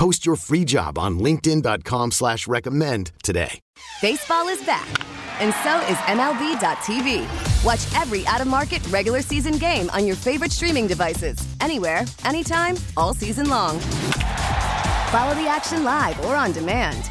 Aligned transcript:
Post 0.00 0.24
your 0.24 0.36
free 0.36 0.64
job 0.64 0.98
on 0.98 1.18
LinkedIn.com 1.18 2.12
slash 2.12 2.48
recommend 2.48 3.12
today. 3.22 3.60
Baseball 4.00 4.48
is 4.48 4.64
back. 4.64 4.88
And 5.40 5.52
so 5.62 5.76
is 5.92 5.98
MLB.tv. 6.08 7.26
Watch 7.66 8.00
every 8.00 8.26
out-of-market 8.26 8.86
regular 8.86 9.20
season 9.20 9.58
game 9.58 9.90
on 9.90 10.06
your 10.06 10.16
favorite 10.16 10.52
streaming 10.52 10.86
devices. 10.86 11.36
Anywhere, 11.60 12.06
anytime, 12.24 12.76
all 12.96 13.12
season 13.12 13.50
long. 13.50 13.78
Follow 15.10 15.34
the 15.34 15.46
action 15.46 15.84
live 15.84 16.18
or 16.24 16.34
on 16.34 16.52
demand. 16.52 17.10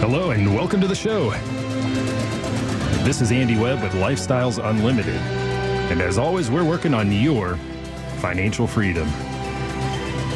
Hello 0.00 0.30
and 0.30 0.54
welcome 0.54 0.80
to 0.80 0.88
the 0.88 0.94
show. 0.94 1.28
This 3.04 3.20
is 3.20 3.30
Andy 3.32 3.58
Webb 3.58 3.82
with 3.82 3.92
Lifestyles 3.92 4.58
Unlimited. 4.58 5.14
And 5.92 6.00
as 6.00 6.16
always, 6.16 6.50
we're 6.50 6.64
working 6.64 6.94
on 6.94 7.12
your 7.12 7.56
financial 8.16 8.66
freedom. 8.66 9.06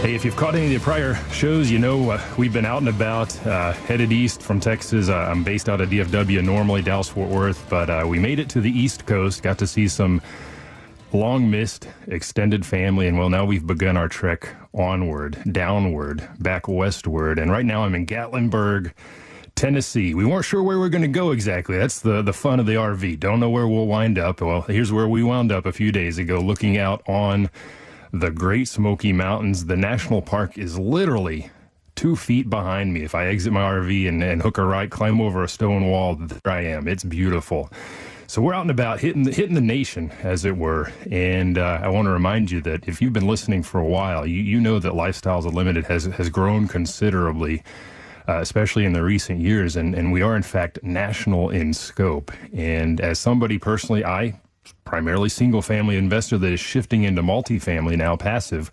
Hey, 0.02 0.14
if 0.14 0.22
you've 0.22 0.36
caught 0.36 0.54
any 0.54 0.66
of 0.66 0.72
the 0.72 0.84
prior 0.84 1.14
shows, 1.32 1.70
you 1.70 1.78
know 1.78 2.10
uh, 2.10 2.20
we've 2.36 2.52
been 2.52 2.66
out 2.66 2.80
and 2.80 2.90
about, 2.90 3.34
uh, 3.46 3.72
headed 3.72 4.12
east 4.12 4.42
from 4.42 4.60
Texas. 4.60 5.08
Uh, 5.08 5.16
I'm 5.16 5.42
based 5.42 5.70
out 5.70 5.80
of 5.80 5.88
DFW, 5.88 6.44
normally 6.44 6.82
Dallas 6.82 7.08
Fort 7.08 7.30
Worth, 7.30 7.66
but 7.70 7.88
uh, 7.88 8.04
we 8.06 8.18
made 8.18 8.40
it 8.40 8.50
to 8.50 8.60
the 8.60 8.70
East 8.70 9.06
Coast, 9.06 9.42
got 9.42 9.56
to 9.60 9.66
see 9.66 9.88
some 9.88 10.20
long 11.14 11.50
missed 11.50 11.88
extended 12.08 12.66
family, 12.66 13.08
and 13.08 13.18
well, 13.18 13.30
now 13.30 13.46
we've 13.46 13.66
begun 13.66 13.96
our 13.96 14.08
trek 14.08 14.54
onward, 14.74 15.42
downward, 15.50 16.28
back 16.38 16.68
westward. 16.68 17.38
And 17.38 17.50
right 17.50 17.64
now 17.64 17.84
I'm 17.84 17.94
in 17.94 18.04
Gatlinburg. 18.04 18.92
Tennessee. 19.54 20.14
We 20.14 20.24
weren't 20.24 20.44
sure 20.44 20.62
where 20.62 20.78
we 20.78 20.86
are 20.86 20.90
going 20.90 21.02
to 21.02 21.08
go 21.08 21.30
exactly. 21.30 21.78
That's 21.78 22.00
the, 22.00 22.22
the 22.22 22.32
fun 22.32 22.60
of 22.60 22.66
the 22.66 22.74
RV. 22.74 23.20
Don't 23.20 23.40
know 23.40 23.50
where 23.50 23.68
we'll 23.68 23.86
wind 23.86 24.18
up. 24.18 24.40
Well, 24.40 24.62
here's 24.62 24.92
where 24.92 25.08
we 25.08 25.22
wound 25.22 25.52
up 25.52 25.66
a 25.66 25.72
few 25.72 25.92
days 25.92 26.18
ago, 26.18 26.40
looking 26.40 26.76
out 26.76 27.02
on 27.08 27.50
the 28.12 28.30
Great 28.30 28.68
Smoky 28.68 29.12
Mountains. 29.12 29.66
The 29.66 29.76
national 29.76 30.22
park 30.22 30.58
is 30.58 30.78
literally 30.78 31.50
two 31.94 32.16
feet 32.16 32.50
behind 32.50 32.92
me. 32.92 33.02
If 33.02 33.14
I 33.14 33.26
exit 33.26 33.52
my 33.52 33.60
RV 33.60 34.08
and, 34.08 34.22
and 34.22 34.42
hook 34.42 34.58
a 34.58 34.64
right, 34.64 34.90
climb 34.90 35.20
over 35.20 35.44
a 35.44 35.48
stone 35.48 35.86
wall, 35.86 36.16
there 36.16 36.52
I 36.52 36.62
am. 36.62 36.88
It's 36.88 37.04
beautiful. 37.04 37.70
So 38.26 38.42
we're 38.42 38.54
out 38.54 38.62
and 38.62 38.70
about 38.70 39.00
hitting 39.00 39.22
the, 39.22 39.32
hitting 39.32 39.54
the 39.54 39.60
nation, 39.60 40.10
as 40.22 40.44
it 40.44 40.56
were. 40.56 40.90
And 41.10 41.58
uh, 41.58 41.80
I 41.82 41.88
want 41.88 42.06
to 42.06 42.10
remind 42.10 42.50
you 42.50 42.60
that 42.62 42.88
if 42.88 43.00
you've 43.00 43.12
been 43.12 43.28
listening 43.28 43.62
for 43.62 43.78
a 43.80 43.86
while, 43.86 44.26
you, 44.26 44.40
you 44.42 44.60
know 44.60 44.78
that 44.78 44.92
Lifestyles 44.92 45.46
Unlimited 45.46 45.84
has, 45.86 46.06
has 46.06 46.28
grown 46.28 46.66
considerably 46.66 47.62
uh, 48.28 48.38
especially 48.38 48.84
in 48.84 48.92
the 48.92 49.02
recent 49.02 49.40
years. 49.40 49.76
And, 49.76 49.94
and 49.94 50.12
we 50.12 50.22
are, 50.22 50.36
in 50.36 50.42
fact, 50.42 50.82
national 50.82 51.50
in 51.50 51.74
scope. 51.74 52.32
And 52.52 53.00
as 53.00 53.18
somebody 53.18 53.58
personally, 53.58 54.04
I 54.04 54.40
primarily 54.84 55.28
single 55.28 55.62
family 55.62 55.96
investor 55.96 56.38
that 56.38 56.52
is 56.52 56.60
shifting 56.60 57.04
into 57.04 57.22
multifamily 57.22 57.96
now, 57.96 58.16
passive. 58.16 58.70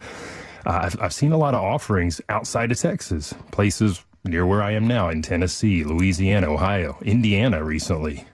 Uh, 0.66 0.82
I've, 0.84 1.02
I've 1.02 1.14
seen 1.14 1.32
a 1.32 1.38
lot 1.38 1.54
of 1.54 1.62
offerings 1.62 2.22
outside 2.30 2.72
of 2.72 2.80
Texas, 2.80 3.34
places 3.52 4.04
near 4.24 4.46
where 4.46 4.62
I 4.62 4.72
am 4.72 4.88
now 4.88 5.10
in 5.10 5.22
Tennessee, 5.22 5.84
Louisiana, 5.84 6.48
Ohio, 6.48 6.98
Indiana 7.02 7.64
recently, 7.64 8.26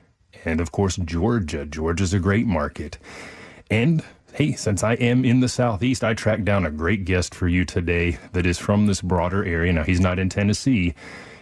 and 0.43 0.59
of 0.59 0.71
course, 0.71 0.97
Georgia. 0.97 1.65
Georgia's 1.65 2.13
a 2.13 2.19
great 2.19 2.45
market. 2.45 2.97
And 3.71 4.03
Hey, 4.37 4.53
since 4.53 4.83
I 4.83 4.93
am 4.93 5.25
in 5.25 5.39
the 5.39 5.49
Southeast, 5.49 6.03
I 6.03 6.13
tracked 6.13 6.45
down 6.45 6.63
a 6.63 6.69
great 6.69 7.05
guest 7.05 7.33
for 7.33 7.47
you 7.47 7.65
today 7.65 8.19
that 8.33 8.45
is 8.45 8.59
from 8.59 8.85
this 8.85 9.01
broader 9.01 9.43
area. 9.43 9.73
Now, 9.73 9.81
he's 9.81 9.99
not 9.99 10.19
in 10.19 10.29
Tennessee. 10.29 10.93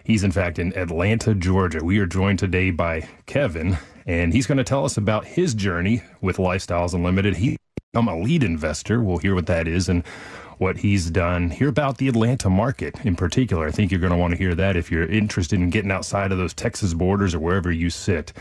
He's, 0.05 0.23
in 0.23 0.31
fact, 0.31 0.59
in 0.59 0.73
Atlanta, 0.77 1.35
Georgia. 1.35 1.83
We 1.83 1.99
are 1.99 2.05
joined 2.05 2.39
today 2.39 2.71
by 2.71 3.09
Kevin, 3.25 3.77
and 4.05 4.31
he's 4.31 4.47
going 4.47 4.59
to 4.59 4.63
tell 4.63 4.85
us 4.85 4.95
about 4.95 5.25
his 5.25 5.53
journey 5.53 6.03
with 6.21 6.37
Lifestyles 6.37 6.93
Unlimited. 6.93 7.35
He 7.35 7.57
become 7.91 8.07
a 8.07 8.17
lead 8.17 8.43
investor. 8.43 9.03
We'll 9.03 9.17
hear 9.17 9.35
what 9.35 9.47
that 9.47 9.67
is 9.67 9.89
and 9.89 10.07
what 10.57 10.77
he's 10.77 11.11
done. 11.11 11.49
Hear 11.49 11.67
about 11.67 11.97
the 11.97 12.07
Atlanta 12.07 12.49
market 12.49 12.95
in 13.03 13.17
particular. 13.17 13.67
I 13.67 13.71
think 13.71 13.91
you're 13.91 13.99
going 13.99 14.13
to 14.13 14.17
want 14.17 14.31
to 14.31 14.37
hear 14.37 14.55
that 14.55 14.77
if 14.77 14.89
you're 14.89 15.05
interested 15.05 15.59
in 15.59 15.69
getting 15.69 15.91
outside 15.91 16.31
of 16.31 16.37
those 16.37 16.53
Texas 16.53 16.93
borders 16.93 17.35
or 17.35 17.39
wherever 17.39 17.73
you 17.73 17.89
sit 17.89 18.31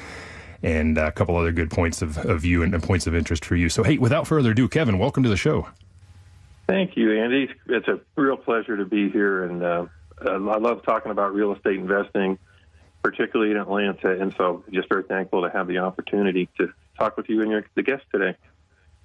and 0.64 0.96
a 0.96 1.12
couple 1.12 1.36
other 1.36 1.52
good 1.52 1.70
points 1.70 2.00
of, 2.00 2.16
of 2.18 2.40
view 2.40 2.62
and, 2.62 2.72
and 2.74 2.82
points 2.82 3.06
of 3.06 3.14
interest 3.14 3.44
for 3.44 3.54
you. 3.54 3.68
So, 3.68 3.82
hey, 3.82 3.98
without 3.98 4.26
further 4.26 4.52
ado, 4.52 4.66
Kevin, 4.66 4.98
welcome 4.98 5.22
to 5.22 5.28
the 5.28 5.36
show. 5.36 5.68
Thank 6.66 6.96
you, 6.96 7.12
Andy. 7.22 7.50
It's 7.68 7.86
a 7.86 8.00
real 8.16 8.38
pleasure 8.38 8.74
to 8.78 8.86
be 8.86 9.10
here, 9.10 9.44
and 9.44 9.62
uh, 9.62 9.86
I 10.26 10.36
love 10.36 10.82
talking 10.82 11.12
about 11.12 11.34
real 11.34 11.54
estate 11.54 11.76
investing, 11.76 12.38
particularly 13.02 13.50
in 13.50 13.58
Atlanta. 13.58 14.18
And 14.18 14.34
so, 14.38 14.64
just 14.72 14.88
very 14.88 15.02
thankful 15.02 15.42
to 15.42 15.50
have 15.50 15.68
the 15.68 15.78
opportunity 15.78 16.48
to 16.56 16.72
talk 16.98 17.18
with 17.18 17.28
you 17.28 17.42
and 17.42 17.50
your 17.50 17.66
the 17.74 17.82
guest 17.82 18.04
today. 18.10 18.34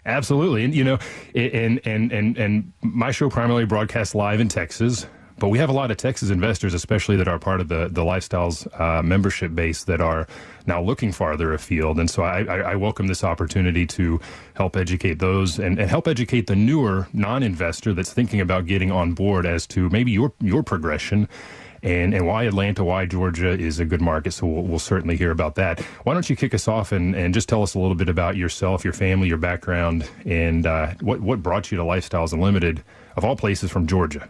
Absolutely, 0.05 0.63
and 0.63 0.73
you 0.73 0.85
know, 0.85 0.97
and 1.35 1.81
and 1.85 2.13
and 2.13 2.37
and 2.37 2.71
my 2.81 3.11
show 3.11 3.29
primarily 3.29 3.65
broadcasts 3.65 4.15
live 4.15 4.39
in 4.39 4.47
Texas. 4.47 5.05
But 5.39 5.49
we 5.49 5.57
have 5.59 5.69
a 5.69 5.73
lot 5.73 5.89
of 5.89 5.97
Texas 5.97 6.29
investors, 6.29 6.73
especially 6.73 7.15
that 7.15 7.27
are 7.27 7.39
part 7.39 7.61
of 7.61 7.69
the 7.69 7.87
the 7.89 8.03
lifestyles 8.03 8.67
uh, 8.79 9.01
membership 9.01 9.55
base, 9.55 9.85
that 9.85 10.01
are 10.01 10.27
now 10.65 10.81
looking 10.81 11.11
farther 11.11 11.53
afield. 11.53 11.97
And 11.99 12.09
so 12.09 12.23
I, 12.23 12.43
I, 12.43 12.75
welcome 12.75 13.07
this 13.07 13.23
opportunity 13.23 13.87
to 13.87 14.19
help 14.53 14.75
educate 14.75 15.17
those 15.19 15.57
and, 15.57 15.79
and 15.79 15.89
help 15.89 16.07
educate 16.07 16.45
the 16.47 16.55
newer 16.55 17.07
non-investor 17.11 17.93
that's 17.93 18.13
thinking 18.13 18.39
about 18.39 18.67
getting 18.67 18.91
on 18.91 19.13
board 19.13 19.45
as 19.45 19.65
to 19.67 19.89
maybe 19.89 20.11
your 20.11 20.33
your 20.41 20.61
progression 20.61 21.27
and, 21.81 22.13
and 22.13 22.27
why 22.27 22.43
Atlanta, 22.43 22.83
why 22.83 23.05
Georgia 23.05 23.57
is 23.57 23.79
a 23.79 23.85
good 23.85 24.01
market. 24.01 24.31
So 24.33 24.45
we'll, 24.45 24.63
we'll, 24.63 24.79
certainly 24.79 25.15
hear 25.15 25.31
about 25.31 25.55
that. 25.55 25.79
Why 26.03 26.13
don't 26.13 26.29
you 26.29 26.35
kick 26.35 26.53
us 26.53 26.67
off 26.67 26.91
and, 26.91 27.15
and 27.15 27.33
just 27.33 27.47
tell 27.47 27.63
us 27.63 27.73
a 27.73 27.79
little 27.79 27.95
bit 27.95 28.09
about 28.09 28.35
yourself, 28.35 28.83
your 28.83 28.93
family, 28.93 29.29
your 29.29 29.37
background, 29.37 30.09
and 30.25 30.65
uh, 30.65 30.93
what, 30.99 31.21
what 31.21 31.41
brought 31.41 31.71
you 31.71 31.77
to 31.77 31.83
Lifestyles 31.83 32.33
Unlimited, 32.33 32.83
of 33.15 33.23
all 33.23 33.37
places, 33.37 33.71
from 33.71 33.87
Georgia? 33.87 34.27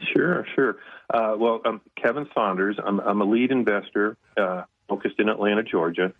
Sure, 0.00 0.46
sure. 0.54 0.76
Uh, 1.12 1.34
well, 1.38 1.60
I'm 1.64 1.80
Kevin 2.00 2.28
Saunders. 2.34 2.76
I'm, 2.82 3.00
I'm 3.00 3.20
a 3.20 3.24
lead 3.24 3.50
investor 3.50 4.16
uh, 4.36 4.62
focused 4.88 5.18
in 5.18 5.28
Atlanta, 5.28 5.62
Georgia. 5.62 6.12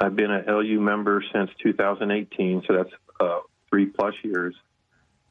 I've 0.00 0.16
been 0.16 0.30
an 0.30 0.44
LU 0.46 0.80
member 0.80 1.22
since 1.32 1.50
2018, 1.62 2.62
so 2.66 2.76
that's 2.76 2.90
uh, 3.20 3.40
three 3.68 3.86
plus 3.86 4.14
years. 4.22 4.54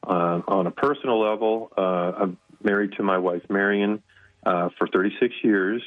Uh, 0.06 0.40
on 0.46 0.66
a 0.66 0.70
personal 0.70 1.20
level, 1.20 1.72
uh, 1.76 2.12
I'm 2.22 2.38
married 2.62 2.92
to 2.92 3.02
my 3.02 3.18
wife, 3.18 3.42
Marion, 3.48 4.02
uh, 4.44 4.68
for 4.78 4.86
36 4.88 5.34
years. 5.42 5.82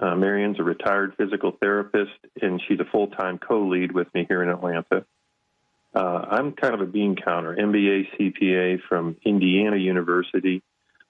Marion's 0.00 0.58
a 0.58 0.62
retired 0.62 1.14
physical 1.16 1.52
therapist, 1.60 2.12
and 2.42 2.60
she's 2.66 2.80
a 2.80 2.84
full 2.84 3.06
time 3.06 3.38
co 3.38 3.68
lead 3.68 3.92
with 3.92 4.12
me 4.12 4.26
here 4.28 4.42
in 4.42 4.48
Atlanta. 4.48 5.06
I'm 5.94 6.52
kind 6.52 6.74
of 6.74 6.80
a 6.80 6.86
bean 6.86 7.14
counter, 7.14 7.54
MBA 7.54 8.08
CPA 8.18 8.80
from 8.88 9.16
Indiana 9.24 9.76
University 9.76 10.62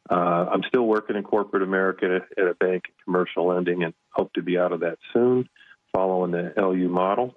Uh, 0.09 0.47
I'm 0.53 0.63
still 0.69 0.87
working 0.87 1.17
in 1.17 1.23
corporate 1.23 1.63
America 1.63 2.21
at, 2.37 2.47
a 2.47 2.55
bank 2.55 2.85
commercial 3.05 3.47
lending 3.47 3.85
and 3.85 3.95
hope 4.11 4.33
to 4.35 4.43
be 4.43 4.59
out 4.59 4.73
of 4.73 4.81
that 4.81 4.99
soon, 5.13 5.49
following 5.95 6.31
the 6.31 6.53
LU 6.57 6.89
model. 6.89 7.35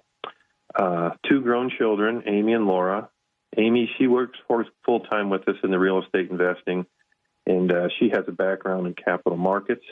Uh, 0.74 1.10
two 1.28 1.40
grown 1.40 1.70
children, 1.78 2.22
Amy 2.26 2.52
and 2.52 2.66
Laura. 2.66 3.08
Amy, 3.56 3.90
she 3.98 4.06
works 4.06 4.38
full 4.84 5.00
time 5.00 5.30
with 5.30 5.48
us 5.48 5.56
in 5.64 5.70
the 5.70 5.78
real 5.78 6.02
estate 6.02 6.30
investing, 6.30 6.84
and 7.46 7.72
uh, 7.72 7.88
she 7.98 8.10
has 8.10 8.24
a 8.28 8.32
background 8.32 8.86
in 8.86 8.94
capital 8.94 9.38
markets. 9.38 9.84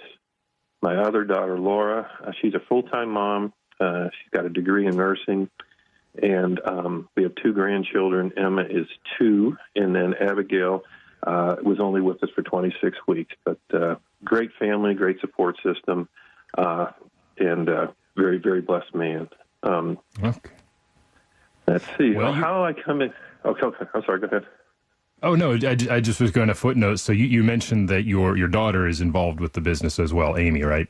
My 0.82 0.96
other 0.96 1.24
daughter, 1.24 1.58
Laura, 1.58 2.10
uh, 2.22 2.32
she's 2.42 2.54
a 2.54 2.60
full 2.68 2.82
time 2.82 3.10
mom. 3.10 3.54
Uh, 3.80 4.04
she's 4.04 4.30
got 4.30 4.44
a 4.44 4.50
degree 4.50 4.86
in 4.86 4.96
nursing, 4.96 5.48
and 6.22 6.60
um, 6.66 7.08
we 7.16 7.22
have 7.22 7.32
two 7.42 7.54
grandchildren. 7.54 8.32
Emma 8.36 8.62
is 8.62 8.86
two, 9.18 9.56
and 9.74 9.94
then 9.94 10.14
Abigail 10.20 10.82
uh, 11.22 11.56
was 11.62 11.80
only 11.80 12.00
with 12.00 12.22
us 12.22 12.30
for 12.34 12.42
26 12.42 12.96
weeks. 13.06 13.34
But 13.44 13.58
uh, 13.72 13.96
great 14.24 14.50
family, 14.58 14.94
great 14.94 15.20
support 15.20 15.56
system, 15.62 16.08
uh, 16.56 16.86
and 17.38 17.68
uh, 17.68 17.88
very, 18.16 18.38
very 18.38 18.60
blessed 18.60 18.94
man. 18.94 19.28
Um, 19.62 19.98
okay. 20.22 20.50
Let's 21.66 21.84
see. 21.98 22.12
Well, 22.12 22.34
you... 22.34 22.40
How 22.40 22.64
I 22.64 22.72
come 22.72 23.02
in. 23.02 23.12
Okay, 23.44 23.66
okay. 23.66 23.84
I'm 23.94 24.02
sorry. 24.04 24.20
Go 24.20 24.26
ahead. 24.26 24.46
Oh 25.22 25.34
no, 25.34 25.52
I, 25.54 25.76
I 25.90 26.00
just 26.00 26.20
was 26.20 26.30
going 26.30 26.48
to 26.48 26.54
footnote. 26.54 26.96
So 26.96 27.12
you, 27.12 27.24
you 27.24 27.42
mentioned 27.42 27.88
that 27.88 28.02
your 28.02 28.36
your 28.36 28.48
daughter 28.48 28.86
is 28.86 29.00
involved 29.00 29.40
with 29.40 29.54
the 29.54 29.60
business 29.60 29.98
as 29.98 30.12
well, 30.12 30.36
Amy, 30.36 30.62
right? 30.62 30.88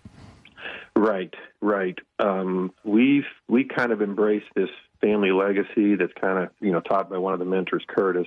Right, 0.96 1.32
right. 1.60 1.98
Um, 2.18 2.72
we've 2.84 3.26
we 3.48 3.64
kind 3.64 3.92
of 3.92 4.02
embraced 4.02 4.46
this 4.54 4.70
family 5.00 5.30
legacy 5.30 5.94
that's 5.94 6.12
kind 6.20 6.42
of 6.42 6.50
you 6.60 6.72
know 6.72 6.80
taught 6.80 7.08
by 7.08 7.18
one 7.18 7.34
of 7.34 7.38
the 7.38 7.44
mentors, 7.44 7.84
Curtis 7.86 8.26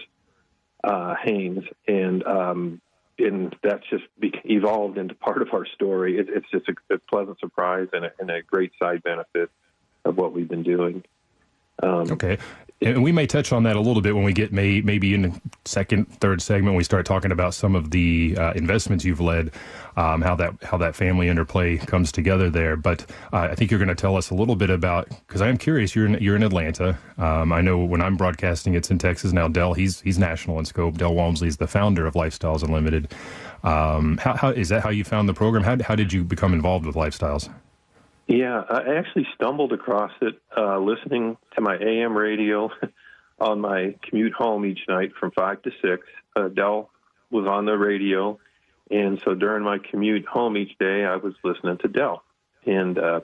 uh, 0.84 1.16
Haynes, 1.24 1.64
and 1.88 2.26
um, 2.26 2.82
and 3.18 3.56
that's 3.64 3.84
just 3.90 4.06
evolved 4.22 4.98
into 4.98 5.14
part 5.16 5.42
of 5.42 5.50
our 5.54 5.66
story. 5.66 6.18
It, 6.18 6.28
it's 6.30 6.50
just 6.52 6.70
a, 6.70 6.96
a 6.96 7.00
pleasant 7.00 7.40
surprise 7.40 7.88
and 7.94 8.06
a, 8.06 8.12
and 8.20 8.30
a, 8.30 8.42
great 8.42 8.72
side 8.82 9.04
benefit 9.04 9.50
of 10.06 10.18
what 10.18 10.34
we've 10.34 10.48
been 10.48 10.64
doing. 10.64 11.04
Um, 11.82 12.12
okay, 12.12 12.38
and 12.82 13.04
we 13.04 13.12
may 13.12 13.28
touch 13.28 13.52
on 13.52 13.64
that 13.64 13.76
a 13.76 13.82
little 13.82 14.02
bit 14.02 14.16
when 14.16 14.24
we 14.24 14.32
get 14.32 14.54
may, 14.54 14.80
maybe 14.80 15.14
in 15.14 15.24
the 15.24 15.42
second, 15.66 16.06
third 16.20 16.42
segment. 16.42 16.78
We 16.78 16.84
start 16.84 17.06
talking 17.06 17.32
about 17.32 17.54
some 17.54 17.76
of 17.76 17.92
the 17.92 18.38
uh, 18.38 18.54
investments 18.54 19.04
you've 19.04 19.20
led, 19.20 19.52
um, 19.98 20.22
how 20.22 20.36
that 20.36 20.54
how 20.64 20.78
that 20.78 20.96
family 20.96 21.28
interplay 21.28 21.78
comes 21.78 22.12
together 22.12 22.50
there. 22.50 22.78
But 22.78 23.02
uh, 23.34 23.50
I 23.52 23.56
think 23.56 23.70
you're 23.70 23.80
going 23.80 23.90
to 23.90 23.96
tell 23.96 24.16
us 24.16 24.30
a 24.30 24.34
little 24.36 24.56
bit 24.56 24.70
about 24.70 25.10
because 25.28 25.42
I 25.42 25.50
am 25.50 25.58
curious. 25.58 25.94
You're 25.94 26.06
in, 26.06 26.14
you're 26.24 26.38
in 26.38 26.44
Atlanta. 26.44 26.98
Um, 27.18 27.52
I 27.52 27.60
know 27.60 27.80
when 27.80 28.02
I'm 28.02 28.16
broadcasting, 28.16 28.76
it's 28.76 28.90
in 28.90 28.98
Texas 28.98 29.34
now. 29.34 29.50
Del, 29.50 29.74
he's 29.74 30.00
he's 30.02 30.18
national 30.18 30.58
in 30.60 30.66
scope. 30.66 30.98
Del 30.98 31.14
Walmsley 31.14 31.50
is 31.50 31.58
the 31.58 31.68
founder 31.68 32.06
of 32.06 32.14
Lifestyles 32.14 32.64
Unlimited. 32.64 33.14
Um, 33.64 34.18
how, 34.20 34.36
how 34.38 34.50
is 34.52 34.70
that? 34.70 34.84
How 34.84 34.90
you 34.90 35.04
found 35.04 35.28
the 35.28 35.34
program? 35.34 35.64
How 35.64 35.84
how 35.84 35.96
did 35.96 36.14
you 36.14 36.24
become 36.24 36.54
involved 36.54 36.86
with 36.86 36.96
Lifestyles? 36.96 37.50
Yeah, 38.30 38.62
I 38.70 38.94
actually 38.94 39.28
stumbled 39.34 39.74
across 39.74 40.12
it 40.22 40.40
uh, 40.56 40.78
listening 40.78 41.36
to 41.56 41.62
my 41.62 41.76
AM 41.76 42.16
radio 42.16 42.70
on 43.40 43.60
my 43.60 43.96
commute 44.04 44.34
home 44.34 44.68
each 44.68 44.82
night 44.88 45.14
from 45.20 45.32
five 45.32 45.64
to 45.64 45.72
six. 45.82 46.06
Uh, 46.36 46.48
Del 46.48 46.92
was 47.32 47.48
on 47.48 47.66
the 47.66 47.76
radio, 47.76 48.38
and 48.92 49.20
so 49.26 49.34
during 49.34 49.64
my 49.64 49.80
commute 49.80 50.28
home 50.28 50.58
each 50.58 50.78
day, 50.78 51.06
I 51.06 51.16
was 51.16 51.34
listening 51.44 51.80
to 51.80 51.88
Del. 51.88 52.22
And 52.68 53.00
uh, 53.00 53.22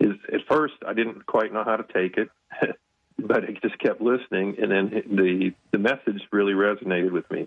his, 0.00 0.14
at 0.32 0.40
first, 0.48 0.74
I 0.84 0.94
didn't 0.94 1.26
quite 1.26 1.52
know 1.52 1.62
how 1.62 1.76
to 1.76 1.84
take 1.84 2.16
it, 2.16 2.28
but 3.20 3.44
I 3.44 3.52
just 3.62 3.78
kept 3.78 4.00
listening, 4.00 4.56
and 4.60 4.72
then 4.72 4.90
the 5.12 5.52
the 5.70 5.78
message 5.78 6.22
really 6.32 6.54
resonated 6.54 7.12
with 7.12 7.30
me. 7.30 7.46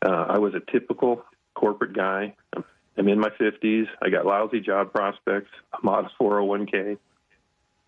Uh, 0.00 0.26
I 0.28 0.38
was 0.38 0.54
a 0.54 0.60
typical 0.70 1.24
corporate 1.54 1.92
guy. 1.92 2.36
I'm 2.54 2.64
in 2.96 3.18
my 3.18 3.30
50s. 3.30 3.86
I 4.02 4.10
got 4.10 4.26
lousy 4.26 4.60
job 4.60 4.92
prospects. 4.92 5.50
I'm 5.72 5.88
out 5.88 6.10
401k. 6.20 6.98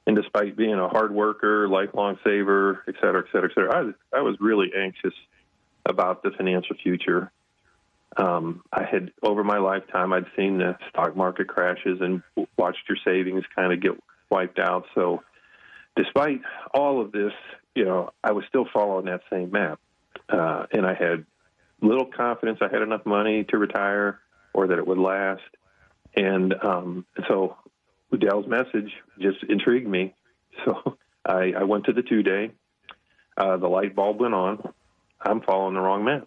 And 0.07 0.17
despite 0.17 0.57
being 0.57 0.75
a 0.75 0.89
hard 0.89 1.13
worker, 1.13 1.69
lifelong 1.69 2.19
saver, 2.25 2.85
et 2.87 2.95
cetera, 3.01 3.23
et 3.27 3.33
cetera, 3.33 3.51
et 3.51 3.55
cetera, 3.55 3.77
I 3.77 3.83
was, 3.83 3.95
I 4.13 4.21
was 4.21 4.37
really 4.41 4.71
anxious 4.77 5.15
about 5.85 6.23
the 6.23 6.31
financial 6.31 6.77
future. 6.83 7.33
Um, 8.17 8.63
I 8.73 8.85
had, 8.85 9.13
over 9.23 9.43
my 9.43 9.59
lifetime, 9.59 10.13
I'd 10.13 10.27
seen 10.37 10.59
the 10.59 10.77
stock 10.91 11.17
market 11.17 11.49
crashes 11.49 12.01
and 12.01 12.23
watched 12.57 12.89
your 12.89 12.99
savings 13.05 13.45
kind 13.55 13.73
of 13.73 13.81
get 13.81 13.93
wiped 14.31 14.59
out. 14.59 14.85
So, 14.95 15.23
despite 15.97 16.41
all 16.73 17.01
of 17.01 17.13
this, 17.13 17.33
you 17.75 17.85
know, 17.85 18.11
I 18.23 18.33
was 18.33 18.45
still 18.49 18.67
following 18.73 19.07
that 19.07 19.23
same 19.31 19.51
map. 19.51 19.81
Uh, 20.29 20.67
and 20.73 20.87
I 20.87 20.95
had 20.95 21.27
little 21.81 22.07
confidence 22.07 22.59
I 22.63 22.69
had 22.73 22.83
enough 22.83 23.05
money 23.05 23.45
to 23.45 23.59
retire 23.59 24.21
or 24.57 24.67
that 24.69 24.79
it 24.79 24.87
would 24.87 24.99
last. 24.99 25.43
And 26.17 26.55
um, 26.65 27.07
so 27.29 27.57
Del's 28.19 28.47
message 28.47 28.91
just 29.21 29.45
intrigued 29.49 29.89
me. 29.89 30.15
So 30.65 30.97
I, 31.23 31.53
I 31.53 31.65
went 31.65 31.85
to 31.85 31.93
the 31.93 32.01
two 32.01 32.23
day. 32.23 32.51
Uh, 33.37 33.59
the 33.59 33.69
light 33.69 33.95
bulb 33.95 34.21
went 34.21 34.33
on. 34.33 34.73
I'm 35.21 35.43
following 35.43 35.75
the 35.75 35.81
wrong 35.81 36.03
map. 36.03 36.27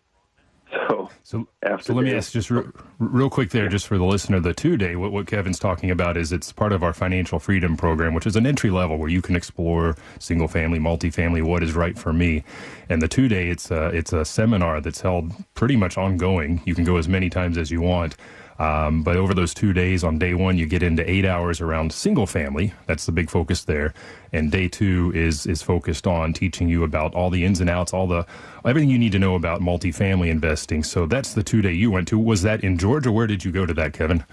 So, 0.71 1.09
so, 1.23 1.47
so 1.81 1.93
let 1.93 2.05
me 2.05 2.13
ask 2.13 2.31
just 2.31 2.51
re- 2.51 2.63
real 2.99 3.29
quick 3.29 3.49
there, 3.51 3.67
just 3.67 3.87
for 3.87 3.97
the 3.97 4.03
listener, 4.03 4.39
the 4.39 4.53
two 4.53 4.77
day, 4.77 4.95
what, 4.95 5.11
what 5.11 5.27
Kevin's 5.27 5.59
talking 5.59 5.89
about 5.89 6.17
is 6.17 6.31
it's 6.31 6.51
part 6.51 6.71
of 6.71 6.83
our 6.83 6.93
financial 6.93 7.39
freedom 7.39 7.75
program, 7.75 8.13
which 8.13 8.27
is 8.27 8.35
an 8.35 8.45
entry 8.45 8.69
level 8.69 8.97
where 8.97 9.09
you 9.09 9.21
can 9.21 9.35
explore 9.35 9.95
single 10.19 10.47
family, 10.47 10.79
multifamily, 10.79 11.43
what 11.43 11.63
is 11.63 11.73
right 11.73 11.97
for 11.97 12.13
me. 12.13 12.43
And 12.89 13.01
the 13.01 13.07
two 13.07 13.27
day, 13.27 13.49
it's 13.49 13.71
a, 13.71 13.87
it's 13.87 14.13
a 14.13 14.23
seminar 14.25 14.81
that's 14.81 15.01
held 15.01 15.33
pretty 15.55 15.75
much 15.75 15.97
ongoing. 15.97 16.61
You 16.65 16.75
can 16.75 16.83
go 16.83 16.97
as 16.97 17.07
many 17.07 17.29
times 17.29 17.57
as 17.57 17.71
you 17.71 17.81
want. 17.81 18.15
Um, 18.59 19.03
but 19.03 19.15
over 19.15 19.33
those 19.33 19.53
two 19.53 19.71
days, 19.71 20.03
on 20.03 20.19
day 20.19 20.33
one, 20.33 20.57
you 20.57 20.65
get 20.65 20.83
into 20.83 21.09
eight 21.09 21.25
hours 21.25 21.61
around 21.61 21.93
single 21.93 22.27
family. 22.27 22.73
That's 22.87 23.05
the 23.05 23.13
big 23.13 23.29
focus 23.29 23.63
there. 23.63 23.93
And 24.33 24.51
day 24.51 24.67
two 24.67 25.13
is 25.15 25.45
is 25.45 25.61
focused 25.61 26.05
on 26.05 26.33
teaching 26.33 26.67
you 26.67 26.83
about 26.83 27.15
all 27.15 27.29
the 27.29 27.45
ins 27.45 27.61
and 27.61 27.69
outs, 27.69 27.93
all 27.93 28.05
the 28.05 28.25
everything 28.65 28.89
you 28.89 28.99
need 28.99 29.13
to 29.13 29.19
know 29.19 29.35
about 29.35 29.61
multifamily 29.61 30.29
investing. 30.29 30.83
So 30.83 31.05
that's 31.05 31.33
the 31.33 31.43
two 31.43 31.61
day 31.61 31.71
you 31.71 31.89
went 31.89 32.09
to. 32.09 32.19
Was 32.19 32.41
that 32.41 32.63
in 32.63 32.77
Georgia? 32.77 33.11
Where 33.11 33.27
did 33.27 33.45
you 33.45 33.51
go 33.51 33.65
to 33.65 33.73
that, 33.75 33.93
Kevin? 33.93 34.25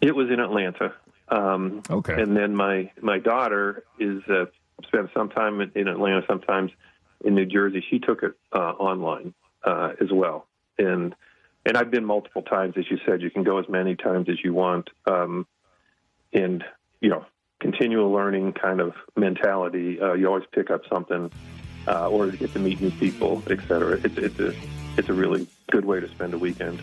It 0.00 0.14
was 0.14 0.30
in 0.30 0.38
Atlanta. 0.38 0.94
Um, 1.28 1.82
okay. 1.90 2.22
And 2.22 2.36
then 2.36 2.54
my 2.54 2.90
my 3.02 3.18
daughter 3.18 3.82
is 3.98 4.22
uh, 4.28 4.44
spent 4.86 5.10
some 5.12 5.28
time 5.28 5.60
in 5.60 5.88
Atlanta, 5.88 6.22
sometimes 6.28 6.70
in 7.24 7.34
New 7.34 7.46
Jersey. 7.46 7.84
She 7.90 7.98
took 7.98 8.22
it 8.22 8.34
uh, 8.52 8.74
online 8.78 9.34
uh, 9.64 9.94
as 10.00 10.12
well, 10.12 10.46
and 10.78 11.16
and 11.66 11.76
I've 11.76 11.90
been 11.90 12.04
multiple 12.04 12.42
times, 12.42 12.74
as 12.78 12.84
you 12.90 12.98
said. 13.04 13.20
You 13.20 13.30
can 13.30 13.42
go 13.42 13.58
as 13.58 13.68
many 13.68 13.96
times 13.96 14.28
as 14.28 14.42
you 14.42 14.54
want, 14.54 14.88
um, 15.06 15.46
and 16.32 16.64
you 17.00 17.10
know, 17.10 17.26
continual 17.60 18.10
learning 18.12 18.52
kind 18.52 18.80
of 18.80 18.94
mentality. 19.16 20.00
Uh, 20.00 20.14
you 20.14 20.28
always 20.28 20.44
pick 20.52 20.70
up 20.70 20.82
something, 20.88 21.30
uh, 21.88 22.08
or 22.08 22.30
get 22.30 22.52
to 22.52 22.60
meet 22.60 22.80
new 22.80 22.92
people, 22.92 23.42
et 23.50 23.58
cetera. 23.66 23.98
It's 24.04 24.16
it's 24.16 24.38
a 24.38 24.54
it's 24.96 25.08
a 25.08 25.12
really 25.12 25.48
good 25.70 25.84
way 25.84 25.98
to 25.98 26.08
spend 26.08 26.34
a 26.34 26.38
weekend. 26.38 26.80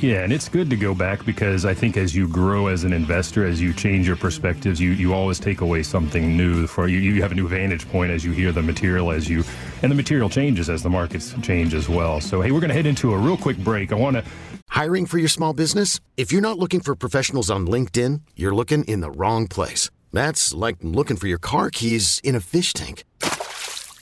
Yeah, 0.00 0.22
and 0.22 0.32
it's 0.32 0.48
good 0.48 0.70
to 0.70 0.76
go 0.76 0.94
back 0.94 1.24
because 1.24 1.64
I 1.64 1.74
think 1.74 1.96
as 1.96 2.14
you 2.14 2.26
grow 2.28 2.66
as 2.66 2.84
an 2.84 2.92
investor, 2.92 3.46
as 3.46 3.60
you 3.60 3.72
change 3.72 4.06
your 4.06 4.16
perspectives, 4.16 4.80
you, 4.80 4.90
you 4.90 5.14
always 5.14 5.38
take 5.38 5.60
away 5.60 5.82
something 5.82 6.36
new 6.36 6.66
for 6.66 6.88
you. 6.88 6.98
You 6.98 7.22
have 7.22 7.32
a 7.32 7.34
new 7.34 7.48
vantage 7.48 7.88
point 7.88 8.10
as 8.10 8.24
you 8.24 8.32
hear 8.32 8.52
the 8.52 8.62
material 8.62 9.10
as 9.10 9.28
you, 9.28 9.44
and 9.82 9.90
the 9.90 9.96
material 9.96 10.28
changes 10.28 10.68
as 10.68 10.82
the 10.82 10.90
markets 10.90 11.34
change 11.42 11.74
as 11.74 11.88
well. 11.88 12.20
So, 12.20 12.40
hey, 12.40 12.50
we're 12.50 12.60
to 12.60 12.72
head 12.72 12.86
into 12.86 13.12
a 13.12 13.18
real 13.18 13.36
quick 13.36 13.58
break. 13.58 13.92
I 13.92 13.96
want 13.96 14.16
to. 14.16 14.24
Hiring 14.68 15.06
for 15.06 15.18
your 15.18 15.28
small 15.28 15.52
business? 15.52 16.00
If 16.16 16.32
you're 16.32 16.40
not 16.40 16.58
looking 16.58 16.80
for 16.80 16.94
professionals 16.94 17.50
on 17.50 17.66
LinkedIn, 17.66 18.22
you're 18.36 18.54
looking 18.54 18.84
in 18.84 19.00
the 19.00 19.10
wrong 19.10 19.48
place. 19.48 19.90
That's 20.12 20.54
like 20.54 20.76
looking 20.80 21.16
for 21.16 21.26
your 21.26 21.38
car 21.38 21.70
keys 21.70 22.20
in 22.24 22.34
a 22.34 22.40
fish 22.40 22.72
tank. 22.72 23.04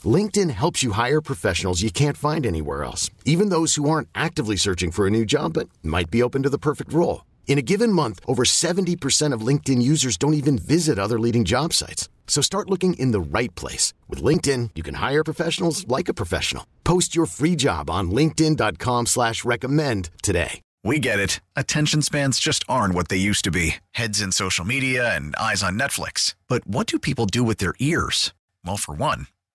LinkedIn 0.05 0.49
helps 0.51 0.81
you 0.81 0.91
hire 0.91 1.19
professionals 1.21 1.81
you 1.81 1.91
can't 1.91 2.15
find 2.15 2.45
anywhere 2.45 2.85
else, 2.85 3.09
even 3.25 3.49
those 3.49 3.75
who 3.75 3.89
aren't 3.89 4.07
actively 4.15 4.55
searching 4.55 4.91
for 4.91 5.05
a 5.05 5.11
new 5.11 5.25
job 5.25 5.53
but 5.53 5.67
might 5.83 6.09
be 6.09 6.23
open 6.23 6.43
to 6.43 6.49
the 6.49 6.57
perfect 6.57 6.93
role. 6.93 7.25
In 7.47 7.57
a 7.57 7.63
given 7.63 7.91
month, 7.91 8.19
over 8.25 8.45
70% 8.45 9.33
of 9.33 9.41
LinkedIn 9.41 9.81
users 9.81 10.15
don't 10.17 10.35
even 10.35 10.57
visit 10.57 10.97
other 10.97 11.19
leading 11.19 11.43
job 11.43 11.73
sites. 11.73 12.07
So 12.27 12.41
start 12.41 12.69
looking 12.69 12.93
in 12.93 13.11
the 13.11 13.19
right 13.19 13.53
place. 13.55 13.93
With 14.07 14.23
LinkedIn, 14.23 14.69
you 14.75 14.83
can 14.83 14.95
hire 14.95 15.23
professionals 15.23 15.85
like 15.87 16.07
a 16.07 16.13
professional. 16.13 16.65
Post 16.85 17.15
your 17.15 17.25
free 17.25 17.57
job 17.57 17.89
on 17.89 18.11
linkedin.com 18.11 19.07
slash 19.07 19.43
recommend 19.43 20.11
today. 20.23 20.61
We 20.83 20.99
get 20.99 21.19
it. 21.19 21.41
Attention 21.57 22.01
spans 22.03 22.39
just 22.39 22.63
aren't 22.69 22.93
what 22.93 23.09
they 23.09 23.17
used 23.17 23.43
to 23.45 23.51
be. 23.51 23.75
Heads 23.91 24.21
in 24.21 24.31
social 24.31 24.63
media 24.63 25.13
and 25.13 25.35
eyes 25.35 25.61
on 25.63 25.77
Netflix. 25.77 26.35
But 26.47 26.65
what 26.67 26.87
do 26.87 26.99
people 26.99 27.25
do 27.25 27.43
with 27.43 27.57
their 27.57 27.73
ears? 27.79 28.31
Well, 28.63 28.77
for 28.77 28.93
one, 28.93 29.27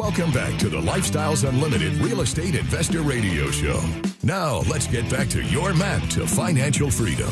Welcome 0.00 0.32
back 0.32 0.58
to 0.60 0.70
the 0.70 0.80
Lifestyles 0.80 1.46
Unlimited 1.46 1.92
Real 1.96 2.22
Estate 2.22 2.54
Investor 2.54 3.02
Radio 3.02 3.50
Show. 3.50 3.78
Now, 4.22 4.60
let's 4.60 4.86
get 4.86 5.08
back 5.10 5.28
to 5.28 5.42
your 5.42 5.74
map 5.74 6.02
to 6.12 6.26
financial 6.26 6.90
freedom. 6.90 7.30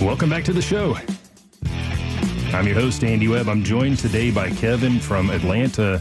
Welcome 0.00 0.30
back 0.30 0.44
to 0.44 0.52
the 0.52 0.62
show. 0.62 0.96
I'm 2.54 2.68
your 2.68 2.76
host, 2.76 3.02
Andy 3.02 3.26
Webb. 3.26 3.48
I'm 3.48 3.64
joined 3.64 3.98
today 3.98 4.30
by 4.30 4.50
Kevin 4.50 5.00
from 5.00 5.28
Atlanta, 5.28 6.00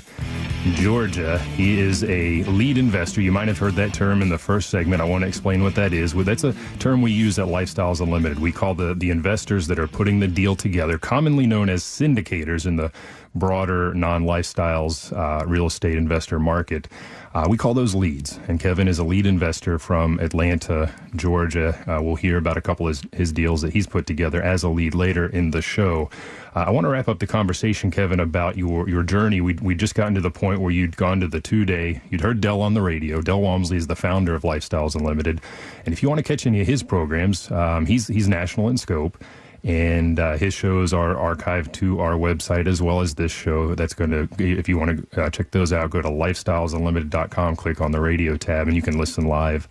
Georgia. 0.73 1.39
He 1.39 1.79
is 1.79 2.03
a 2.03 2.43
lead 2.43 2.77
investor. 2.77 3.21
You 3.21 3.31
might 3.31 3.47
have 3.47 3.57
heard 3.57 3.75
that 3.75 3.93
term 3.93 4.21
in 4.21 4.29
the 4.29 4.37
first 4.37 4.69
segment. 4.69 5.01
I 5.01 5.05
want 5.05 5.21
to 5.21 5.27
explain 5.27 5.63
what 5.63 5.75
that 5.75 5.93
is. 5.93 6.13
That's 6.13 6.43
a 6.43 6.53
term 6.79 7.01
we 7.01 7.11
use 7.11 7.39
at 7.39 7.47
Lifestyles 7.47 8.01
Unlimited. 8.01 8.39
We 8.39 8.51
call 8.51 8.75
the, 8.75 8.93
the 8.93 9.09
investors 9.09 9.67
that 9.67 9.79
are 9.79 9.87
putting 9.87 10.19
the 10.19 10.27
deal 10.27 10.55
together, 10.55 10.97
commonly 10.97 11.47
known 11.47 11.69
as 11.69 11.83
syndicators 11.83 12.65
in 12.65 12.75
the 12.75 12.91
broader 13.35 13.93
non 13.93 14.25
lifestyles 14.25 15.15
uh, 15.17 15.45
real 15.45 15.67
estate 15.67 15.95
investor 15.95 16.39
market. 16.39 16.87
Uh, 17.33 17.45
we 17.47 17.57
call 17.57 17.73
those 17.73 17.93
leads. 17.93 18.39
And 18.47 18.59
Kevin 18.59 18.87
is 18.87 18.97
a 18.97 19.03
lead 19.03 19.25
investor 19.25 19.77
from 19.77 20.19
Atlanta, 20.19 20.91
Georgia. 21.15 21.77
Uh, 21.87 22.01
we'll 22.01 22.15
hear 22.15 22.37
about 22.37 22.57
a 22.57 22.61
couple 22.61 22.87
of 22.87 22.99
his, 22.99 23.11
his, 23.13 23.31
deals 23.31 23.61
that 23.61 23.73
he's 23.73 23.85
put 23.85 24.07
together 24.07 24.41
as 24.41 24.63
a 24.63 24.69
lead 24.69 24.95
later 24.95 25.27
in 25.27 25.51
the 25.51 25.61
show. 25.61 26.09
Uh, 26.55 26.61
I 26.61 26.71
want 26.71 26.85
to 26.85 26.89
wrap 26.89 27.07
up 27.07 27.19
the 27.19 27.27
conversation, 27.27 27.91
Kevin, 27.91 28.19
about 28.19 28.57
your, 28.57 28.89
your 28.89 29.03
journey. 29.03 29.39
We 29.41 29.53
we 29.61 29.75
just 29.75 29.93
gotten 29.93 30.15
to 30.15 30.21
the 30.21 30.31
point 30.31 30.61
where 30.61 30.71
you'd 30.71 30.97
gone 30.97 31.19
to 31.19 31.27
the 31.27 31.39
two 31.39 31.65
day, 31.65 32.01
you'd 32.09 32.21
heard 32.21 32.41
Del 32.41 32.61
on 32.61 32.73
the 32.73 32.81
radio. 32.81 33.21
Del 33.21 33.41
Walmsley 33.41 33.77
is 33.77 33.85
the 33.85 33.95
founder 33.95 34.33
of 34.33 34.41
Lifestyles 34.41 34.95
Unlimited. 34.95 35.41
And 35.85 35.93
if 35.93 36.01
you 36.01 36.09
want 36.09 36.17
to 36.17 36.23
catch 36.23 36.47
any 36.47 36.61
of 36.61 36.67
his 36.67 36.81
programs, 36.81 37.51
um, 37.51 37.85
he's, 37.85 38.07
he's 38.07 38.27
national 38.27 38.69
in 38.69 38.77
scope 38.77 39.23
and 39.63 40.19
uh, 40.19 40.37
his 40.37 40.53
shows 40.53 40.93
are 40.93 41.15
archived 41.15 41.73
to 41.73 41.99
our 41.99 42.13
website 42.13 42.67
as 42.67 42.81
well 42.81 43.01
as 43.01 43.15
this 43.15 43.31
show. 43.31 43.75
That's 43.75 43.93
going 43.93 44.11
to, 44.11 44.29
if 44.39 44.69
you 44.69 44.77
want 44.77 45.11
to 45.11 45.23
uh, 45.23 45.29
check 45.29 45.51
those 45.51 45.73
out, 45.73 45.89
go 45.89 46.01
to 46.01 46.09
lifestylesunlimited.com, 46.09 47.55
click 47.55 47.81
on 47.81 47.91
the 47.91 47.99
radio 47.99 48.37
tab, 48.37 48.67
and 48.67 48.75
you 48.75 48.81
can 48.81 48.97
listen 48.97 49.25
live 49.25 49.67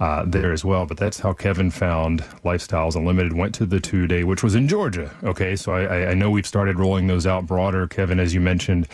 uh, 0.00 0.24
there 0.26 0.52
as 0.52 0.64
well. 0.64 0.86
But 0.86 0.96
that's 0.96 1.20
how 1.20 1.34
Kevin 1.34 1.70
found 1.70 2.22
Lifestyles 2.44 2.96
Unlimited. 2.96 3.34
Went 3.34 3.54
to 3.56 3.66
the 3.66 3.80
two 3.80 4.06
day, 4.06 4.24
which 4.24 4.42
was 4.42 4.54
in 4.54 4.66
Georgia. 4.66 5.10
Okay, 5.22 5.54
so 5.56 5.72
I, 5.72 6.10
I 6.10 6.14
know 6.14 6.30
we've 6.30 6.46
started 6.46 6.78
rolling 6.78 7.06
those 7.06 7.26
out 7.26 7.46
broader, 7.46 7.86
Kevin, 7.86 8.18
as 8.18 8.32
you 8.34 8.40
mentioned, 8.40 8.88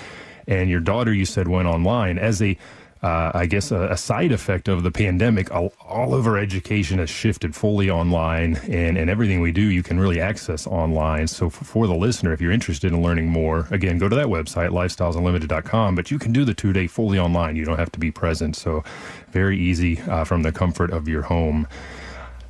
and 0.49 0.69
your 0.69 0.81
daughter, 0.81 1.13
you 1.13 1.25
said, 1.25 1.47
went 1.47 1.69
online 1.69 2.19
as 2.19 2.43
a 2.43 2.59
uh, 3.07 3.31
I 3.35 3.47
guess, 3.47 3.71
a, 3.71 3.89
a, 3.93 3.97
side 3.97 4.33
effect 4.33 4.67
of 4.67 4.83
the 4.83 4.91
pandemic, 4.91 5.55
all, 5.55 5.73
all, 5.81 6.13
of 6.13 6.27
our 6.27 6.37
education 6.37 6.99
has 6.99 7.09
shifted 7.09 7.55
fully 7.55 7.89
online, 7.89 8.57
and, 8.69 8.99
and 8.99 9.09
everything 9.09 9.41
we 9.41 9.53
do, 9.53 9.61
you 9.61 9.83
can 9.85 10.01
really 10.01 10.21
access 10.21 10.67
online. 10.67 11.29
So, 11.29 11.49
for, 11.49 11.65
for 11.65 11.87
the 11.87 11.95
listener, 11.95 12.33
if 12.33 12.41
you're 12.41 12.51
interested 12.51 12.93
in 12.93 13.01
learning 13.03 13.29
more, 13.29 13.69
again, 13.71 13.99
go 13.99 14.09
to 14.09 14.17
that 14.17 14.27
website, 14.27 14.71
lifestylesunlimited.com, 14.71 15.95
but 15.95 16.11
you 16.11 16.19
can 16.19 16.33
do 16.33 16.45
the 16.45 16.55
two 16.55 16.73
day 16.73 16.89
fully 16.89 17.17
online. 17.17 17.55
You 17.55 17.65
don't 17.65 17.79
have 17.79 17.93
to 17.93 18.01
be 18.01 18.11
present. 18.11 18.57
So, 18.57 18.83
very 19.31 19.57
easy 19.57 20.01
uh, 20.01 20.25
from 20.25 20.43
the 20.43 20.51
comfort 20.51 20.91
of 20.91 21.07
your 21.07 21.23
home. 21.23 21.69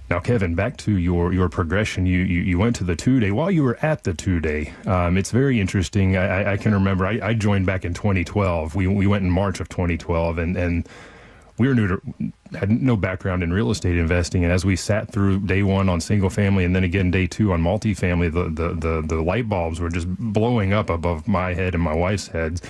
Now, 0.09 0.21
Kevin, 0.21 0.55
back 0.55 0.77
to 0.79 0.97
your, 0.97 1.33
your 1.33 1.49
progression. 1.49 2.07
You, 2.07 2.21
you, 2.21 2.41
you 2.43 2.59
went 2.59 2.77
to 2.77 2.85
the 2.85 2.95
two 2.95 3.19
day. 3.19 3.33
While 3.33 3.51
you 3.51 3.65
were 3.65 3.77
at 3.83 4.05
the 4.05 4.15
two 4.15 4.39
day, 4.39 4.73
um, 4.87 5.17
it's 5.17 5.33
very 5.33 5.61
interesting. 5.61 6.17
I, 6.17 6.53
I 6.53 6.57
can 6.57 6.73
remember 6.73 7.07
I, 7.07 7.19
I, 7.21 7.35
joined 7.35 7.67
back 7.67 7.85
in 7.85 7.93
2012. 7.93 8.77
We, 8.77 8.87
we 8.87 9.09
went 9.09 9.25
in 9.25 9.31
March 9.31 9.59
of 9.59 9.69
2012, 9.69 10.39
and, 10.39 10.57
and 10.57 10.89
we 11.59 11.67
were 11.67 11.75
new 11.75 11.89
to, 11.89 12.01
had 12.57 12.71
no 12.71 12.97
background 12.97 13.43
in 13.43 13.53
real 13.53 13.73
estate 13.73 13.97
investing. 13.97 14.45
And 14.45 14.53
as 14.53 14.65
we 14.65 14.77
sat 14.77 15.11
through 15.11 15.41
day 15.41 15.65
one 15.65 15.89
on 15.89 16.01
single 16.01 16.31
family 16.31 16.65
and 16.65 16.77
then 16.77 16.85
again 16.85 17.11
day 17.11 17.27
two 17.27 17.53
on 17.53 17.61
multifamily, 17.61 18.33
the, 18.33 18.45
the, 18.45 18.75
the, 18.75 19.03
the 19.07 19.23
light 19.23 19.49
bulbs 19.49 19.81
were 19.81 19.91
just 19.91 20.07
blowing 20.09 20.73
up 20.73 20.89
above 20.89 21.27
my 21.27 21.53
head 21.53 21.75
and 21.75 21.83
my 21.83 21.95
wife's 21.95 22.29
heads. 22.29 22.63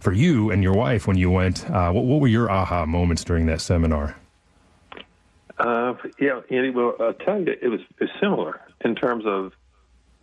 For 0.00 0.12
you 0.12 0.50
and 0.50 0.62
your 0.62 0.74
wife, 0.74 1.06
when 1.06 1.16
you 1.16 1.30
went, 1.30 1.64
uh, 1.70 1.90
what, 1.90 2.04
what 2.04 2.20
were 2.20 2.28
your 2.28 2.50
aha 2.50 2.84
moments 2.84 3.24
during 3.24 3.46
that 3.46 3.62
seminar? 3.62 4.16
Uh, 5.58 5.94
yeah, 6.18 6.40
Andy. 6.50 6.70
Well, 6.70 6.94
I'll 7.00 7.14
tell 7.14 7.40
you, 7.40 7.54
it 7.60 7.68
was, 7.68 7.80
it 8.00 8.10
similar 8.20 8.60
in 8.84 8.94
terms 8.94 9.24
of 9.26 9.52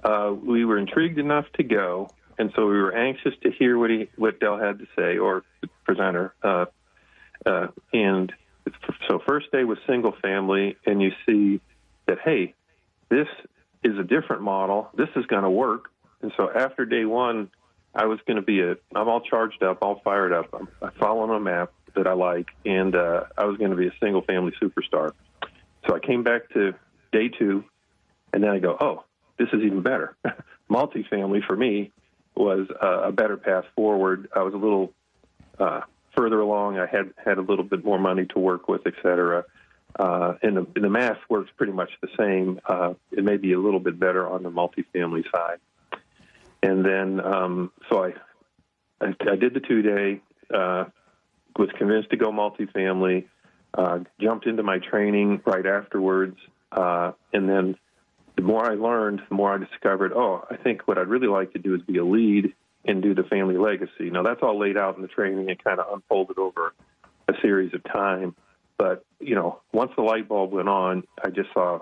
uh, 0.03 0.33
we 0.33 0.65
were 0.65 0.77
intrigued 0.77 1.19
enough 1.19 1.45
to 1.53 1.63
go, 1.63 2.09
and 2.37 2.51
so 2.55 2.67
we 2.67 2.77
were 2.77 2.93
anxious 2.93 3.33
to 3.43 3.51
hear 3.51 3.77
what 3.77 3.89
he 3.89 4.09
what 4.17 4.39
Del 4.39 4.57
had 4.57 4.79
to 4.79 4.87
say 4.97 5.17
or 5.17 5.43
the 5.61 5.69
presenter. 5.85 6.33
Uh, 6.43 6.65
uh, 7.45 7.67
and 7.93 8.31
so, 9.07 9.21
first 9.25 9.51
day 9.51 9.63
was 9.63 9.77
single 9.87 10.13
family, 10.21 10.77
and 10.85 11.01
you 11.01 11.11
see 11.25 11.61
that 12.07 12.19
hey, 12.23 12.53
this 13.09 13.27
is 13.83 13.97
a 13.97 14.03
different 14.03 14.41
model. 14.41 14.89
This 14.95 15.09
is 15.15 15.25
going 15.25 15.43
to 15.43 15.49
work. 15.49 15.89
And 16.21 16.31
so 16.37 16.51
after 16.53 16.85
day 16.85 17.05
one, 17.05 17.49
I 17.95 18.05
was 18.05 18.19
going 18.27 18.35
to 18.35 18.43
be 18.43 18.61
a. 18.61 18.75
I'm 18.95 19.07
all 19.07 19.21
charged 19.21 19.63
up, 19.63 19.79
all 19.81 20.01
fired 20.03 20.33
up. 20.33 20.53
I'm, 20.53 20.67
I'm 20.81 20.91
following 20.99 21.35
a 21.35 21.39
map 21.39 21.71
that 21.95 22.07
I 22.07 22.13
like, 22.13 22.49
and 22.65 22.95
uh, 22.95 23.25
I 23.37 23.45
was 23.45 23.57
going 23.57 23.71
to 23.71 23.77
be 23.77 23.87
a 23.87 23.93
single 24.01 24.21
family 24.21 24.53
superstar. 24.61 25.11
So 25.87 25.95
I 25.95 25.99
came 25.99 26.23
back 26.23 26.49
to 26.53 26.73
day 27.11 27.29
two, 27.29 27.63
and 28.33 28.43
then 28.43 28.49
I 28.49 28.59
go, 28.59 28.77
oh, 28.79 29.03
this 29.37 29.49
is 29.53 29.61
even 29.61 29.81
better. 29.81 30.15
Multifamily 30.69 31.45
for 31.45 31.55
me 31.55 31.91
was 32.35 32.67
uh, 32.81 33.01
a 33.03 33.11
better 33.11 33.37
path 33.37 33.65
forward. 33.75 34.29
I 34.35 34.43
was 34.43 34.53
a 34.53 34.57
little 34.57 34.93
uh, 35.59 35.81
further 36.15 36.39
along. 36.39 36.79
I 36.79 36.85
had 36.85 37.13
had 37.23 37.37
a 37.37 37.41
little 37.41 37.65
bit 37.65 37.83
more 37.83 37.99
money 37.99 38.25
to 38.27 38.39
work 38.39 38.67
with, 38.67 38.81
et 38.85 38.93
cetera. 39.01 39.45
Uh, 39.99 40.35
and, 40.41 40.55
the, 40.55 40.67
and 40.75 40.83
the 40.83 40.89
math 40.89 41.17
works 41.29 41.51
pretty 41.57 41.73
much 41.73 41.91
the 42.01 42.07
same. 42.17 42.59
Uh, 42.65 42.93
it 43.11 43.23
may 43.23 43.37
be 43.37 43.53
a 43.53 43.59
little 43.59 43.79
bit 43.79 43.99
better 43.99 44.27
on 44.27 44.43
the 44.43 44.49
multifamily 44.49 45.23
side. 45.31 45.59
And 46.63 46.85
then, 46.85 47.19
um, 47.19 47.71
so 47.89 48.05
I, 48.05 48.13
I, 49.01 49.13
I 49.31 49.35
did 49.35 49.53
the 49.53 49.59
two 49.59 49.81
day. 49.81 50.21
Uh, 50.53 50.85
was 51.57 51.69
convinced 51.77 52.09
to 52.11 52.17
go 52.17 52.31
multifamily, 52.31 53.25
uh, 53.73 53.99
jumped 54.19 54.45
into 54.47 54.63
my 54.63 54.79
training 54.79 55.41
right 55.45 55.65
afterwards, 55.65 56.37
uh, 56.71 57.11
and 57.33 57.49
then 57.49 57.77
the 58.35 58.41
more 58.41 58.65
I 58.65 58.75
learned, 58.75 59.21
the 59.29 59.35
more 59.35 59.53
I 59.53 59.57
discovered, 59.57 60.13
oh, 60.13 60.45
I 60.49 60.57
think 60.57 60.87
what 60.87 60.97
I'd 60.97 61.07
really 61.07 61.27
like 61.27 61.53
to 61.53 61.59
do 61.59 61.75
is 61.75 61.81
be 61.81 61.97
a 61.97 62.05
lead 62.05 62.53
and 62.85 63.01
do 63.01 63.13
the 63.13 63.23
family 63.23 63.57
legacy. 63.57 64.09
Now 64.09 64.23
that's 64.23 64.41
all 64.41 64.57
laid 64.57 64.77
out 64.77 64.95
in 64.95 65.01
the 65.01 65.07
training 65.07 65.49
and 65.49 65.63
kind 65.63 65.79
of 65.79 65.93
unfolded 65.93 66.37
over 66.37 66.73
a 67.27 67.33
series 67.41 67.73
of 67.73 67.83
time. 67.83 68.35
But 68.77 69.05
you 69.19 69.35
know, 69.35 69.59
once 69.71 69.91
the 69.95 70.01
light 70.01 70.27
bulb 70.27 70.51
went 70.51 70.69
on, 70.69 71.03
I 71.23 71.29
just 71.29 71.53
saw 71.53 71.81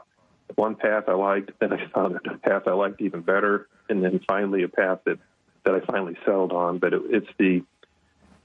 one 0.56 0.76
path 0.76 1.06
I 1.08 1.14
liked, 1.14 1.52
then 1.60 1.72
I 1.72 1.88
found 1.94 2.20
a 2.26 2.38
path 2.38 2.64
I 2.68 2.72
liked 2.72 3.02
even 3.02 3.22
better, 3.22 3.68
and 3.88 4.04
then 4.04 4.20
finally 4.28 4.64
a 4.64 4.68
path 4.68 5.00
that 5.06 5.20
that 5.66 5.76
I 5.76 5.80
finally 5.86 6.18
settled 6.26 6.52
on. 6.52 6.80
But 6.80 6.94
it, 6.94 7.02
it's 7.10 7.30
the 7.38 7.64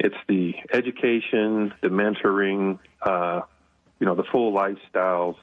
it's 0.01 0.17
the 0.29 0.55
education, 0.73 1.73
the 1.81 1.89
mentoring, 1.89 2.79
uh, 3.03 3.43
you 4.01 4.07
know, 4.07 4.15
the 4.15 4.25
full 4.25 4.53
lifestyles 4.53 5.37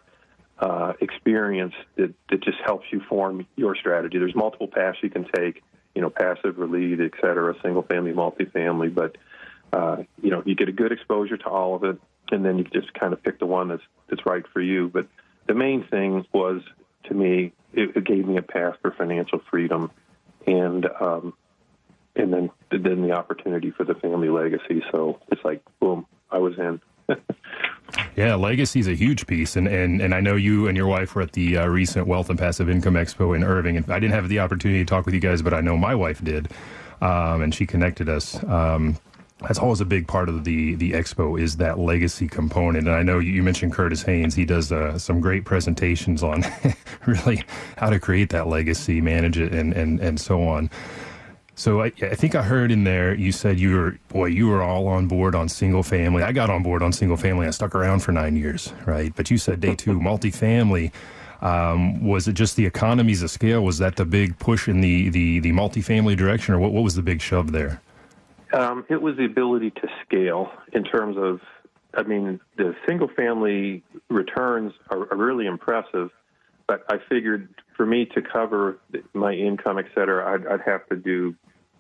uh, 0.60 0.94
experience 1.02 1.74
that, 1.96 2.14
that 2.30 2.44
just 2.44 2.58
helps 2.64 2.86
you 2.92 3.02
form 3.10 3.48
your 3.56 3.76
strategy. 3.76 4.20
There's 4.20 4.36
multiple 4.36 4.68
paths 4.68 4.98
you 5.02 5.10
can 5.10 5.26
take, 5.36 5.64
you 5.96 6.02
know, 6.02 6.10
passive 6.10 6.60
or 6.60 6.68
lead, 6.68 7.02
et 7.02 7.12
cetera, 7.20 7.56
single 7.64 7.82
family, 7.82 8.14
multifamily, 8.14 8.94
but 8.94 9.18
uh, 9.74 10.04
you 10.22 10.30
know, 10.30 10.44
you 10.46 10.54
get 10.56 10.68
a 10.68 10.74
good 10.74 10.92
exposure 10.92 11.38
to 11.38 11.48
all 11.48 11.76
of 11.76 11.84
it, 11.84 11.98
and 12.32 12.46
then 12.46 12.58
you 12.58 12.66
just 12.66 12.94
kind 12.94 13.14
of 13.14 13.24
pick 13.24 13.40
the 13.40 13.46
one 13.46 13.70
that's 13.70 13.84
that's 14.10 14.26
right 14.26 14.46
for 14.52 14.62
you. 14.62 14.90
But 14.90 15.08
the 15.48 15.54
main 15.54 15.86
thing 15.88 16.26
was, 16.34 16.62
to 17.06 17.14
me, 17.14 17.54
it, 17.74 17.96
it 17.96 18.04
gave 18.04 18.28
me 18.28 18.38
a 18.38 18.42
path 18.42 18.76
for 18.82 18.92
financial 18.92 19.40
freedom, 19.50 19.90
and 20.46 20.86
um, 21.00 21.34
and 22.16 22.34
then 22.34 22.50
then 22.72 23.02
the 23.02 23.12
opportunity 23.12 23.72
for 23.72 23.84
the 23.84 23.96
family 23.96 24.30
legacy. 24.30 24.84
So 24.92 25.20
it's 25.32 25.44
like 25.44 25.62
boom, 25.80 26.06
I 26.32 26.38
was 26.38 26.54
in. 26.58 26.82
yeah, 28.16 28.36
legacy 28.36 28.80
is 28.80 28.88
a 28.88 28.96
huge 28.96 29.28
piece, 29.28 29.56
and, 29.56 29.68
and 29.68 30.02
and 30.02 30.14
I 30.14 30.20
know 30.20 30.36
you 30.36 30.68
and 30.68 30.78
your 30.78 30.88
wife 30.88 31.16
were 31.16 31.22
at 31.22 31.34
the 31.34 31.58
uh, 31.58 31.68
recent 31.68 32.08
Wealth 32.08 32.30
and 32.30 32.38
Passive 32.38 32.70
Income 32.70 32.96
Expo 32.96 33.36
in 33.36 33.44
Irving, 33.44 33.78
and 33.78 33.90
I 33.92 34.00
didn't 34.00 34.14
have 34.14 34.30
the 34.30 34.40
opportunity 34.40 34.80
to 34.80 34.86
talk 34.86 35.06
with 35.06 35.14
you 35.14 35.22
guys, 35.22 35.42
but 35.42 35.54
I 35.54 35.62
know 35.62 35.78
my 35.78 35.96
wife 35.96 36.24
did, 36.24 36.50
um, 37.02 37.42
and 37.42 37.54
she 37.54 37.66
connected 37.66 38.10
us. 38.10 38.42
Um, 38.44 38.98
that's 39.42 39.58
always 39.58 39.82
a 39.82 39.86
big 39.86 40.08
part 40.08 40.30
of 40.30 40.44
the 40.44 40.76
the 40.76 40.92
expo 40.92 41.40
is 41.40 41.58
that 41.58 41.80
legacy 41.80 42.28
component, 42.28 42.88
and 42.88 42.96
I 42.96 43.02
know 43.02 43.20
you 43.20 43.42
mentioned 43.42 43.74
Curtis 43.74 44.04
Haynes. 44.04 44.36
He 44.36 44.46
does 44.46 44.72
uh, 44.72 44.98
some 45.00 45.20
great 45.20 45.46
presentations 45.46 46.22
on 46.22 46.44
really 47.06 47.44
how 47.78 47.90
to 47.90 48.00
create 48.00 48.30
that 48.30 48.48
legacy, 48.48 49.02
manage 49.02 49.38
it, 49.38 49.54
and 49.54 49.74
and 49.74 50.00
and 50.00 50.20
so 50.20 50.44
on. 50.44 50.70
So 51.56 51.82
I, 51.82 51.92
I, 52.02 52.16
think 52.16 52.34
I 52.34 52.42
heard 52.42 52.72
in 52.72 52.86
there 52.86 53.14
you 53.14 53.32
said 53.32 53.60
you 53.60 53.76
were 53.76 53.98
boy 54.08 54.28
you 54.28 54.48
were 54.48 54.64
all 54.64 54.88
on 54.88 55.08
board 55.08 55.36
on 55.36 55.50
single 55.50 55.84
family. 55.84 56.24
I 56.24 56.32
got 56.32 56.50
on 56.50 56.64
board 56.64 56.82
on 56.82 56.94
single 56.94 57.18
family. 57.18 57.46
I 57.46 57.52
stuck 57.52 57.76
around 57.76 58.00
for 58.00 58.12
nine 58.12 58.36
years, 58.36 58.74
right? 58.86 59.14
But 59.16 59.30
you 59.30 59.38
said 59.38 59.60
day 59.60 59.76
two 59.76 60.00
multifamily. 60.00 60.92
Um, 61.42 62.06
was 62.06 62.28
it 62.28 62.34
just 62.34 62.56
the 62.56 62.66
economies 62.66 63.24
of 63.24 63.32
scale? 63.32 63.64
Was 63.64 63.80
that 63.80 63.96
the 63.96 64.06
big 64.06 64.38
push 64.38 64.68
in 64.68 64.82
the, 64.82 65.10
the, 65.10 65.40
the 65.40 65.52
multifamily 65.52 66.16
direction, 66.16 66.54
or 66.54 66.60
what, 66.60 66.72
what 66.72 66.84
was 66.84 66.96
the 66.96 67.02
big 67.02 67.20
shove 67.20 67.52
there? 67.52 67.82
Um, 68.54 68.86
it 68.90 69.02
was 69.02 69.18
the 69.18 69.26
ability 69.26 69.72
to 69.72 69.88
scale 70.06 70.52
in 70.74 70.84
terms 70.84 71.18
of, 71.18 71.42
I 71.96 72.04
mean, 72.04 72.40
the 72.58 72.76
single 72.88 73.08
family 73.08 73.84
returns 74.10 74.74
are, 74.90 75.12
are 75.12 75.18
really 75.18 75.48
impressive, 75.48 76.12
but 76.72 76.86
I 76.88 77.00
figured 77.10 77.50
for 77.76 77.86
me 77.86 78.06
to 78.16 78.22
cover 78.22 78.80
my 79.14 79.34
income, 79.34 79.78
et 79.78 79.88
cetera, 79.94 80.34
I'd, 80.34 80.48
I'd 80.48 80.62
have 80.62 80.88
to 80.88 80.96
do 80.96 81.36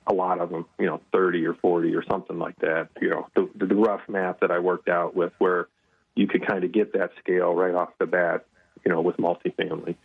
a 0.05 0.13
lot 0.13 0.41
of 0.41 0.49
them, 0.49 0.65
you 0.77 0.85
know, 0.85 0.99
30 1.13 1.45
or 1.45 1.53
40 1.53 1.95
or 1.95 2.03
something 2.11 2.37
like 2.37 2.59
that. 2.59 2.89
You 3.01 3.11
know, 3.11 3.27
the, 3.33 3.49
the 3.55 3.73
rough 3.73 4.01
math 4.09 4.41
that 4.41 4.51
I 4.51 4.59
worked 4.59 4.89
out 4.89 5.15
with 5.15 5.31
where 5.37 5.69
you 6.15 6.27
could 6.27 6.45
kind 6.45 6.65
of 6.65 6.73
get 6.73 6.91
that 6.91 7.11
scale 7.19 7.53
right 7.53 7.73
off 7.73 7.91
the 7.99 8.05
bat, 8.05 8.45
you 8.85 8.91
know, 8.91 8.99
with 8.99 9.15
multifamily. 9.15 9.95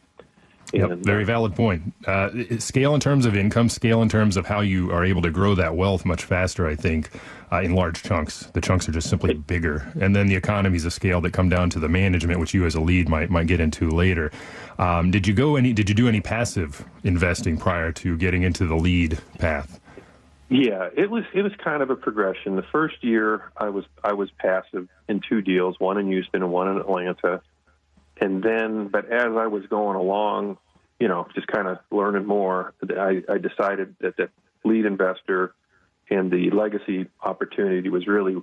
Yep, 0.72 0.98
very 0.98 1.22
uh, 1.22 1.26
valid 1.26 1.54
point. 1.54 1.94
Uh, 2.06 2.30
scale 2.58 2.94
in 2.94 3.00
terms 3.00 3.24
of 3.24 3.36
income, 3.36 3.68
scale 3.68 4.02
in 4.02 4.08
terms 4.08 4.36
of 4.36 4.46
how 4.46 4.60
you 4.60 4.90
are 4.90 5.04
able 5.04 5.22
to 5.22 5.30
grow 5.30 5.54
that 5.54 5.76
wealth 5.76 6.04
much 6.04 6.24
faster, 6.24 6.66
I 6.66 6.74
think, 6.74 7.10
uh, 7.52 7.60
in 7.60 7.74
large 7.74 8.02
chunks. 8.02 8.46
The 8.52 8.60
chunks 8.60 8.88
are 8.88 8.92
just 8.92 9.08
simply 9.08 9.34
bigger. 9.34 9.90
And 10.00 10.14
then 10.14 10.26
the 10.26 10.34
economies 10.34 10.84
of 10.84 10.92
scale 10.92 11.20
that 11.20 11.32
come 11.32 11.48
down 11.48 11.70
to 11.70 11.78
the 11.78 11.88
management, 11.88 12.40
which 12.40 12.52
you 12.52 12.66
as 12.66 12.74
a 12.74 12.80
lead 12.80 13.08
might, 13.08 13.30
might 13.30 13.46
get 13.46 13.60
into 13.60 13.90
later. 13.90 14.32
Um, 14.78 15.10
did 15.10 15.26
you 15.26 15.34
go 15.34 15.56
any, 15.56 15.72
did 15.72 15.88
you 15.88 15.94
do 15.94 16.08
any 16.08 16.20
passive 16.20 16.84
investing 17.04 17.56
prior 17.56 17.92
to 17.92 18.16
getting 18.16 18.42
into 18.42 18.66
the 18.66 18.76
lead 18.76 19.18
path? 19.38 19.80
Yeah, 20.48 20.90
it 20.96 21.10
was 21.10 21.24
it 21.34 21.42
was 21.42 21.52
kind 21.56 21.82
of 21.82 21.90
a 21.90 21.96
progression. 21.96 22.54
The 22.54 22.62
first 22.62 23.02
year 23.02 23.50
I 23.56 23.68
was 23.68 23.84
I 24.04 24.12
was 24.12 24.30
passive 24.38 24.88
in 25.08 25.20
two 25.28 25.42
deals, 25.42 25.80
one 25.80 25.98
in 25.98 26.06
Houston 26.06 26.42
and 26.42 26.52
one 26.52 26.68
in 26.68 26.76
Atlanta. 26.76 27.42
And 28.20 28.42
then, 28.42 28.88
but 28.88 29.10
as 29.10 29.36
I 29.36 29.46
was 29.46 29.64
going 29.66 29.96
along, 29.96 30.58
you 30.98 31.08
know, 31.08 31.26
just 31.34 31.46
kind 31.48 31.68
of 31.68 31.78
learning 31.90 32.26
more, 32.26 32.72
I, 32.88 33.22
I 33.28 33.38
decided 33.38 33.96
that 34.00 34.16
the 34.16 34.30
lead 34.64 34.86
investor 34.86 35.54
and 36.08 36.30
the 36.30 36.50
legacy 36.50 37.06
opportunity 37.22 37.88
was 37.90 38.06
really 38.06 38.36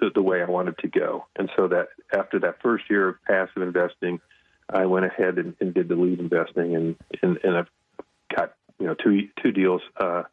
the, 0.00 0.10
the 0.14 0.22
way 0.22 0.42
I 0.42 0.46
wanted 0.46 0.78
to 0.78 0.88
go. 0.88 1.26
And 1.36 1.50
so 1.56 1.68
that 1.68 1.88
after 2.16 2.38
that 2.40 2.62
first 2.62 2.84
year 2.88 3.08
of 3.08 3.22
passive 3.24 3.62
investing, 3.62 4.20
I 4.68 4.86
went 4.86 5.06
ahead 5.06 5.38
and, 5.38 5.54
and 5.60 5.72
did 5.72 5.88
the 5.88 5.94
lead 5.94 6.18
investing, 6.18 6.74
and, 6.74 6.96
and 7.22 7.38
and 7.44 7.56
I've 7.56 7.68
got 8.34 8.54
you 8.80 8.86
know 8.86 8.94
two 8.94 9.28
two 9.40 9.52
deals 9.52 9.80
uh, 9.96 10.24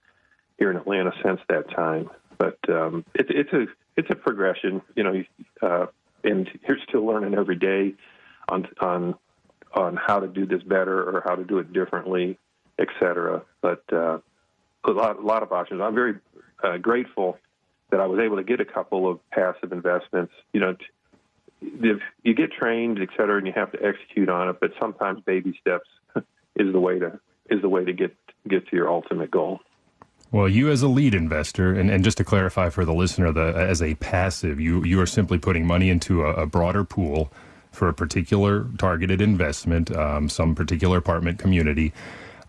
here 0.57 0.71
in 0.71 0.77
Atlanta 0.77 1.11
since 1.23 1.39
that 1.49 1.69
time. 1.69 2.09
But 2.39 2.57
um, 2.67 3.05
it, 3.13 3.27
it's 3.29 3.53
a 3.53 3.67
it's 3.95 4.09
a 4.09 4.15
progression, 4.15 4.81
you 4.95 5.03
know, 5.03 5.23
uh, 5.61 5.85
and 6.23 6.49
you're 6.67 6.79
still 6.87 7.05
learning 7.05 7.35
every 7.35 7.57
day 7.57 7.93
on 8.49 8.67
on 8.79 9.15
on 9.73 9.95
how 9.95 10.19
to 10.19 10.27
do 10.27 10.45
this 10.45 10.61
better 10.63 11.01
or 11.03 11.21
how 11.25 11.35
to 11.35 11.43
do 11.43 11.57
it 11.59 11.73
differently, 11.73 12.37
et 12.77 12.87
cetera. 12.99 13.41
But 13.61 13.83
uh, 13.91 14.19
a 14.83 14.91
lot, 14.91 15.17
a 15.17 15.21
lot 15.21 15.43
of 15.43 15.51
options. 15.51 15.81
I'm 15.81 15.95
very 15.95 16.15
uh, 16.63 16.77
grateful 16.77 17.37
that 17.89 17.99
I 17.99 18.05
was 18.05 18.19
able 18.19 18.37
to 18.37 18.43
get 18.43 18.59
a 18.59 18.65
couple 18.65 19.09
of 19.09 19.19
passive 19.31 19.71
investments. 19.71 20.33
You 20.53 20.59
know, 20.59 20.75
if 21.61 22.01
you 22.23 22.33
get 22.33 22.51
trained, 22.51 22.99
et 23.01 23.09
cetera, 23.17 23.37
and 23.37 23.47
you 23.47 23.53
have 23.53 23.71
to 23.71 23.83
execute 23.83 24.29
on 24.29 24.49
it, 24.49 24.57
but 24.59 24.71
sometimes 24.79 25.21
baby 25.21 25.57
steps 25.59 25.89
is 26.55 26.71
the 26.71 26.79
way 26.79 26.99
to 26.99 27.19
is 27.49 27.61
the 27.61 27.69
way 27.69 27.85
to 27.85 27.93
get 27.93 28.15
get 28.47 28.67
to 28.67 28.75
your 28.75 28.89
ultimate 28.89 29.31
goal. 29.31 29.59
Well, 30.31 30.49
you 30.49 30.71
as 30.71 30.81
a 30.81 30.87
lead 30.87 31.13
investor, 31.13 31.73
and, 31.75 31.91
and 31.91 32.03
just 32.03 32.17
to 32.17 32.23
clarify 32.23 32.69
for 32.69 32.85
the 32.85 32.93
listener, 32.93 33.31
the, 33.31 33.53
as 33.55 33.83
a 33.83 33.93
passive, 33.95 34.59
you 34.59 34.83
you 34.83 34.99
are 34.99 35.05
simply 35.05 35.37
putting 35.37 35.65
money 35.65 35.89
into 35.89 36.23
a, 36.23 36.33
a 36.33 36.45
broader 36.45 36.83
pool 36.83 37.31
for 37.73 37.89
a 37.89 37.93
particular 37.93 38.65
targeted 38.77 39.19
investment, 39.19 39.93
um, 39.95 40.29
some 40.29 40.55
particular 40.55 40.97
apartment 40.97 41.39
community. 41.39 41.91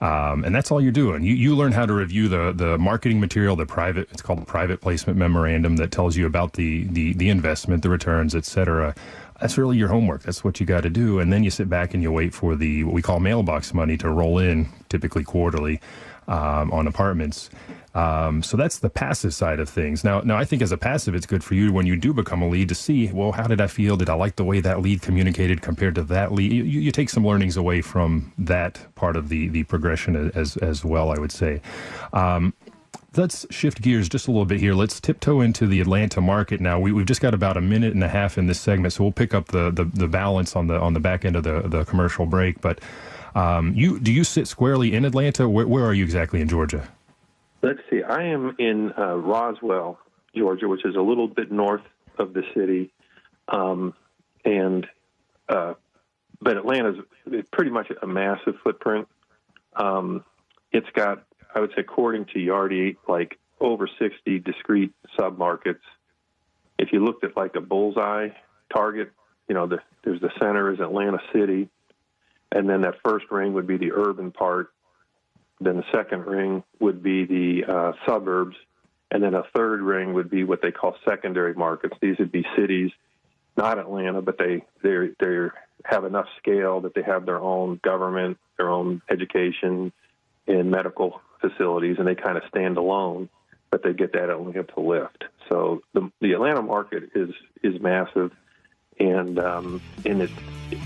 Um, 0.00 0.44
and 0.44 0.54
that's 0.54 0.70
all 0.70 0.82
you're 0.82 0.92
doing. 0.92 1.22
You, 1.22 1.34
you 1.34 1.56
learn 1.56 1.72
how 1.72 1.86
to 1.86 1.94
review 1.94 2.28
the, 2.28 2.52
the 2.52 2.76
marketing 2.76 3.20
material, 3.20 3.56
the 3.56 3.64
private, 3.64 4.08
it's 4.10 4.20
called 4.20 4.40
the 4.40 4.44
private 4.46 4.80
placement 4.80 5.18
memorandum 5.18 5.76
that 5.76 5.92
tells 5.92 6.16
you 6.16 6.26
about 6.26 6.54
the, 6.54 6.84
the, 6.84 7.14
the 7.14 7.30
investment, 7.30 7.82
the 7.82 7.88
returns, 7.88 8.34
et 8.34 8.44
cetera. 8.44 8.94
That's 9.40 9.58
really 9.58 9.76
your 9.76 9.88
homework. 9.88 10.22
That's 10.22 10.44
what 10.44 10.60
you 10.60 10.66
got 10.66 10.82
to 10.82 10.90
do. 10.90 11.18
And 11.18 11.32
then 11.32 11.44
you 11.44 11.50
sit 11.50 11.68
back 11.68 11.94
and 11.94 12.02
you 12.02 12.12
wait 12.12 12.32
for 12.32 12.56
the, 12.56 12.84
what 12.84 12.94
we 12.94 13.02
call 13.02 13.20
mailbox 13.20 13.74
money 13.74 13.96
to 13.98 14.08
roll 14.08 14.38
in, 14.38 14.68
typically 14.88 15.24
quarterly, 15.24 15.80
um, 16.28 16.72
on 16.72 16.86
apartments. 16.86 17.50
Um, 17.94 18.42
so 18.42 18.56
that's 18.56 18.78
the 18.78 18.90
passive 18.90 19.34
side 19.34 19.60
of 19.60 19.68
things. 19.68 20.02
Now, 20.02 20.20
now 20.20 20.36
I 20.36 20.44
think 20.44 20.62
as 20.62 20.72
a 20.72 20.76
passive, 20.76 21.14
it's 21.14 21.26
good 21.26 21.44
for 21.44 21.54
you 21.54 21.72
when 21.72 21.86
you 21.86 21.96
do 21.96 22.12
become 22.12 22.42
a 22.42 22.48
lead 22.48 22.68
to 22.70 22.74
see, 22.74 23.12
well, 23.12 23.32
how 23.32 23.46
did 23.46 23.60
I 23.60 23.68
feel? 23.68 23.96
Did 23.96 24.10
I 24.10 24.14
like 24.14 24.36
the 24.36 24.44
way 24.44 24.60
that 24.60 24.80
lead 24.80 25.02
communicated 25.02 25.62
compared 25.62 25.94
to 25.96 26.02
that 26.04 26.32
lead? 26.32 26.50
You, 26.50 26.64
you 26.64 26.90
take 26.90 27.08
some 27.08 27.24
learnings 27.24 27.56
away 27.56 27.82
from 27.82 28.32
that 28.38 28.80
part 28.96 29.16
of 29.16 29.28
the 29.28 29.48
the 29.48 29.62
progression 29.64 30.32
as 30.34 30.56
as 30.56 30.84
well. 30.84 31.10
I 31.10 31.18
would 31.18 31.30
say. 31.30 31.60
Um, 32.12 32.52
let's 33.16 33.46
shift 33.50 33.80
gears 33.80 34.08
just 34.08 34.28
a 34.28 34.30
little 34.30 34.44
bit 34.44 34.60
here. 34.60 34.74
Let's 34.74 35.00
tiptoe 35.00 35.40
into 35.40 35.66
the 35.66 35.80
Atlanta 35.80 36.20
market 36.20 36.60
now. 36.60 36.78
We, 36.78 36.92
have 36.96 37.06
just 37.06 37.20
got 37.20 37.34
about 37.34 37.56
a 37.56 37.60
minute 37.60 37.94
and 37.94 38.02
a 38.02 38.08
half 38.08 38.38
in 38.38 38.46
this 38.46 38.60
segment, 38.60 38.92
so 38.92 39.04
we'll 39.04 39.12
pick 39.12 39.34
up 39.34 39.48
the, 39.48 39.70
the, 39.70 39.84
the 39.84 40.08
balance 40.08 40.56
on 40.56 40.66
the 40.66 40.78
on 40.78 40.94
the 40.94 41.00
back 41.00 41.24
end 41.24 41.36
of 41.36 41.44
the 41.44 41.62
the 41.62 41.84
commercial 41.84 42.26
break. 42.26 42.60
But 42.60 42.80
um, 43.34 43.72
you 43.74 43.98
do 43.98 44.12
you 44.12 44.24
sit 44.24 44.46
squarely 44.46 44.94
in 44.94 45.04
Atlanta? 45.04 45.48
Where, 45.48 45.66
where 45.66 45.84
are 45.84 45.94
you 45.94 46.04
exactly 46.04 46.40
in 46.40 46.48
Georgia? 46.48 46.88
Let's 47.62 47.80
see. 47.90 48.02
I 48.02 48.24
am 48.24 48.54
in 48.58 48.92
uh, 48.98 49.16
Roswell, 49.16 49.98
Georgia, 50.36 50.68
which 50.68 50.84
is 50.84 50.96
a 50.96 51.00
little 51.00 51.28
bit 51.28 51.50
north 51.50 51.82
of 52.18 52.34
the 52.34 52.42
city, 52.54 52.92
um, 53.48 53.94
and 54.44 54.86
uh, 55.48 55.74
but 56.40 56.56
Atlanta's 56.56 56.96
pretty 57.52 57.70
much 57.70 57.90
a 58.02 58.06
massive 58.06 58.54
footprint. 58.62 59.08
Um, 59.76 60.24
it's 60.72 60.88
got, 60.94 61.24
I 61.54 61.60
would 61.60 61.70
say, 61.70 61.80
according 61.80 62.26
to 62.26 62.38
Yardi, 62.38 62.96
like 63.08 63.38
over 63.60 63.88
60 63.98 64.38
discrete 64.40 64.92
submarkets. 65.18 65.80
If 66.78 66.92
you 66.92 67.04
looked 67.04 67.24
at 67.24 67.36
like 67.36 67.54
a 67.54 67.60
bullseye 67.60 68.30
target, 68.72 69.12
you 69.48 69.54
know, 69.54 69.66
the, 69.66 69.78
there's 70.04 70.20
the 70.20 70.30
center 70.38 70.72
is 70.72 70.80
Atlanta 70.80 71.18
City, 71.32 71.68
and 72.50 72.68
then 72.68 72.82
that 72.82 72.96
first 73.04 73.26
ring 73.30 73.52
would 73.54 73.66
be 73.66 73.76
the 73.76 73.92
urban 73.92 74.32
part, 74.32 74.72
then 75.60 75.76
the 75.76 75.84
second 75.92 76.26
ring 76.26 76.64
would 76.80 77.02
be 77.02 77.24
the 77.24 77.64
uh, 77.72 77.92
suburbs. 78.06 78.56
And 79.10 79.22
then 79.22 79.34
a 79.34 79.44
third 79.54 79.80
ring 79.80 80.14
would 80.14 80.28
be 80.28 80.42
what 80.42 80.60
they 80.60 80.72
call 80.72 80.96
secondary 81.08 81.54
markets. 81.54 81.96
These 82.00 82.18
would 82.18 82.32
be 82.32 82.44
cities, 82.56 82.90
not 83.56 83.78
Atlanta, 83.78 84.20
but 84.22 84.38
they 84.38 84.64
they 84.82 85.10
they 85.20 85.48
have 85.84 86.04
enough 86.04 86.26
scale 86.38 86.80
that 86.80 86.94
they 86.94 87.02
have 87.02 87.24
their 87.24 87.38
own 87.40 87.78
government, 87.84 88.38
their 88.56 88.70
own 88.70 89.02
education, 89.08 89.92
and 90.48 90.70
medical 90.70 91.20
facilities, 91.48 91.96
and 91.98 92.06
they 92.06 92.14
kind 92.14 92.36
of 92.36 92.44
stand 92.48 92.76
alone. 92.76 93.28
But 93.70 93.82
they 93.82 93.92
get 93.92 94.12
that 94.12 94.30
Atlanta 94.30 94.80
lift. 94.80 95.24
So 95.48 95.82
the 95.94 96.10
the 96.20 96.32
Atlanta 96.32 96.62
market 96.62 97.10
is 97.14 97.30
is 97.62 97.80
massive, 97.80 98.32
and 99.00 99.38
um, 99.38 99.82
and 100.04 100.22
it's 100.22 100.32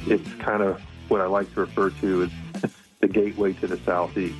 it's 0.07 0.33
kind 0.35 0.63
of 0.63 0.81
what 1.09 1.21
I 1.21 1.27
like 1.27 1.53
to 1.55 1.61
refer 1.61 1.91
to 1.91 2.31
as 2.63 2.73
the 3.01 3.09
gateway 3.09 3.53
to 3.55 3.67
the 3.67 3.79
southeast. 3.79 4.37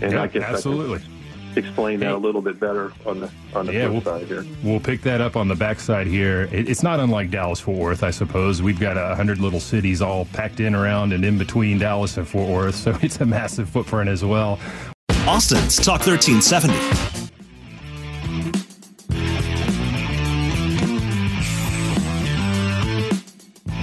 And 0.00 0.12
yeah, 0.12 0.22
I 0.22 0.26
guess 0.26 0.42
absolutely. 0.42 1.00
I 1.00 1.58
explain 1.58 2.00
that 2.00 2.12
a 2.12 2.16
little 2.16 2.42
bit 2.42 2.60
better 2.60 2.92
on 3.06 3.20
the 3.20 3.30
on 3.54 3.66
the 3.66 3.72
yeah, 3.72 3.88
we'll, 3.88 4.02
side 4.02 4.26
here. 4.26 4.44
We'll 4.62 4.80
pick 4.80 5.02
that 5.02 5.20
up 5.20 5.36
on 5.36 5.48
the 5.48 5.54
backside 5.54 6.06
here. 6.06 6.42
It, 6.52 6.68
it's 6.68 6.82
not 6.82 7.00
unlike 7.00 7.30
Dallas 7.30 7.60
Fort 7.60 7.78
Worth, 7.78 8.02
I 8.02 8.10
suppose. 8.10 8.62
We've 8.62 8.80
got 8.80 8.96
a 8.96 9.14
hundred 9.14 9.38
little 9.38 9.60
cities 9.60 10.02
all 10.02 10.26
packed 10.26 10.60
in 10.60 10.74
around 10.74 11.12
and 11.12 11.24
in 11.24 11.38
between 11.38 11.78
Dallas 11.78 12.16
and 12.16 12.28
Fort 12.28 12.50
Worth, 12.50 12.74
so 12.76 12.96
it's 13.02 13.20
a 13.20 13.26
massive 13.26 13.68
footprint 13.68 14.10
as 14.10 14.24
well. 14.24 14.58
Austin's 15.26 15.76
Talk 15.76 16.06
1370. 16.06 16.72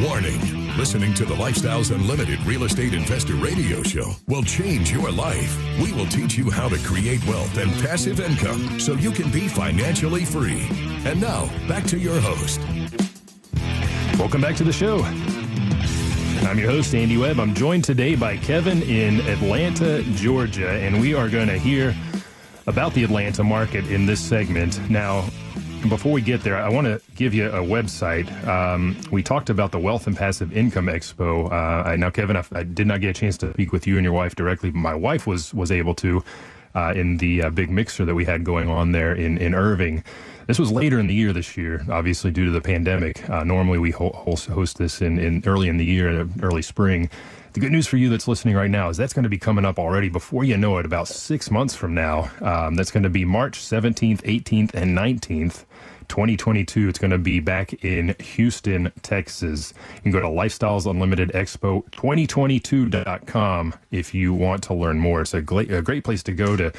Warning 0.01 0.53
Listening 0.77 1.13
to 1.15 1.25
the 1.25 1.34
Lifestyles 1.36 1.93
Unlimited 1.93 2.41
Real 2.45 2.63
Estate 2.63 2.93
Investor 2.93 3.36
Radio 3.36 3.84
Show 3.84 4.13
will 4.27 4.43
change 4.43 4.91
your 4.91 5.12
life. 5.12 5.58
We 5.82 5.91
will 5.91 6.08
teach 6.08 6.38
you 6.38 6.49
how 6.49 6.69
to 6.69 6.77
create 6.77 7.25
wealth 7.27 7.58
and 7.58 7.71
passive 7.73 8.21
income 8.21 8.79
so 8.79 8.93
you 8.93 9.12
can 9.12 9.29
be 9.29 9.49
financially 9.49 10.23
free. 10.23 10.65
And 11.06 11.19
now, 11.19 11.49
back 11.67 11.84
to 11.88 11.97
your 11.97 12.19
host. 12.21 12.60
Welcome 14.17 14.41
back 14.41 14.56
to 14.56 14.63
the 14.63 14.73
show. 14.73 15.03
I'm 16.45 16.60
your 16.60 16.69
host, 16.69 16.93
Andy 16.93 17.17
Webb. 17.17 17.39
I'm 17.39 17.53
joined 17.53 17.84
today 17.84 18.15
by 18.15 18.38
Kevin 18.38 18.82
in 18.84 19.21
Atlanta, 19.21 20.03
Georgia, 20.13 20.69
and 20.69 20.99
we 20.99 21.13
are 21.13 21.29
going 21.29 21.47
to 21.47 21.58
hear 21.58 21.95
about 22.67 22.93
the 22.93 23.03
Atlanta 23.03 23.43
market 23.43 23.88
in 23.88 24.06
this 24.06 24.19
segment. 24.19 24.79
Now, 24.89 25.21
before 25.89 26.12
we 26.12 26.21
get 26.21 26.41
there, 26.41 26.58
I 26.58 26.69
want 26.69 26.88
to 26.88 27.01
give 27.15 27.34
you 27.34 27.47
a 27.47 27.62
website. 27.62 28.29
Um, 28.47 28.97
we 29.12 29.23
talked 29.23 29.49
about 29.49 29.71
the 29.71 29.79
Wealth 29.79 30.06
and 30.06 30.17
Passive 30.17 30.56
Income 30.56 30.88
Expo. 30.88 31.51
Uh, 31.51 31.95
now, 31.95 32.10
Kevin, 32.10 32.36
I, 32.36 32.43
I, 32.51 32.63
did 32.63 32.88
not 32.88 33.01
get 33.01 33.10
a 33.10 33.13
chance 33.13 33.38
to 33.38 33.51
speak 33.53 33.71
with 33.71 33.88
you 33.88 33.95
and 33.97 34.03
your 34.03 34.13
wife 34.13 34.36
directly. 34.36 34.69
But 34.71 34.79
my 34.79 34.95
wife 34.95 35.25
was 35.25 35.53
was 35.53 35.71
able 35.71 35.95
to 35.95 36.23
uh, 36.75 36.93
in 36.95 37.17
the 37.17 37.43
uh, 37.43 37.49
big 37.51 37.69
mixer 37.69 38.06
that 38.06 38.15
we 38.15 38.25
had 38.25 38.43
going 38.43 38.69
on 38.69 38.91
there 38.91 39.13
in 39.13 39.38
in 39.38 39.56
Irving. 39.56 40.03
This 40.47 40.60
was 40.60 40.71
later 40.71 40.99
in 40.99 41.08
the 41.08 41.13
year 41.13 41.32
this 41.32 41.56
year, 41.56 41.86
obviously 41.89 42.32
due 42.32 42.45
to 42.45 42.51
the 42.51 42.62
pandemic. 42.62 43.29
Uh, 43.29 43.43
normally, 43.43 43.77
we 43.77 43.91
ho- 43.91 44.12
host 44.12 44.77
this 44.77 45.01
in, 45.01 45.17
in 45.17 45.43
early 45.45 45.69
in 45.69 45.77
the 45.77 45.86
year, 45.86 46.27
early 46.41 46.62
spring. 46.62 47.10
The 47.53 47.60
good 47.60 47.71
news 47.71 47.86
for 47.86 47.97
you 47.97 48.10
that's 48.10 48.27
listening 48.27 48.56
right 48.56 48.69
now 48.69 48.89
is 48.89 48.97
that's 48.97 49.13
going 49.13 49.23
to 49.23 49.29
be 49.29 49.38
coming 49.38 49.63
up 49.63 49.77
already 49.77 50.10
before 50.10 50.43
you 50.43 50.58
know 50.58 50.79
it, 50.79 50.86
about 50.86 51.08
six 51.08 51.51
months 51.51 51.75
from 51.75 51.93
now. 51.93 52.32
Um, 52.41 52.75
that's 52.75 52.89
going 52.91 53.03
to 53.03 53.10
be 53.10 53.25
March 53.25 53.60
17th, 53.60 54.21
18th, 54.23 54.73
and 54.73 54.97
19th. 54.97 55.63
2022. 56.08 56.89
It's 56.89 57.00
going 57.00 57.12
to 57.12 57.18
be 57.18 57.39
back 57.39 57.74
in 57.84 58.16
Houston, 58.20 58.92
Texas. 59.02 59.74
You 59.96 60.02
can 60.04 60.12
go 60.12 60.20
to 60.20 60.28
Lifestyles 60.28 60.89
Unlimited 60.89 61.32
Expo 61.32 61.84
2022.com 61.92 63.74
if 63.92 64.13
you 64.13 64.34
want 64.34 64.63
to 64.63 64.74
learn 64.74 65.00
more. 65.00 65.22
It's 65.22 65.34
a 65.34 65.42
great, 65.42 65.72
a 65.72 65.82
great 65.82 66.04
place 66.04 66.24
to 66.24 66.34
go 66.34 66.56
to 66.56 66.72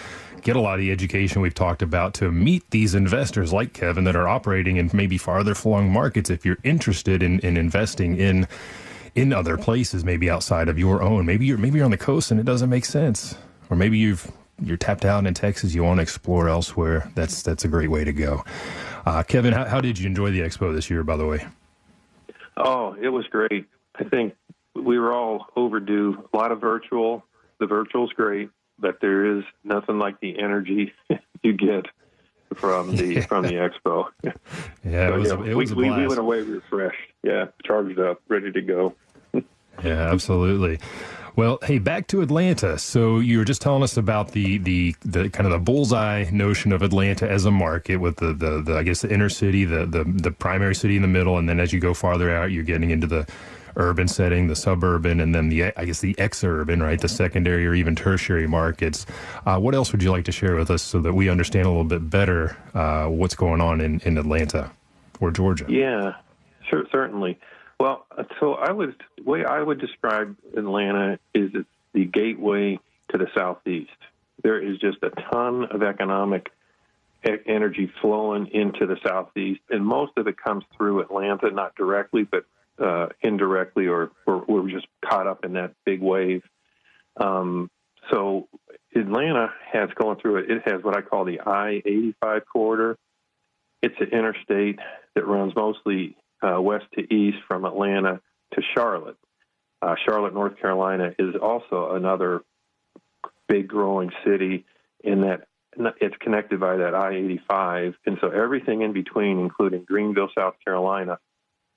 get 0.43 0.57
a 0.57 0.61
lot 0.61 0.75
of 0.75 0.81
the 0.81 0.93
education 0.93 1.43
we've 1.43 1.55
talked 1.55 1.83
about 1.83 2.15
to 2.15 2.31
meet 2.31 2.71
these 2.71 2.95
investors 2.95 3.53
like 3.53 3.73
Kevin 3.73 4.05
that 4.05 4.15
are 4.15 4.29
operating 4.29 4.77
in 4.77 4.91
maybe 4.93 5.19
farther 5.19 5.55
flung 5.55 5.91
markets. 5.91 6.31
If 6.31 6.45
you're 6.45 6.59
interested 6.63 7.23
in, 7.23 7.41
in 7.41 7.57
investing 7.57 8.17
in 8.17 8.47
in 9.15 9.33
other 9.33 9.57
places, 9.57 10.05
maybe 10.05 10.29
outside 10.29 10.69
of 10.69 10.79
your 10.79 11.01
own, 11.03 11.25
maybe 11.25 11.47
you're 11.47 11.59
maybe 11.59 11.77
you're 11.77 11.85
on 11.85 11.91
the 11.91 11.97
coast 11.97 12.31
and 12.31 12.41
it 12.41 12.45
doesn't 12.45 12.69
make 12.69 12.85
sense, 12.85 13.37
or 13.71 13.77
maybe 13.77 13.97
you've 13.97 14.31
you're 14.63 14.77
tapped 14.77 15.05
out 15.05 15.27
in 15.27 15.35
Texas, 15.35 15.75
you 15.75 15.83
want 15.83 15.99
to 15.99 16.03
explore 16.03 16.49
elsewhere. 16.49 17.11
That's 17.15 17.43
that's 17.43 17.65
a 17.65 17.69
great 17.69 17.91
way 17.91 18.05
to 18.05 18.13
go. 18.13 18.45
Uh, 19.07 19.23
Kevin, 19.23 19.53
how, 19.53 19.65
how 19.65 19.81
did 19.81 19.99
you 19.99 20.07
enjoy 20.07 20.31
the 20.31 20.41
expo 20.41 20.75
this 20.75 20.89
year? 20.89 21.03
By 21.03 21.17
the 21.17 21.27
way. 21.27 21.47
Oh, 22.57 22.97
it 23.01 23.09
was 23.09 23.27
great. 23.27 23.67
I 23.97 24.05
think 24.05 24.35
we 24.75 24.99
were 24.99 25.13
all 25.13 25.47
overdue. 25.57 26.29
A 26.33 26.37
lot 26.37 26.53
of 26.53 26.61
virtual. 26.61 27.25
The 27.59 27.67
virtual's 27.67 28.13
great, 28.13 28.51
but 28.79 29.01
there 29.01 29.39
is 29.39 29.45
nothing 29.63 29.99
like 29.99 30.21
the 30.21 30.39
energy 30.39 30.93
you 31.43 31.53
get 31.53 31.87
from 32.55 32.97
the 32.97 33.21
from 33.23 33.45
the 33.45 33.55
expo. 33.55 34.07
Yeah, 34.85 35.09
it 35.09 35.19
was, 35.19 35.29
yeah, 35.31 35.45
it 35.47 35.55
was 35.55 35.75
we, 35.75 35.91
we, 35.91 36.07
went 36.07 36.19
away 36.19 36.43
refreshed. 36.43 36.99
Yeah, 37.23 37.47
charged 37.65 37.99
up, 37.99 38.21
ready 38.29 38.53
to 38.53 38.61
go. 38.61 38.95
yeah, 39.83 40.13
absolutely. 40.13 40.79
Well, 41.37 41.59
hey, 41.63 41.79
back 41.79 42.07
to 42.09 42.23
Atlanta. 42.23 42.79
So 42.79 43.19
you 43.19 43.39
were 43.39 43.45
just 43.45 43.61
telling 43.61 43.83
us 43.83 43.97
about 43.97 44.33
the 44.33 44.59
the, 44.59 44.95
the 45.01 45.29
kind 45.31 45.47
of 45.47 45.53
the 45.53 45.59
bullseye 45.59 46.31
notion 46.31 46.71
of 46.73 46.83
Atlanta 46.83 47.29
as 47.29 47.45
a 47.45 47.51
market 47.51 47.97
with 47.97 48.17
the, 48.19 48.33
the, 48.33 48.63
the 48.63 48.77
I 48.77 48.85
guess 48.85 49.01
the 49.01 49.13
inner 49.13 49.29
city, 49.29 49.65
the, 49.65 49.85
the 49.85 50.05
the 50.05 50.31
primary 50.31 50.77
city 50.77 50.95
in 50.95 51.03
the 51.03 51.09
middle, 51.09 51.37
and 51.39 51.49
then 51.49 51.59
as 51.59 51.73
you 51.73 51.81
go 51.81 51.93
farther 51.93 52.31
out, 52.31 52.53
you're 52.53 52.63
getting 52.63 52.91
into 52.91 53.09
the 53.09 53.27
urban 53.77 54.07
setting, 54.07 54.47
the 54.47 54.55
suburban, 54.55 55.19
and 55.19 55.35
then 55.35 55.49
the 55.49 55.77
I 55.77 55.85
guess 55.85 56.01
the 56.01 56.15
exurban, 56.15 56.81
right, 56.81 57.01
the 57.01 57.09
secondary 57.09 57.67
or 57.67 57.75
even 57.75 57.97
tertiary 57.97 58.47
markets. 58.47 59.05
Uh, 59.45 59.59
what 59.59 59.75
else 59.75 59.91
would 59.91 60.05
you 60.05 60.13
like 60.13 60.27
to 60.27 60.33
share 60.33 60.55
with 60.55 60.71
us 60.71 60.83
so 60.83 61.01
that 61.01 61.15
we 61.15 61.29
understand 61.29 61.67
a 61.67 61.69
little 61.69 61.83
bit 61.83 62.09
better 62.09 62.57
uh, 62.75 63.07
what's 63.07 63.35
going 63.35 63.61
on 63.61 63.81
in, 63.81 63.99
in 64.05 64.19
Atlanta 64.19 64.71
or 65.19 65.33
Georgia? 65.33 65.67
Yeah, 65.69 66.15
sure, 66.71 66.85
certainly. 66.93 67.41
Well, 67.85 68.07
so 68.41 68.55
I 68.55 68.73
would 68.73 68.95
way 69.23 69.45
I 69.45 69.61
would 69.61 69.79
describe 69.79 70.35
Atlanta 70.57 71.19
is 71.35 71.51
it's 71.53 71.69
the 71.93 72.07
gateway 72.07 72.79
to 73.11 73.19
the 73.19 73.27
southeast. 73.37 73.91
There 74.43 74.59
is 74.59 74.79
just 74.79 75.03
a 75.03 75.11
ton 75.11 75.67
of 75.67 75.83
economic 75.83 76.51
energy 77.45 77.93
flowing 78.01 78.47
into 78.55 78.87
the 78.87 78.97
southeast, 79.07 79.61
and 79.69 79.85
most 79.85 80.13
of 80.17 80.27
it 80.29 80.39
comes 80.39 80.65
through 80.75 81.03
Atlanta, 81.03 81.51
not 81.51 81.75
directly, 81.75 82.23
but 82.23 82.47
uh, 82.83 83.09
indirectly, 83.21 83.87
or, 83.87 84.13
or, 84.27 84.47
we're 84.49 84.71
just 84.71 84.87
caught 85.05 85.27
up 85.27 85.45
in 85.45 85.53
that 85.53 85.75
big 85.85 86.01
wave. 86.01 86.43
Um, 87.19 87.71
so 88.11 88.49
Atlanta 88.97 89.53
has 89.71 89.91
going 89.95 90.19
through 90.21 90.39
it. 90.39 90.51
It 90.51 90.63
has 90.65 90.83
what 90.83 90.97
I 90.97 91.03
call 91.03 91.27
the 91.27 91.41
I-85 91.41 92.47
corridor. 92.51 92.97
It's 93.83 94.01
an 94.01 94.09
interstate 94.09 94.79
that 95.15 95.27
runs 95.27 95.55
mostly 95.55 96.17
uh, 96.45 96.61
west 96.61 96.87
to 96.95 97.15
east 97.15 97.39
from 97.49 97.65
Atlanta 97.65 98.21
to 98.55 98.63
Charlotte. 98.75 99.17
Uh, 99.81 99.95
Charlotte, 100.05 100.35
North 100.35 100.59
Carolina 100.59 101.15
is 101.19 101.35
also 101.41 101.93
another 101.93 102.43
big 103.49 103.69
growing 103.69 104.11
city 104.25 104.65
in 105.03 105.23
that 105.23 105.47
it's 106.01 106.17
connected 106.21 106.61
by 106.61 106.77
that 106.77 106.95
I-85, 106.95 107.95
and 108.07 108.17
so 108.21 108.29
everything 108.31 108.83
in 108.83 108.93
between, 108.93 109.41
including 109.41 109.85
Greenville, 109.85 110.31
South 110.37 110.55
Carolina, 110.65 111.19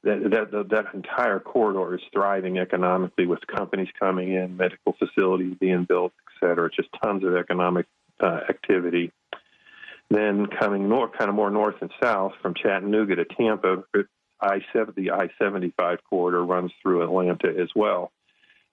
that 0.04 0.52
that 0.52 0.70
that 0.70 0.94
entire 0.94 1.40
corridor 1.40 1.96
is 1.96 2.02
thriving 2.14 2.60
economically 2.60 3.26
with 3.26 3.40
companies 3.48 3.88
coming 4.00 4.34
in, 4.34 4.56
medical 4.56 4.94
facilities 4.94 5.56
being 5.60 5.86
built, 5.86 6.14
et 6.28 6.48
cetera. 6.48 6.70
Just 6.70 6.90
tons 7.04 7.24
of 7.24 7.36
economic 7.36 7.88
uh, 8.20 8.42
activity. 8.48 9.12
Then 10.10 10.48
coming 10.48 10.88
north, 10.88 11.12
kind 11.18 11.30
of 11.30 11.36
more 11.36 11.50
north 11.50 11.76
and 11.82 11.92
south 12.02 12.34
from 12.42 12.54
Chattanooga 12.54 13.16
to 13.16 13.26
Tampa, 13.26 13.84
I 14.40 14.62
the 14.96 15.12
I 15.12 15.30
seventy 15.42 15.74
five 15.78 16.00
corridor 16.10 16.44
runs 16.44 16.72
through 16.82 17.04
Atlanta 17.04 17.50
as 17.50 17.70
well, 17.76 18.12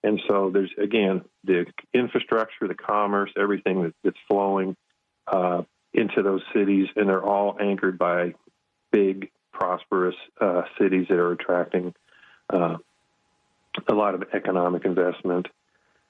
and 0.03 0.21
so 0.29 0.51
there's 0.51 0.73
again 0.79 1.25
the 1.45 1.67
infrastructure, 1.93 2.69
the 2.69 2.75
commerce, 2.75 3.31
everything 3.37 3.93
that's 4.03 4.17
flowing 4.29 4.77
uh, 5.27 5.63
into 5.93 6.23
those 6.23 6.43
cities, 6.55 6.89
and 6.97 7.09
they're 7.09 7.23
all 7.25 7.57
anchored 7.61 7.99
by 7.99 8.35
big, 8.91 9.31
prosperous 9.53 10.17
uh, 10.41 10.63
cities 10.79 11.07
that 11.09 11.19
are 11.19 11.33
attracting 11.33 11.95
uh, 12.51 12.77
a 13.89 13.95
lot 13.95 14.15
of 14.15 14.25
economic 14.35 14.85
investment. 14.85 15.47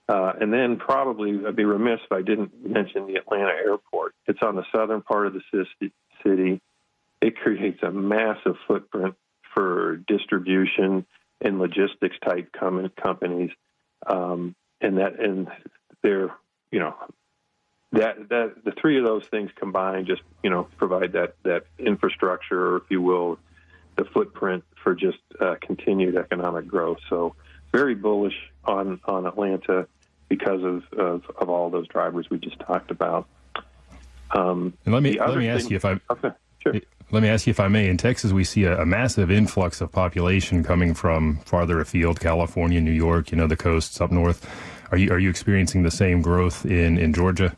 Uh, 0.06 0.32
and 0.38 0.52
then 0.52 0.76
probably 0.76 1.40
I'd 1.46 1.56
be 1.56 1.64
remiss 1.64 2.00
if 2.04 2.12
I 2.12 2.20
didn't 2.20 2.52
mention 2.62 3.06
the 3.06 3.16
Atlanta 3.16 3.52
airport. 3.52 4.14
It's 4.26 4.40
on 4.42 4.56
the 4.56 4.64
southern 4.74 5.00
part 5.00 5.26
of 5.26 5.32
the 5.32 5.66
city. 6.22 6.60
It 7.22 7.36
creates 7.36 7.82
a 7.82 7.90
massive 7.90 8.56
footprint 8.66 9.14
for 9.54 9.96
distribution 10.08 11.06
and 11.40 11.58
logistics 11.58 12.16
type 12.26 12.50
com- 12.52 12.90
companies, 13.00 13.50
um, 14.06 14.54
and 14.80 14.98
that 14.98 15.18
and 15.20 15.48
they're 16.02 16.30
you 16.70 16.80
know 16.80 16.94
that 17.92 18.28
that 18.28 18.64
the 18.64 18.72
three 18.72 18.98
of 18.98 19.04
those 19.04 19.24
things 19.26 19.50
combined 19.54 20.06
just 20.06 20.22
you 20.42 20.50
know 20.50 20.68
provide 20.76 21.12
that 21.12 21.36
that 21.44 21.64
infrastructure, 21.78 22.74
or 22.74 22.76
if 22.78 22.84
you 22.90 23.00
will, 23.00 23.38
the 23.96 24.04
footprint 24.04 24.64
for 24.82 24.94
just 24.94 25.18
uh, 25.40 25.54
continued 25.60 26.16
economic 26.16 26.66
growth. 26.66 26.98
So 27.08 27.34
very 27.72 27.94
bullish 27.94 28.50
on 28.64 29.00
on 29.04 29.26
Atlanta 29.26 29.86
because 30.28 30.62
of 30.62 30.82
of, 30.98 31.22
of 31.36 31.48
all 31.48 31.70
those 31.70 31.88
drivers 31.88 32.28
we 32.30 32.38
just 32.38 32.58
talked 32.60 32.90
about. 32.90 33.28
Um, 34.30 34.74
and 34.84 34.92
let 34.92 35.02
me 35.02 35.18
let 35.18 35.36
me 35.36 35.48
ask 35.48 35.70
you 35.70 35.76
if 35.76 35.84
I 35.84 36.00
okay, 36.10 36.30
sure. 36.60 36.74
Let 37.14 37.22
me 37.22 37.28
ask 37.28 37.46
you 37.46 37.52
if 37.52 37.60
I 37.60 37.68
may. 37.68 37.88
In 37.88 37.96
Texas, 37.96 38.32
we 38.32 38.42
see 38.42 38.64
a, 38.64 38.80
a, 38.80 38.84
massive 38.84 39.30
influx 39.30 39.80
of 39.80 39.92
population 39.92 40.64
coming 40.64 40.94
from 40.94 41.36
farther 41.44 41.78
afield, 41.80 42.18
California, 42.18 42.80
New 42.80 42.90
York, 42.90 43.30
you 43.30 43.38
know, 43.38 43.46
the 43.46 43.56
coasts 43.56 44.00
up 44.00 44.10
north. 44.10 44.44
Are 44.90 44.98
you 44.98 45.12
are 45.12 45.18
you 45.20 45.30
experiencing 45.30 45.84
the 45.84 45.92
same 45.92 46.22
growth 46.22 46.66
in 46.66 46.98
in 46.98 47.12
Georgia? 47.12 47.56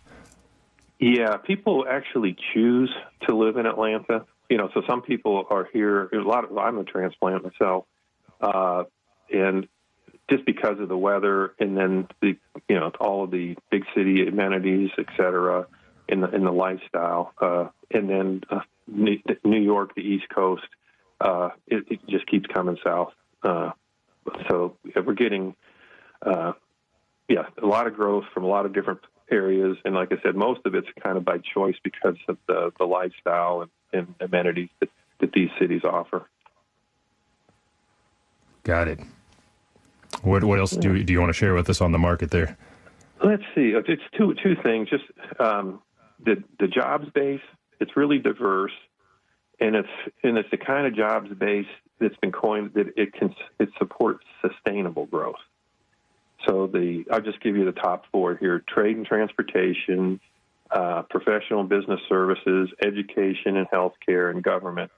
Yeah, 0.99 1.39
people 1.39 1.87
actually 1.89 2.37
choose 2.53 2.95
to 3.27 3.35
live 3.35 3.57
in 3.57 3.65
Atlanta. 3.65 4.27
You 4.51 4.59
know, 4.59 4.69
so 4.75 4.83
some 4.87 5.01
people 5.01 5.47
are 5.49 5.67
here. 5.73 6.11
A 6.13 6.17
lot 6.17 6.45
of 6.45 6.59
I'm 6.59 6.77
a 6.77 6.85
transplant 6.85 7.43
myself, 7.43 7.87
uh, 8.43 8.85
and 9.33 9.67
just 10.29 10.45
because 10.45 10.79
of 10.81 10.91
the 10.91 10.99
weather, 10.99 11.55
and 11.59 11.75
then 11.75 12.09
the 12.21 12.37
you 12.69 12.79
know 12.79 12.93
all 13.01 13.25
of 13.25 13.31
the 13.31 13.57
big 13.71 13.85
city 13.95 14.27
amenities, 14.29 14.91
et 14.99 15.07
cetera, 15.17 15.67
in 16.09 16.21
the 16.21 16.31
in 16.31 16.45
the 16.45 16.53
lifestyle, 16.53 17.33
uh, 17.41 17.69
and 17.91 18.09
then 18.09 18.43
uh, 18.51 18.61
New 18.87 19.61
York, 19.61 19.95
the 19.95 20.03
East 20.03 20.29
Coast, 20.35 20.67
uh, 21.21 21.51
it, 21.67 21.85
it, 21.91 22.01
just 22.09 22.27
keeps 22.27 22.47
coming 22.47 22.77
south. 22.85 23.13
Uh, 23.43 23.71
so 24.49 24.77
we're 24.95 25.15
getting, 25.15 25.55
uh, 26.23 26.53
yeah, 27.29 27.47
a 27.63 27.67
lot 27.67 27.87
of 27.87 27.95
growth 27.95 28.25
from 28.33 28.45
a 28.45 28.47
lot 28.47 28.67
of 28.67 28.73
different 28.73 29.01
areas, 29.31 29.77
and 29.85 29.95
like 29.95 30.13
I 30.13 30.17
said, 30.23 30.37
most 30.37 30.61
of 30.65 30.75
it's 30.75 30.89
kind 31.03 31.17
of 31.17 31.25
by 31.25 31.39
choice 31.39 31.77
because 31.83 32.17
of 32.29 32.39
the 32.47 32.73
the 32.79 32.85
lifestyle 32.85 33.63
and, 33.63 33.71
and 33.93 34.15
amenities 34.21 34.69
that, 34.81 34.89
that 35.21 35.33
these 35.33 35.51
cities 35.59 35.83
offer. 35.85 36.29
Got 38.63 38.89
it. 38.89 39.01
What 40.23 40.45
what 40.45 40.59
else 40.59 40.73
do 40.73 41.03
do 41.03 41.13
you 41.13 41.21
want 41.21 41.31
to 41.31 41.39
share 41.39 41.55
with 41.55 41.69
us 41.71 41.81
on 41.81 41.93
the 41.93 41.99
market 41.99 42.31
there? 42.31 42.57
Let's 43.23 43.43
see. 43.55 43.75
It's 43.75 44.03
two 44.17 44.35
two 44.43 44.57
things. 44.63 44.89
Just 44.91 45.05
um, 45.41 45.81
the 46.25 46.43
the 46.59 46.69
jobs 46.69 47.09
base 47.15 47.41
it's 47.81 47.97
really 47.97 48.19
diverse, 48.19 48.73
and 49.61 49.77
it's 49.77 49.89
and 50.23 50.39
it's 50.39 50.51
the 50.51 50.57
kind 50.57 50.87
of 50.87 50.95
jobs 50.95 51.31
base 51.39 51.67
that's 51.99 52.17
been 52.17 52.33
coined 52.33 52.73
that 52.75 52.87
it 52.97 53.13
can 53.13 53.35
it 53.59 53.69
supports 53.79 54.25
sustainable 54.41 55.07
growth. 55.07 55.37
So 56.47 56.67
the 56.67 57.05
I'll 57.11 57.21
just 57.21 57.41
give 57.41 57.57
you 57.57 57.65
the 57.65 57.73
top 57.73 58.05
four 58.13 58.37
here: 58.37 58.63
trade 58.67 58.97
and 58.97 59.07
transportation, 59.07 60.21
uh, 60.71 61.03
professional 61.03 61.65
business 61.65 62.01
services, 62.09 62.71
education 62.85 63.57
and 63.57 63.67
healthcare, 63.69 64.31
and 64.31 64.43
government. 64.43 64.91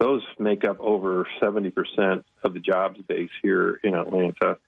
Those 0.00 0.22
make 0.40 0.64
up 0.64 0.80
over 0.80 1.26
70% 1.40 2.24
of 2.42 2.52
the 2.52 2.58
jobs 2.58 3.00
base 3.06 3.30
here 3.42 3.78
in 3.84 3.94
Atlanta, 3.94 4.58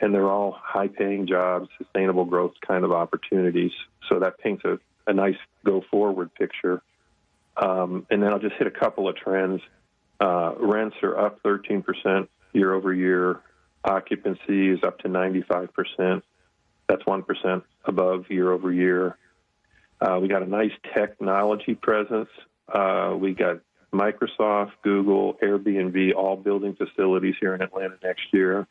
and 0.00 0.14
they're 0.14 0.30
all 0.30 0.56
high-paying 0.56 1.26
jobs, 1.26 1.68
sustainable 1.76 2.24
growth 2.24 2.52
kind 2.66 2.84
of 2.84 2.92
opportunities. 2.92 3.72
So 4.08 4.20
that 4.20 4.38
paints 4.38 4.64
a, 4.64 4.78
a 5.06 5.12
nice 5.12 5.36
go-forward 5.64 6.34
picture 6.34 6.82
Um, 7.56 8.06
and 8.10 8.22
then 8.22 8.32
I'll 8.32 8.38
just 8.38 8.56
hit 8.56 8.66
a 8.66 8.70
couple 8.70 9.08
of 9.08 9.16
trends. 9.16 9.62
Uh, 10.20 10.54
rents 10.58 10.96
are 11.02 11.18
up 11.18 11.42
13% 11.42 12.28
year 12.52 12.74
over 12.74 12.92
year. 12.92 13.40
Occupancy 13.84 14.70
is 14.70 14.80
up 14.82 14.98
to 15.00 15.08
95%. 15.08 16.22
That's 16.88 17.02
1% 17.02 17.62
above 17.84 18.30
year 18.30 18.52
over 18.52 18.72
year. 18.72 19.16
Uh, 20.00 20.18
we 20.20 20.28
got 20.28 20.42
a 20.42 20.46
nice 20.46 20.72
technology 20.94 21.74
presence. 21.74 22.28
Uh, 22.68 23.16
we 23.18 23.32
got 23.32 23.60
Microsoft, 23.92 24.72
Google, 24.82 25.34
Airbnb, 25.42 26.14
all 26.14 26.36
building 26.36 26.76
facilities 26.76 27.36
here 27.40 27.54
in 27.54 27.62
Atlanta 27.62 27.96
next 28.02 28.26
year. 28.32 28.66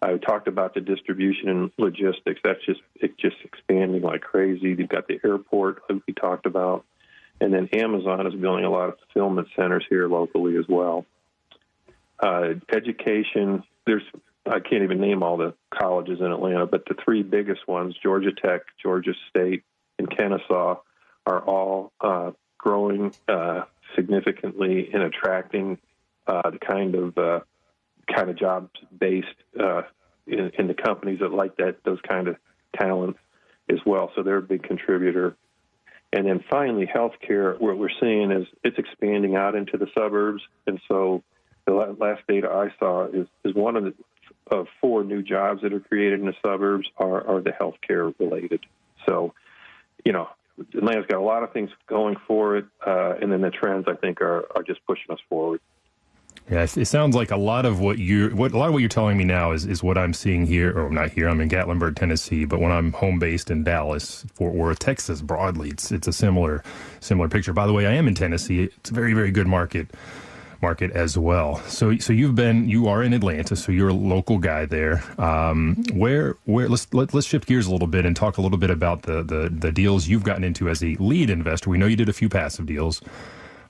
I 0.00 0.16
talked 0.16 0.46
about 0.46 0.74
the 0.74 0.80
distribution 0.80 1.48
and 1.48 1.70
logistics. 1.76 2.40
That's 2.44 2.64
just 2.64 2.80
it's 2.96 3.16
just 3.20 3.36
expanding 3.44 4.02
like 4.02 4.20
crazy. 4.20 4.76
You've 4.78 4.88
got 4.88 5.08
the 5.08 5.20
airport 5.24 5.82
like 5.88 6.02
we 6.06 6.14
talked 6.14 6.46
about, 6.46 6.84
and 7.40 7.52
then 7.52 7.68
Amazon 7.72 8.26
is 8.26 8.34
building 8.34 8.64
a 8.64 8.70
lot 8.70 8.90
of 8.90 8.98
fulfillment 8.98 9.48
centers 9.56 9.84
here 9.88 10.08
locally 10.08 10.56
as 10.56 10.66
well. 10.68 11.04
Uh, 12.20 12.54
education, 12.72 13.64
there's 13.86 14.02
I 14.46 14.60
can't 14.60 14.82
even 14.82 15.00
name 15.00 15.22
all 15.22 15.36
the 15.36 15.54
colleges 15.70 16.20
in 16.20 16.26
Atlanta, 16.26 16.66
but 16.66 16.84
the 16.86 16.94
three 17.04 17.22
biggest 17.22 17.66
ones, 17.66 17.94
Georgia 18.02 18.32
Tech, 18.32 18.62
Georgia 18.80 19.14
State, 19.28 19.64
and 19.98 20.08
Kennesaw, 20.08 20.76
are 21.26 21.40
all 21.40 21.92
uh, 22.00 22.30
growing 22.56 23.12
uh, 23.28 23.62
significantly 23.94 24.90
and 24.92 25.02
attracting 25.02 25.78
uh, 26.26 26.50
the 26.50 26.58
kind 26.58 26.94
of 26.94 27.18
uh, 27.18 27.40
kind 28.14 28.30
of 28.30 28.38
jobs 28.38 28.70
based 28.98 29.26
uh, 29.58 29.82
in, 30.26 30.50
in, 30.58 30.66
the 30.66 30.74
companies 30.74 31.20
that 31.20 31.32
like 31.32 31.56
that 31.56 31.76
those 31.84 32.00
kind 32.08 32.28
of 32.28 32.36
talents 32.78 33.18
as 33.70 33.78
well. 33.84 34.10
So 34.14 34.22
they're 34.22 34.38
a 34.38 34.42
big 34.42 34.62
contributor. 34.62 35.36
And 36.12 36.26
then 36.26 36.42
finally, 36.50 36.86
healthcare. 36.86 37.60
What 37.60 37.78
we're 37.78 37.90
seeing 38.00 38.30
is 38.30 38.46
it's 38.64 38.78
expanding 38.78 39.36
out 39.36 39.54
into 39.54 39.76
the 39.76 39.88
suburbs, 39.96 40.42
and 40.66 40.80
so 40.88 41.22
the 41.66 41.74
last 41.74 42.22
data 42.26 42.48
I 42.48 42.72
saw 42.78 43.06
is 43.06 43.26
is 43.44 43.54
one 43.54 43.76
of 43.76 43.84
the 43.84 43.94
of 44.50 44.66
four 44.80 45.04
new 45.04 45.22
jobs 45.22 45.62
that 45.62 45.72
are 45.72 45.80
created 45.80 46.20
in 46.20 46.26
the 46.26 46.34
suburbs 46.42 46.88
are, 46.96 47.26
are 47.26 47.40
the 47.40 47.50
healthcare 47.50 48.14
related. 48.18 48.60
So, 49.06 49.34
you 50.04 50.12
know, 50.12 50.28
Atlanta's 50.74 51.06
got 51.06 51.18
a 51.18 51.24
lot 51.24 51.42
of 51.42 51.52
things 51.52 51.70
going 51.86 52.16
for 52.26 52.56
it, 52.56 52.66
uh, 52.86 53.14
and 53.20 53.30
then 53.30 53.42
the 53.42 53.50
trends 53.50 53.86
I 53.88 53.94
think 53.94 54.20
are, 54.20 54.46
are 54.56 54.62
just 54.62 54.84
pushing 54.86 55.10
us 55.10 55.20
forward. 55.28 55.60
Yeah, 56.50 56.66
it 56.76 56.86
sounds 56.86 57.14
like 57.14 57.30
a 57.30 57.36
lot 57.36 57.66
of 57.66 57.80
what 57.80 57.98
you 57.98 58.30
what 58.30 58.52
a 58.52 58.58
lot 58.58 58.68
of 58.68 58.72
what 58.72 58.78
you're 58.78 58.88
telling 58.88 59.18
me 59.18 59.24
now 59.24 59.52
is 59.52 59.66
is 59.66 59.82
what 59.82 59.98
I'm 59.98 60.14
seeing 60.14 60.46
here, 60.46 60.78
or 60.78 60.90
not 60.90 61.10
here. 61.10 61.28
I'm 61.28 61.42
in 61.42 61.48
Gatlinburg, 61.50 61.96
Tennessee, 61.96 62.46
but 62.46 62.58
when 62.60 62.72
I'm 62.72 62.92
home 62.92 63.18
based 63.18 63.50
in 63.50 63.64
Dallas, 63.64 64.24
Fort 64.32 64.54
Worth, 64.54 64.78
Texas, 64.78 65.20
broadly, 65.20 65.70
it's 65.70 65.92
it's 65.92 66.08
a 66.08 66.12
similar 66.12 66.64
similar 67.00 67.28
picture. 67.28 67.52
By 67.52 67.66
the 67.66 67.74
way, 67.74 67.86
I 67.86 67.92
am 67.92 68.08
in 68.08 68.14
Tennessee. 68.14 68.64
It's 68.64 68.90
a 68.90 68.94
very 68.94 69.12
very 69.12 69.30
good 69.30 69.46
market 69.46 69.88
market 70.62 70.90
as 70.92 71.18
well. 71.18 71.56
So 71.66 71.98
so 71.98 72.14
you've 72.14 72.34
been 72.34 72.66
you 72.66 72.88
are 72.88 73.02
in 73.02 73.12
Atlanta, 73.12 73.54
so 73.54 73.70
you're 73.70 73.88
a 73.88 73.94
local 73.94 74.38
guy 74.38 74.64
there. 74.64 75.04
Um, 75.18 75.84
where 75.92 76.36
where 76.46 76.66
let's 76.68 76.92
let, 76.94 77.08
us 77.08 77.14
let 77.14 77.18
us 77.18 77.26
shift 77.26 77.46
gears 77.46 77.66
a 77.66 77.72
little 77.72 77.88
bit 77.88 78.06
and 78.06 78.16
talk 78.16 78.38
a 78.38 78.42
little 78.42 78.58
bit 78.58 78.70
about 78.70 79.02
the 79.02 79.22
the 79.22 79.50
the 79.50 79.70
deals 79.70 80.08
you've 80.08 80.24
gotten 80.24 80.44
into 80.44 80.70
as 80.70 80.82
a 80.82 80.96
lead 80.96 81.28
investor. 81.28 81.68
We 81.68 81.76
know 81.76 81.86
you 81.86 81.96
did 81.96 82.08
a 82.08 82.14
few 82.14 82.30
passive 82.30 82.64
deals 82.64 83.02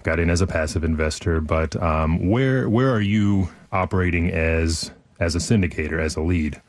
got 0.02 0.18
in 0.18 0.30
as 0.30 0.40
a 0.40 0.46
passive 0.46 0.84
investor, 0.84 1.40
but 1.40 1.80
um, 1.82 2.28
where 2.28 2.68
where 2.68 2.90
are 2.90 3.00
you 3.00 3.48
operating 3.72 4.30
as 4.30 4.90
as 5.20 5.34
a 5.34 5.38
syndicator, 5.38 6.00
as 6.00 6.16
a 6.16 6.20
lead? 6.20 6.60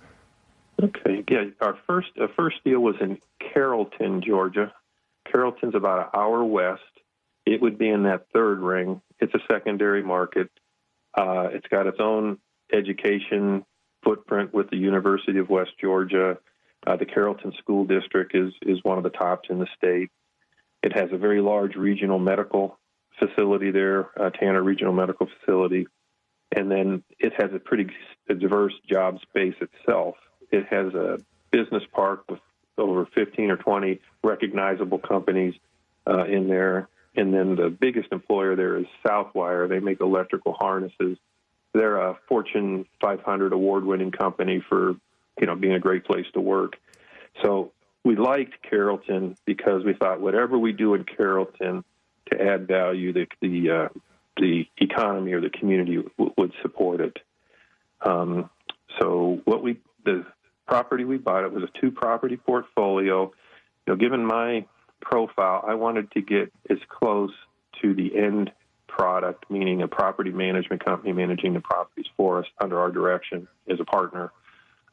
Okay, 0.81 1.23
yeah, 1.29 1.45
our 1.61 1.77
first 1.87 2.09
uh, 2.21 2.27
first 2.35 2.57
deal 2.63 2.79
was 2.79 2.95
in 3.01 3.19
Carrollton, 3.53 4.21
Georgia. 4.25 4.73
Carrollton's 5.31 5.75
about 5.75 5.99
an 5.99 6.19
hour 6.19 6.43
west. 6.43 6.81
It 7.45 7.61
would 7.61 7.77
be 7.77 7.89
in 7.89 8.03
that 8.03 8.27
third 8.33 8.59
ring. 8.59 9.01
It's 9.19 9.33
a 9.33 9.39
secondary 9.51 10.03
market. 10.03 10.49
Uh, 11.17 11.49
it's 11.51 11.67
got 11.67 11.87
its 11.87 11.99
own 11.99 12.39
education 12.71 13.65
footprint 14.03 14.53
with 14.53 14.69
the 14.69 14.77
University 14.77 15.39
of 15.39 15.49
West 15.49 15.71
Georgia. 15.81 16.37
Uh, 16.87 16.95
the 16.95 17.05
Carrollton 17.05 17.51
School 17.59 17.85
District 17.85 18.33
is 18.33 18.53
is 18.61 18.79
one 18.83 18.97
of 18.97 19.03
the 19.03 19.09
tops 19.09 19.49
in 19.49 19.59
the 19.59 19.67
state. 19.77 20.09
It 20.81 20.95
has 20.95 21.09
a 21.11 21.17
very 21.17 21.41
large 21.41 21.75
regional 21.75 22.19
medical 22.19 22.78
facility 23.19 23.71
there, 23.71 24.09
uh, 24.19 24.29
Tanner 24.29 24.63
Regional 24.63 24.93
Medical 24.93 25.27
Facility, 25.39 25.87
and 26.55 26.71
then 26.71 27.03
it 27.19 27.33
has 27.37 27.51
a 27.53 27.59
pretty 27.59 27.87
diverse 28.27 28.73
job 28.89 29.19
space 29.21 29.55
itself. 29.61 30.15
It 30.51 30.65
has 30.69 30.93
a 30.93 31.19
business 31.51 31.83
park 31.93 32.23
with 32.29 32.39
over 32.77 33.05
15 33.13 33.51
or 33.51 33.57
20 33.57 33.99
recognizable 34.23 34.99
companies 34.99 35.53
uh, 36.07 36.23
in 36.25 36.47
there. 36.47 36.87
And 37.15 37.33
then 37.33 37.55
the 37.55 37.69
biggest 37.69 38.11
employer 38.11 38.55
there 38.55 38.77
is 38.77 38.85
Southwire. 39.05 39.67
They 39.67 39.79
make 39.79 39.99
electrical 39.99 40.53
harnesses. 40.53 41.17
They're 41.73 41.97
a 41.97 42.17
Fortune 42.27 42.85
500 43.01 43.53
award-winning 43.53 44.11
company 44.11 44.63
for 44.67 44.95
you 45.39 45.45
know 45.45 45.55
being 45.55 45.73
a 45.73 45.79
great 45.79 46.05
place 46.05 46.25
to 46.33 46.41
work. 46.41 46.77
So 47.43 47.71
we 48.03 48.15
liked 48.15 48.61
Carrollton 48.67 49.37
because 49.45 49.83
we 49.83 49.93
thought 49.93 50.21
whatever 50.21 50.57
we 50.57 50.71
do 50.71 50.93
in 50.93 51.03
Carrollton 51.03 51.83
to 52.31 52.41
add 52.41 52.67
value, 52.67 53.13
that 53.13 53.27
the, 53.41 53.69
uh, 53.69 53.99
the 54.37 54.65
economy 54.77 55.33
or 55.33 55.41
the 55.41 55.49
community 55.49 55.97
w- 56.17 56.33
would 56.37 56.53
support 56.61 57.01
it. 57.01 57.17
Um, 58.01 58.49
so 58.99 59.41
what 59.45 59.61
we 59.61 59.79
the 60.05 60.25
property 60.67 61.03
we 61.03 61.17
bought 61.17 61.43
it 61.43 61.51
was 61.51 61.63
a 61.63 61.79
two 61.79 61.91
property 61.91 62.37
portfolio. 62.37 63.31
You 63.85 63.93
know, 63.93 63.95
given 63.95 64.25
my 64.25 64.65
profile, 65.01 65.63
I 65.67 65.75
wanted 65.75 66.11
to 66.11 66.21
get 66.21 66.51
as 66.69 66.77
close 66.87 67.31
to 67.81 67.93
the 67.93 68.15
end 68.17 68.51
product, 68.87 69.49
meaning 69.49 69.81
a 69.81 69.87
property 69.87 70.31
management 70.31 70.83
company 70.83 71.13
managing 71.13 71.53
the 71.53 71.59
properties 71.59 72.07
for 72.17 72.39
us 72.39 72.45
under 72.59 72.79
our 72.79 72.91
direction 72.91 73.47
as 73.69 73.79
a 73.79 73.85
partner. 73.85 74.31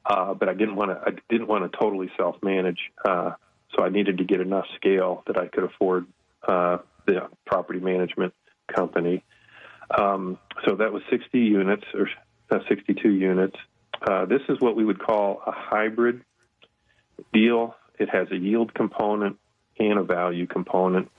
Uh, 0.04 0.34
but 0.34 0.48
I 0.48 0.54
didn't 0.54 0.76
want 0.76 0.90
to. 0.92 1.00
I 1.04 1.12
didn't 1.28 1.48
want 1.48 1.70
to 1.70 1.78
totally 1.78 2.10
self 2.16 2.36
manage. 2.42 2.78
Uh, 3.04 3.32
so 3.74 3.82
I 3.82 3.88
needed 3.88 4.18
to 4.18 4.24
get 4.24 4.40
enough 4.40 4.66
scale 4.76 5.22
that 5.26 5.36
I 5.36 5.48
could 5.48 5.64
afford 5.64 6.06
uh, 6.46 6.78
the 7.06 7.28
property 7.46 7.80
management 7.80 8.34
company. 8.74 9.24
Um, 9.96 10.38
so 10.64 10.76
that 10.76 10.92
was 10.92 11.02
60 11.10 11.38
units 11.38 11.84
or 11.94 12.08
uh, 12.50 12.58
62 12.68 13.08
units. 13.08 13.56
Uh, 14.06 14.24
this 14.26 14.42
is 14.48 14.60
what 14.60 14.76
we 14.76 14.84
would 14.84 14.98
call 14.98 15.42
a 15.46 15.52
hybrid 15.52 16.22
deal. 17.32 17.74
It 17.98 18.08
has 18.10 18.28
a 18.30 18.36
yield 18.36 18.74
component 18.74 19.38
and 19.78 19.98
a 19.98 20.02
value 20.02 20.46
component. 20.46 21.10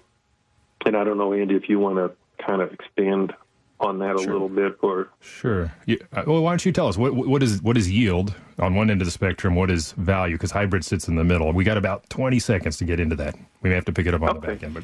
And 0.85 0.95
I 0.95 1.03
don't 1.03 1.17
know, 1.17 1.33
Andy, 1.33 1.55
if 1.55 1.69
you 1.69 1.79
want 1.79 1.97
to 1.97 2.45
kind 2.45 2.61
of 2.61 2.71
expand 2.71 3.33
on 3.79 3.99
that 3.99 4.19
sure. 4.19 4.29
a 4.29 4.33
little 4.33 4.49
bit, 4.49 4.77
or 4.81 5.09
sure. 5.19 5.71
Yeah. 5.85 5.97
Uh, 6.11 6.23
well, 6.25 6.41
why 6.41 6.51
don't 6.51 6.65
you 6.65 6.71
tell 6.71 6.87
us 6.87 6.97
what 6.97 7.13
what 7.13 7.43
is 7.43 7.61
what 7.61 7.77
is 7.77 7.89
yield 7.89 8.33
on 8.59 8.73
one 8.73 8.89
end 8.89 9.01
of 9.01 9.05
the 9.05 9.11
spectrum? 9.11 9.55
What 9.55 9.69
is 9.69 9.91
value? 9.93 10.35
Because 10.35 10.51
hybrid 10.51 10.83
sits 10.83 11.07
in 11.07 11.15
the 11.15 11.23
middle. 11.23 11.51
We 11.53 11.63
got 11.63 11.77
about 11.77 12.09
twenty 12.09 12.39
seconds 12.39 12.77
to 12.77 12.85
get 12.85 12.99
into 12.99 13.15
that. 13.17 13.35
We 13.61 13.69
may 13.69 13.75
have 13.75 13.85
to 13.85 13.91
pick 13.91 14.07
it 14.07 14.13
up 14.13 14.21
on 14.21 14.29
okay. 14.29 14.39
the 14.39 14.47
back 14.47 14.63
end, 14.63 14.73
but 14.73 14.83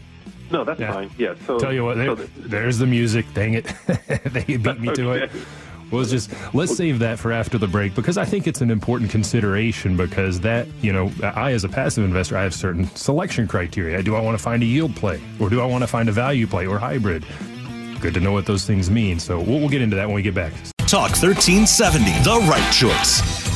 no, 0.53 0.63
that's 0.63 0.79
yeah. 0.79 0.93
fine. 0.93 1.11
Yeah. 1.17 1.35
So 1.45 1.59
tell 1.59 1.73
you 1.73 1.83
what, 1.83 1.97
there, 1.97 2.15
so 2.15 2.27
there's 2.37 2.77
the 2.77 2.85
music. 2.85 3.25
Dang 3.33 3.55
it, 3.55 3.65
they 4.25 4.43
beat 4.43 4.79
me 4.79 4.93
to 4.93 5.11
okay. 5.11 5.25
it. 5.25 5.31
Well, 5.91 6.03
just 6.05 6.31
let's 6.55 6.75
save 6.75 6.97
that 6.99 7.19
for 7.19 7.31
after 7.31 7.59
the 7.59 7.67
break 7.67 7.93
because 7.93 8.17
I 8.17 8.25
think 8.25 8.47
it's 8.47 8.61
an 8.61 8.71
important 8.71 9.11
consideration 9.11 9.95
because 9.95 10.39
that, 10.41 10.67
you 10.81 10.91
know, 10.91 11.11
I 11.21 11.51
as 11.51 11.63
a 11.63 11.69
passive 11.69 12.03
investor, 12.03 12.35
I 12.35 12.41
have 12.41 12.55
certain 12.55 12.87
selection 12.95 13.47
criteria. 13.47 14.01
Do 14.01 14.15
I 14.15 14.21
want 14.21 14.35
to 14.35 14.43
find 14.43 14.63
a 14.63 14.65
yield 14.65 14.95
play 14.95 15.21
or 15.39 15.51
do 15.51 15.61
I 15.61 15.65
want 15.65 15.83
to 15.83 15.87
find 15.87 16.09
a 16.09 16.11
value 16.11 16.47
play 16.47 16.65
or 16.65 16.79
hybrid? 16.79 17.25
Good 17.99 18.15
to 18.15 18.19
know 18.19 18.31
what 18.31 18.47
those 18.47 18.65
things 18.65 18.89
mean. 18.89 19.19
So 19.19 19.39
we'll, 19.39 19.59
we'll 19.59 19.69
get 19.69 19.83
into 19.83 19.95
that 19.95 20.07
when 20.07 20.15
we 20.15 20.23
get 20.23 20.33
back. 20.33 20.53
Talk 20.79 21.11
1370, 21.11 22.05
the 22.23 22.39
right 22.49 22.73
choice. 22.73 23.52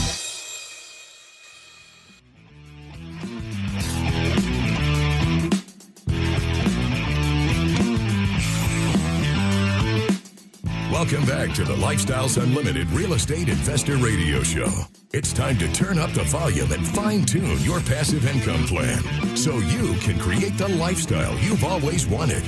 Welcome 10.98 11.28
back 11.28 11.54
to 11.54 11.64
the 11.64 11.76
Lifestyles 11.76 12.42
Unlimited 12.42 12.90
Real 12.90 13.14
Estate 13.14 13.50
Investor 13.50 13.98
Radio 13.98 14.42
Show. 14.42 14.68
It's 15.14 15.32
time 15.32 15.56
to 15.60 15.72
turn 15.72 16.00
up 16.00 16.10
the 16.10 16.24
volume 16.24 16.72
and 16.72 16.88
fine 16.88 17.24
tune 17.24 17.60
your 17.60 17.80
passive 17.82 18.26
income 18.26 18.66
plan 18.66 19.04
so 19.38 19.60
you 19.60 19.94
can 20.00 20.18
create 20.18 20.58
the 20.58 20.68
lifestyle 20.70 21.38
you've 21.38 21.64
always 21.64 22.08
wanted. 22.08 22.42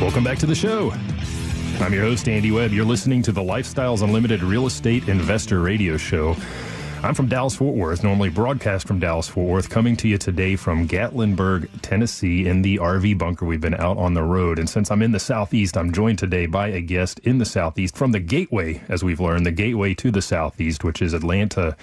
Welcome 0.00 0.24
back 0.24 0.38
to 0.38 0.46
the 0.46 0.56
show. 0.56 0.90
I'm 1.78 1.94
your 1.94 2.02
host, 2.02 2.28
Andy 2.28 2.50
Webb. 2.50 2.72
You're 2.72 2.84
listening 2.84 3.22
to 3.22 3.30
the 3.30 3.40
Lifestyles 3.40 4.02
Unlimited 4.02 4.42
Real 4.42 4.66
Estate 4.66 5.08
Investor 5.08 5.60
Radio 5.60 5.96
Show. 5.96 6.34
I'm 7.04 7.12
from 7.12 7.28
Dallas 7.28 7.54
Fort 7.54 7.76
Worth, 7.76 8.02
normally 8.02 8.30
broadcast 8.30 8.88
from 8.88 8.98
Dallas 8.98 9.28
Fort 9.28 9.46
Worth, 9.46 9.68
coming 9.68 9.94
to 9.96 10.08
you 10.08 10.16
today 10.16 10.56
from 10.56 10.88
Gatlinburg, 10.88 11.68
Tennessee, 11.82 12.46
in 12.46 12.62
the 12.62 12.78
RV 12.78 13.18
bunker. 13.18 13.44
We've 13.44 13.60
been 13.60 13.74
out 13.74 13.98
on 13.98 14.14
the 14.14 14.22
road. 14.22 14.58
And 14.58 14.70
since 14.70 14.90
I'm 14.90 15.02
in 15.02 15.12
the 15.12 15.20
Southeast, 15.20 15.76
I'm 15.76 15.92
joined 15.92 16.18
today 16.18 16.46
by 16.46 16.68
a 16.68 16.80
guest 16.80 17.18
in 17.18 17.36
the 17.36 17.44
Southeast 17.44 17.94
from 17.94 18.12
the 18.12 18.20
gateway, 18.20 18.80
as 18.88 19.04
we've 19.04 19.20
learned, 19.20 19.44
the 19.44 19.50
gateway 19.50 19.92
to 19.92 20.10
the 20.10 20.22
Southeast, 20.22 20.82
which 20.82 21.02
is 21.02 21.12
Atlanta. 21.12 21.76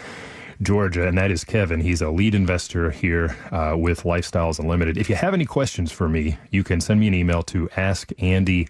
Georgia, 0.63 1.07
and 1.07 1.17
that 1.17 1.31
is 1.31 1.43
Kevin. 1.43 1.81
He's 1.81 2.01
a 2.01 2.09
lead 2.09 2.35
investor 2.35 2.91
here 2.91 3.35
uh, 3.51 3.75
with 3.75 4.03
Lifestyles 4.03 4.59
Unlimited. 4.59 4.95
If 4.95 5.09
you 5.09 5.15
have 5.15 5.33
any 5.33 5.45
questions 5.45 5.91
for 5.91 6.07
me, 6.07 6.37
you 6.51 6.63
can 6.63 6.79
send 6.79 6.99
me 6.99 7.07
an 7.07 7.15
email 7.15 7.41
to 7.43 7.67
askandy 7.69 8.69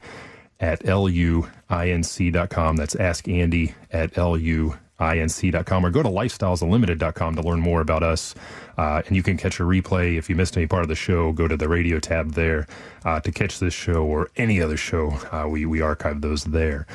at 0.62 0.82
luinc.com. 0.84 2.76
That's 2.78 2.96
askandy 2.96 3.74
at 3.92 4.14
luinc.com 4.14 4.80
or 5.02 5.90
go 5.90 6.04
to 6.04 6.10
lifestylesunlimited.com 6.10 7.36
to 7.36 7.42
learn 7.42 7.60
more 7.60 7.82
about 7.82 8.04
us. 8.04 8.36
Uh, 8.78 9.02
and 9.08 9.16
you 9.16 9.24
can 9.24 9.38
catch 9.38 9.60
a 9.60 9.64
replay 9.64 10.18
if 10.18 10.30
you 10.30 10.36
missed 10.36 10.56
any 10.56 10.68
part 10.68 10.84
of 10.84 10.90
the 10.90 10.96
show. 10.96 11.32
Go 11.32 11.48
to 11.48 11.58
the 11.58 11.68
radio 11.68 12.00
tab 12.00 12.34
there 12.34 12.68
uh, 13.04 13.20
to 13.20 13.32
catch 13.32 13.60
this 13.60 13.74
show 13.74 14.04
or 14.04 14.30
any 14.38 14.62
other 14.62 14.78
show. 14.78 15.10
Uh, 15.32 15.48
we, 15.48 15.66
we 15.66 15.82
archive 15.82 16.22
those 16.22 16.44
there. 16.46 16.86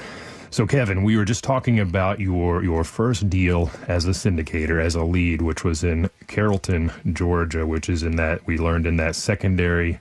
So, 0.51 0.66
Kevin, 0.66 1.03
we 1.03 1.16
were 1.16 1.25
just 1.25 1.45
talking 1.45 1.81
about 1.81 2.21
your 2.21 2.62
your 2.62 2.85
first 2.85 3.29
deal 3.29 3.71
as 3.88 4.07
a 4.07 4.12
syndicator, 4.12 4.83
as 4.83 4.95
a 4.95 5.03
lead, 5.05 5.42
which 5.42 5.64
was 5.64 5.85
in 5.85 6.09
Carrollton, 6.29 6.92
Georgia, 7.12 7.66
which 7.66 7.90
is 7.90 8.03
in 8.03 8.16
that 8.16 8.47
we 8.47 8.57
learned 8.57 8.87
in 8.87 8.97
that 8.97 9.16
secondary 9.16 9.99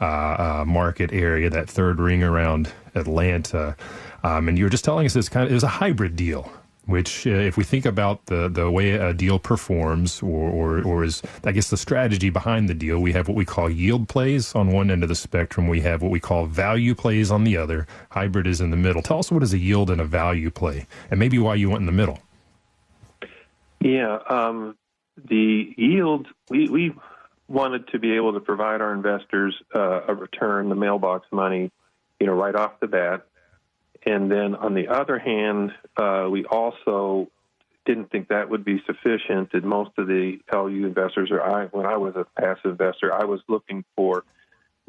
uh, 0.00 0.04
uh, 0.04 0.64
market 0.66 1.12
area, 1.12 1.50
that 1.50 1.68
third 1.68 1.98
ring 1.98 2.22
around 2.22 2.70
Atlanta. 2.94 3.76
Um, 4.22 4.48
and 4.48 4.56
you 4.58 4.64
were 4.64 4.70
just 4.70 4.84
telling 4.84 5.06
us 5.06 5.14
this 5.14 5.28
kind 5.28 5.46
of 5.46 5.50
it 5.50 5.54
was 5.54 5.64
a 5.64 5.68
hybrid 5.68 6.14
deal, 6.14 6.52
which 6.88 7.26
uh, 7.26 7.30
if 7.30 7.58
we 7.58 7.64
think 7.64 7.84
about 7.84 8.26
the 8.26 8.48
the 8.48 8.70
way 8.70 8.92
a 8.92 9.12
deal 9.12 9.38
performs 9.38 10.22
or, 10.22 10.48
or 10.48 10.82
or 10.82 11.04
is 11.04 11.22
I 11.44 11.52
guess 11.52 11.68
the 11.68 11.76
strategy 11.76 12.30
behind 12.30 12.66
the 12.68 12.74
deal, 12.74 12.98
we 12.98 13.12
have 13.12 13.28
what 13.28 13.36
we 13.36 13.44
call 13.44 13.68
yield 13.68 14.08
plays 14.08 14.54
on 14.54 14.72
one 14.72 14.90
end 14.90 15.02
of 15.02 15.10
the 15.10 15.14
spectrum. 15.14 15.68
We 15.68 15.82
have 15.82 16.00
what 16.00 16.10
we 16.10 16.18
call 16.18 16.46
value 16.46 16.94
plays 16.94 17.30
on 17.30 17.44
the 17.44 17.58
other. 17.58 17.86
Hybrid 18.10 18.46
is 18.46 18.62
in 18.62 18.70
the 18.70 18.76
middle. 18.76 19.02
Tell 19.02 19.18
us 19.18 19.30
what 19.30 19.42
is 19.42 19.52
a 19.52 19.58
yield 19.58 19.90
and 19.90 20.00
a 20.00 20.04
value 20.04 20.50
play, 20.50 20.86
and 21.10 21.20
maybe 21.20 21.38
why 21.38 21.56
you 21.56 21.68
went 21.68 21.80
in 21.80 21.86
the 21.86 21.92
middle. 21.92 22.20
Yeah, 23.80 24.18
um, 24.28 24.74
the 25.28 25.74
yield 25.76 26.26
we 26.48 26.70
we 26.70 26.94
wanted 27.48 27.88
to 27.88 27.98
be 27.98 28.16
able 28.16 28.32
to 28.32 28.40
provide 28.40 28.80
our 28.80 28.94
investors 28.94 29.54
uh, 29.74 30.00
a 30.08 30.14
return, 30.14 30.70
the 30.70 30.74
mailbox 30.74 31.26
money, 31.30 31.70
you 32.18 32.26
know, 32.26 32.32
right 32.32 32.54
off 32.54 32.80
the 32.80 32.86
bat. 32.86 33.26
And 34.08 34.30
then 34.30 34.54
on 34.54 34.72
the 34.72 34.88
other 34.88 35.18
hand, 35.18 35.72
uh, 35.98 36.28
we 36.30 36.46
also 36.46 37.28
didn't 37.84 38.10
think 38.10 38.28
that 38.28 38.48
would 38.48 38.64
be 38.64 38.82
sufficient. 38.86 39.50
And 39.52 39.64
most 39.64 39.90
of 39.98 40.06
the 40.06 40.38
LU 40.50 40.86
investors, 40.86 41.28
or 41.30 41.42
I, 41.42 41.66
when 41.66 41.84
I 41.84 41.98
was 41.98 42.14
a 42.16 42.24
passive 42.40 42.70
investor, 42.70 43.12
I 43.12 43.24
was 43.26 43.40
looking 43.48 43.84
for 43.94 44.24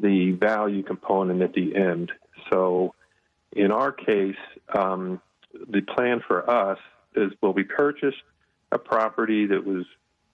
the 0.00 0.30
value 0.32 0.82
component 0.82 1.42
at 1.42 1.52
the 1.52 1.76
end. 1.76 2.12
So 2.48 2.94
in 3.52 3.70
our 3.72 3.92
case, 3.92 4.40
um, 4.74 5.20
the 5.52 5.82
plan 5.82 6.22
for 6.26 6.48
us 6.48 6.78
is 7.14 7.30
well, 7.42 7.52
we 7.52 7.64
purchased 7.64 8.22
a 8.72 8.78
property 8.78 9.48
that 9.48 9.66
was 9.66 9.84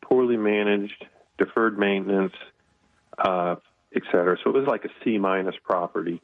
poorly 0.01 0.37
managed, 0.37 1.05
deferred 1.39 1.77
maintenance, 1.77 2.35
uh, 3.19 3.57
et 3.97 4.03
cetera. 4.13 4.37
So 4.45 4.51
it 4.51 4.57
was 4.57 4.69
like 4.69 4.85
a 4.85 4.91
C 5.03 5.19
minus 5.19 5.57
property. 5.65 6.23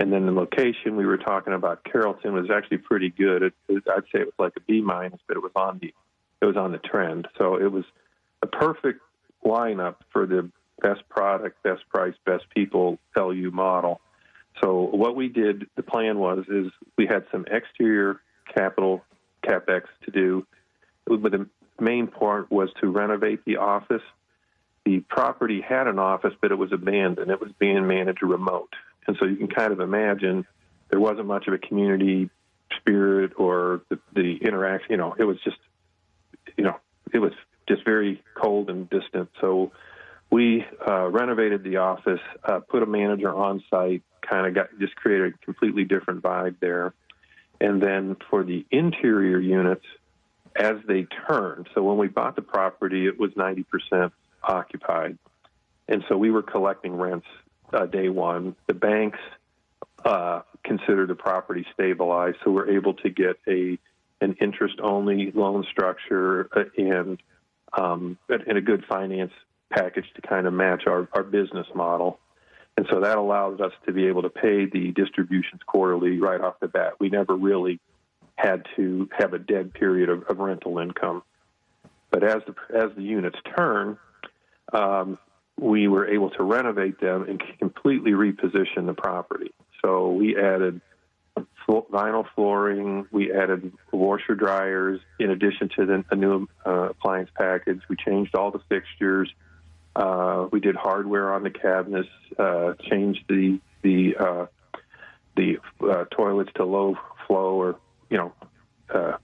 And 0.00 0.10
then 0.10 0.24
the 0.24 0.32
location 0.32 0.96
we 0.96 1.04
were 1.04 1.18
talking 1.18 1.52
about, 1.52 1.84
Carrollton, 1.84 2.32
was 2.32 2.48
actually 2.50 2.78
pretty 2.78 3.10
good. 3.10 3.42
It, 3.42 3.52
it, 3.68 3.82
I'd 3.86 4.04
say 4.04 4.20
it 4.20 4.24
was 4.24 4.34
like 4.38 4.54
a 4.56 4.60
B 4.60 4.80
minus, 4.80 5.20
but 5.28 5.36
it 5.36 5.42
was 5.42 5.52
on 5.54 5.78
the 5.78 5.92
it 6.40 6.46
was 6.46 6.56
on 6.56 6.72
the 6.72 6.78
trend. 6.78 7.28
So 7.36 7.56
it 7.56 7.70
was 7.70 7.84
a 8.40 8.46
perfect 8.46 9.02
lineup 9.44 9.96
for 10.10 10.24
the 10.24 10.50
best 10.80 11.06
product, 11.10 11.62
best 11.62 11.86
price, 11.90 12.14
best 12.24 12.44
people 12.56 12.98
LU 13.14 13.50
model. 13.50 14.00
So 14.64 14.88
what 14.90 15.16
we 15.16 15.28
did, 15.28 15.66
the 15.76 15.82
plan 15.82 16.18
was, 16.18 16.46
is 16.48 16.72
we 16.96 17.06
had 17.06 17.26
some 17.30 17.44
exterior 17.50 18.22
capital 18.54 19.04
capex 19.46 19.82
to 20.06 20.10
do, 20.10 20.46
but 21.04 21.30
the 21.30 21.46
main 21.78 22.06
part 22.06 22.50
was 22.50 22.70
to 22.80 22.88
renovate 22.88 23.44
the 23.44 23.58
office. 23.58 24.02
The 24.86 25.00
property 25.00 25.60
had 25.60 25.88
an 25.88 25.98
office, 25.98 26.32
but 26.40 26.52
it 26.52 26.56
was 26.56 26.72
abandoned. 26.72 27.30
It 27.30 27.38
was 27.38 27.52
being 27.58 27.86
managed 27.86 28.22
remote. 28.22 28.72
And 29.06 29.16
so 29.18 29.26
you 29.26 29.36
can 29.36 29.48
kind 29.48 29.72
of 29.72 29.80
imagine 29.80 30.46
there 30.90 31.00
wasn't 31.00 31.26
much 31.26 31.46
of 31.46 31.54
a 31.54 31.58
community 31.58 32.30
spirit 32.76 33.32
or 33.36 33.82
the, 33.88 33.98
the 34.14 34.36
interaction. 34.36 34.90
You 34.90 34.96
know, 34.96 35.14
it 35.18 35.24
was 35.24 35.38
just, 35.44 35.56
you 36.56 36.64
know, 36.64 36.76
it 37.12 37.18
was 37.18 37.32
just 37.68 37.84
very 37.84 38.22
cold 38.34 38.70
and 38.70 38.88
distant. 38.90 39.30
So 39.40 39.72
we 40.30 40.64
uh, 40.86 41.08
renovated 41.08 41.64
the 41.64 41.78
office, 41.78 42.20
uh, 42.44 42.60
put 42.60 42.82
a 42.82 42.86
manager 42.86 43.34
on 43.34 43.62
site, 43.70 44.02
kind 44.20 44.46
of 44.46 44.54
got 44.54 44.68
just 44.78 44.94
created 44.96 45.34
a 45.34 45.44
completely 45.44 45.84
different 45.84 46.22
vibe 46.22 46.56
there. 46.60 46.92
And 47.60 47.82
then 47.82 48.16
for 48.30 48.42
the 48.42 48.64
interior 48.70 49.38
units, 49.38 49.84
as 50.56 50.76
they 50.86 51.06
turned, 51.28 51.68
so 51.74 51.82
when 51.82 51.98
we 51.98 52.08
bought 52.08 52.36
the 52.36 52.42
property, 52.42 53.06
it 53.06 53.18
was 53.18 53.32
90% 53.32 54.10
occupied. 54.42 55.18
And 55.88 56.04
so 56.08 56.16
we 56.16 56.30
were 56.30 56.42
collecting 56.42 56.96
rents 56.96 57.26
uh, 57.72 57.86
day 57.86 58.08
one. 58.08 58.56
The 58.66 58.74
banks 58.74 59.18
uh, 60.04 60.42
consider 60.64 61.06
the 61.06 61.14
property 61.14 61.66
stabilized, 61.74 62.38
so 62.44 62.50
we're 62.50 62.70
able 62.70 62.94
to 62.94 63.10
get 63.10 63.38
a 63.48 63.78
an 64.22 64.36
interest 64.40 64.74
only 64.82 65.32
loan 65.34 65.64
structure 65.70 66.48
uh, 66.54 66.64
and 66.76 67.22
um, 67.72 68.18
and 68.28 68.58
a 68.58 68.60
good 68.60 68.84
finance 68.86 69.32
package 69.70 70.06
to 70.16 70.22
kind 70.22 70.46
of 70.46 70.52
match 70.52 70.86
our, 70.86 71.08
our 71.12 71.22
business 71.22 71.66
model. 71.74 72.18
And 72.76 72.86
so 72.90 73.00
that 73.00 73.18
allows 73.18 73.60
us 73.60 73.72
to 73.86 73.92
be 73.92 74.06
able 74.06 74.22
to 74.22 74.30
pay 74.30 74.66
the 74.66 74.92
distributions 74.92 75.60
quarterly 75.66 76.18
right 76.18 76.40
off 76.40 76.60
the 76.60 76.68
bat. 76.68 76.94
We 76.98 77.08
never 77.08 77.36
really 77.36 77.78
had 78.36 78.66
to 78.76 79.08
have 79.16 79.34
a 79.34 79.38
dead 79.38 79.74
period 79.74 80.08
of, 80.08 80.24
of 80.24 80.38
rental 80.38 80.78
income. 80.78 81.22
But 82.10 82.24
as 82.24 82.42
the 82.46 82.54
as 82.76 82.90
the 82.96 83.02
units 83.02 83.38
turn, 83.56 83.98
um, 84.72 85.18
we 85.60 85.88
were 85.88 86.08
able 86.08 86.30
to 86.30 86.42
renovate 86.42 86.98
them 87.00 87.26
and 87.28 87.42
completely 87.58 88.12
reposition 88.12 88.86
the 88.86 88.94
property. 88.94 89.52
So 89.82 90.10
we 90.12 90.36
added 90.36 90.80
vinyl 91.68 92.26
flooring, 92.34 93.06
we 93.12 93.32
added 93.32 93.72
washer 93.92 94.34
dryers 94.34 95.00
in 95.18 95.30
addition 95.30 95.68
to 95.76 95.86
the, 95.86 96.04
a 96.10 96.16
new 96.16 96.48
uh, 96.66 96.90
appliance 96.90 97.30
package. 97.36 97.80
We 97.88 97.96
changed 97.96 98.34
all 98.34 98.50
the 98.50 98.60
fixtures. 98.68 99.32
Uh, 99.94 100.48
we 100.50 100.60
did 100.60 100.74
hardware 100.74 101.32
on 101.32 101.42
the 101.42 101.50
cabinets, 101.50 102.08
uh, 102.38 102.72
changed 102.88 103.24
the 103.28 103.60
the 103.82 104.16
uh, 104.16 104.46
the 105.36 105.58
uh, 105.82 106.04
toilets 106.10 106.50
to 106.56 106.64
low 106.64 106.96
flow, 107.26 107.54
or 107.54 107.76
you 108.08 108.16
know, 108.16 108.32
uh, 108.92 109.16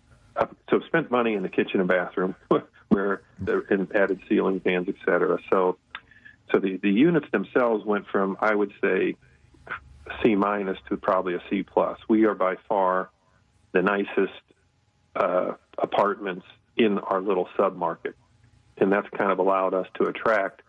so 0.71 0.81
spent 0.87 1.11
money 1.11 1.35
in 1.35 1.43
the 1.43 1.49
kitchen 1.49 1.81
and 1.81 1.89
bathroom, 1.89 2.35
where 2.89 3.23
and 3.71 3.95
added 3.95 4.21
ceiling 4.29 4.61
fans, 4.61 4.89
etc. 4.89 5.39
So 5.51 5.79
so 6.53 6.59
the, 6.59 6.77
the 6.77 6.91
units 6.91 7.27
themselves 7.33 7.85
went 7.85 8.07
from, 8.07 8.37
I 8.41 8.55
would 8.55 8.73
say, 8.81 9.17
C 10.23 10.35
minus 10.35 10.79
to 10.89 10.97
probably 10.97 11.35
a 11.35 11.43
C 11.51 11.63
plus. 11.63 11.99
We 12.09 12.25
are 12.25 12.35
by 12.35 12.57
far 12.69 13.11
the 13.73 13.83
nicest 13.83 14.33
uh, 15.15 15.55
apartments 15.79 16.47
in 16.77 16.99
our 16.99 17.21
little 17.21 17.49
sub 17.57 17.77
market, 17.77 18.15
and 18.79 18.93
that's 18.93 19.09
kind 19.17 19.33
of 19.33 19.39
allowed 19.39 19.75
us 19.75 19.87
to 19.95 20.05
attract 20.05 20.63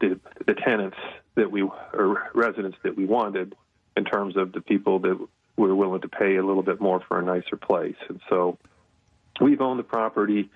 the 0.00 0.20
the 0.46 0.54
tenants 0.54 0.96
that 1.34 1.50
we 1.50 1.62
or 1.62 2.30
residents 2.34 2.78
that 2.84 2.96
we 2.96 3.04
wanted 3.04 3.54
in 3.96 4.04
terms 4.04 4.36
of 4.36 4.52
the 4.52 4.60
people 4.60 5.00
that 5.00 5.18
were 5.56 5.74
willing 5.74 6.00
to 6.00 6.08
pay 6.08 6.36
a 6.36 6.44
little 6.44 6.62
bit 6.62 6.80
more 6.80 7.00
for 7.08 7.18
a 7.18 7.22
nicer 7.22 7.56
place. 7.56 7.96
And 8.08 8.20
so 8.28 8.58
we've 9.40 9.60
owned 9.60 9.78
the 9.78 9.84
property 9.84 10.50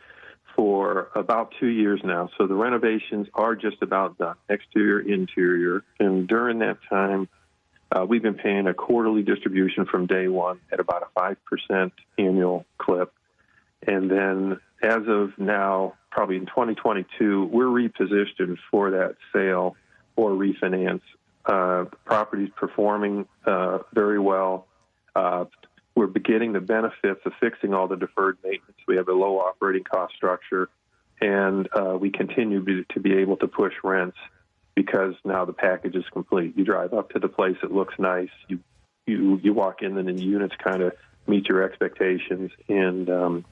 for 0.57 1.11
about 1.15 1.53
two 1.61 1.69
years 1.69 2.01
now. 2.03 2.31
So 2.39 2.47
the 2.47 2.55
renovations 2.55 3.29
are 3.35 3.55
just 3.55 3.83
about 3.83 4.19
done, 4.19 4.37
exterior, 4.49 5.01
interior. 5.01 5.85
And 6.01 6.27
during 6.27 6.61
that 6.61 6.79
time, 6.89 7.29
uh, 7.93 8.05
we've 8.09 8.23
been 8.23 8.35
paying 8.35 8.67
a 8.67 8.75
quarterly 8.75 9.23
distribution 9.23 9.87
from 9.87 10.07
day 10.07 10.27
one 10.27 10.59
at 10.73 10.81
about 10.81 11.03
a 11.03 11.21
5% 11.21 11.93
annual 12.19 12.65
clip. 12.79 13.13
And 13.87 14.11
then 14.11 14.61
as 14.83 15.03
of 15.07 15.39
now, 15.39 15.95
probably 16.11 16.37
in 16.37 16.47
2022, 16.47 17.45
we're 17.45 17.67
repositioned 17.67 18.57
for 18.71 18.91
that 18.93 19.17
sale 19.33 19.77
or 20.17 20.31
refinance. 20.31 21.03
Uh, 21.45 21.85
the 21.85 21.97
property's 22.05 22.51
performing 22.57 23.29
uh, 23.45 23.79
very 23.93 24.19
well. 24.19 24.67
Uh, 25.15 25.45
we're 25.97 26.07
beginning 26.07 26.53
the 26.53 26.61
benefits 26.61 27.21
of 27.25 27.33
fixing 27.41 27.73
all 27.73 27.89
the 27.89 27.97
deferred 27.97 28.37
maintenance. 28.45 28.77
We 28.87 28.97
have 28.97 29.09
a 29.09 29.15
low 29.15 29.39
operating 29.39 29.83
cost 29.83 30.15
structure, 30.15 30.69
and 31.23 31.67
uh, 31.75 31.97
we 31.99 32.11
continue 32.11 32.63
be, 32.63 32.85
to 32.93 33.01
be 33.01 33.15
able 33.15 33.39
to 33.39 33.49
push 33.49 33.73
rents 33.83 34.19
because 34.75 35.15
now 35.25 35.47
the 35.47 35.55
package 35.55 35.97
is 35.97 36.05
complete. 36.13 36.57
You 36.57 36.65
drive 36.65 36.93
up 36.93 37.11
to 37.11 37.19
the 37.19 37.29
place, 37.29 37.57
it 37.63 37.73
looks 37.73 37.95
nice. 37.99 38.29
You 38.47 38.61
you 39.07 39.41
you 39.43 39.55
walk 39.55 39.83
in, 39.83 39.97
and 39.97 40.07
the 40.07 40.23
units 40.23 40.55
kind 40.63 40.83
of 40.83 40.93
meet 41.27 41.49
your 41.49 41.63
expectations, 41.63 42.51
and 42.69 43.09
um, 43.09 43.45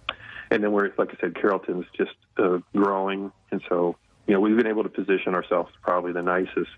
and 0.51 0.63
then 0.63 0.71
we're 0.71 0.93
like 0.99 1.15
I 1.15 1.21
said, 1.21 1.35
Carrollton's 1.35 1.87
just 1.97 2.15
uh, 2.37 2.59
growing, 2.77 3.33
and 3.53 3.63
so 3.71 3.97
you 4.27 4.35
know 4.35 4.41
we've 4.41 4.57
been 4.57 4.67
able 4.67 4.83
to 4.83 4.91
position 4.91 5.35
ourselves 5.35 5.73
probably 5.81 6.13
the 6.13 6.23
nicest 6.23 6.71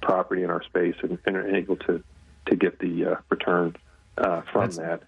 property 0.00 0.42
in 0.42 0.50
our 0.50 0.64
space, 0.64 0.96
and, 1.02 1.16
and 1.26 1.36
are 1.36 1.54
able 1.54 1.76
to 1.76 2.02
to 2.46 2.56
get 2.56 2.80
the 2.80 3.06
uh, 3.06 3.14
return 3.30 3.76
uh, 4.18 4.42
from 4.52 4.62
That's, 4.62 4.76
that. 4.76 5.02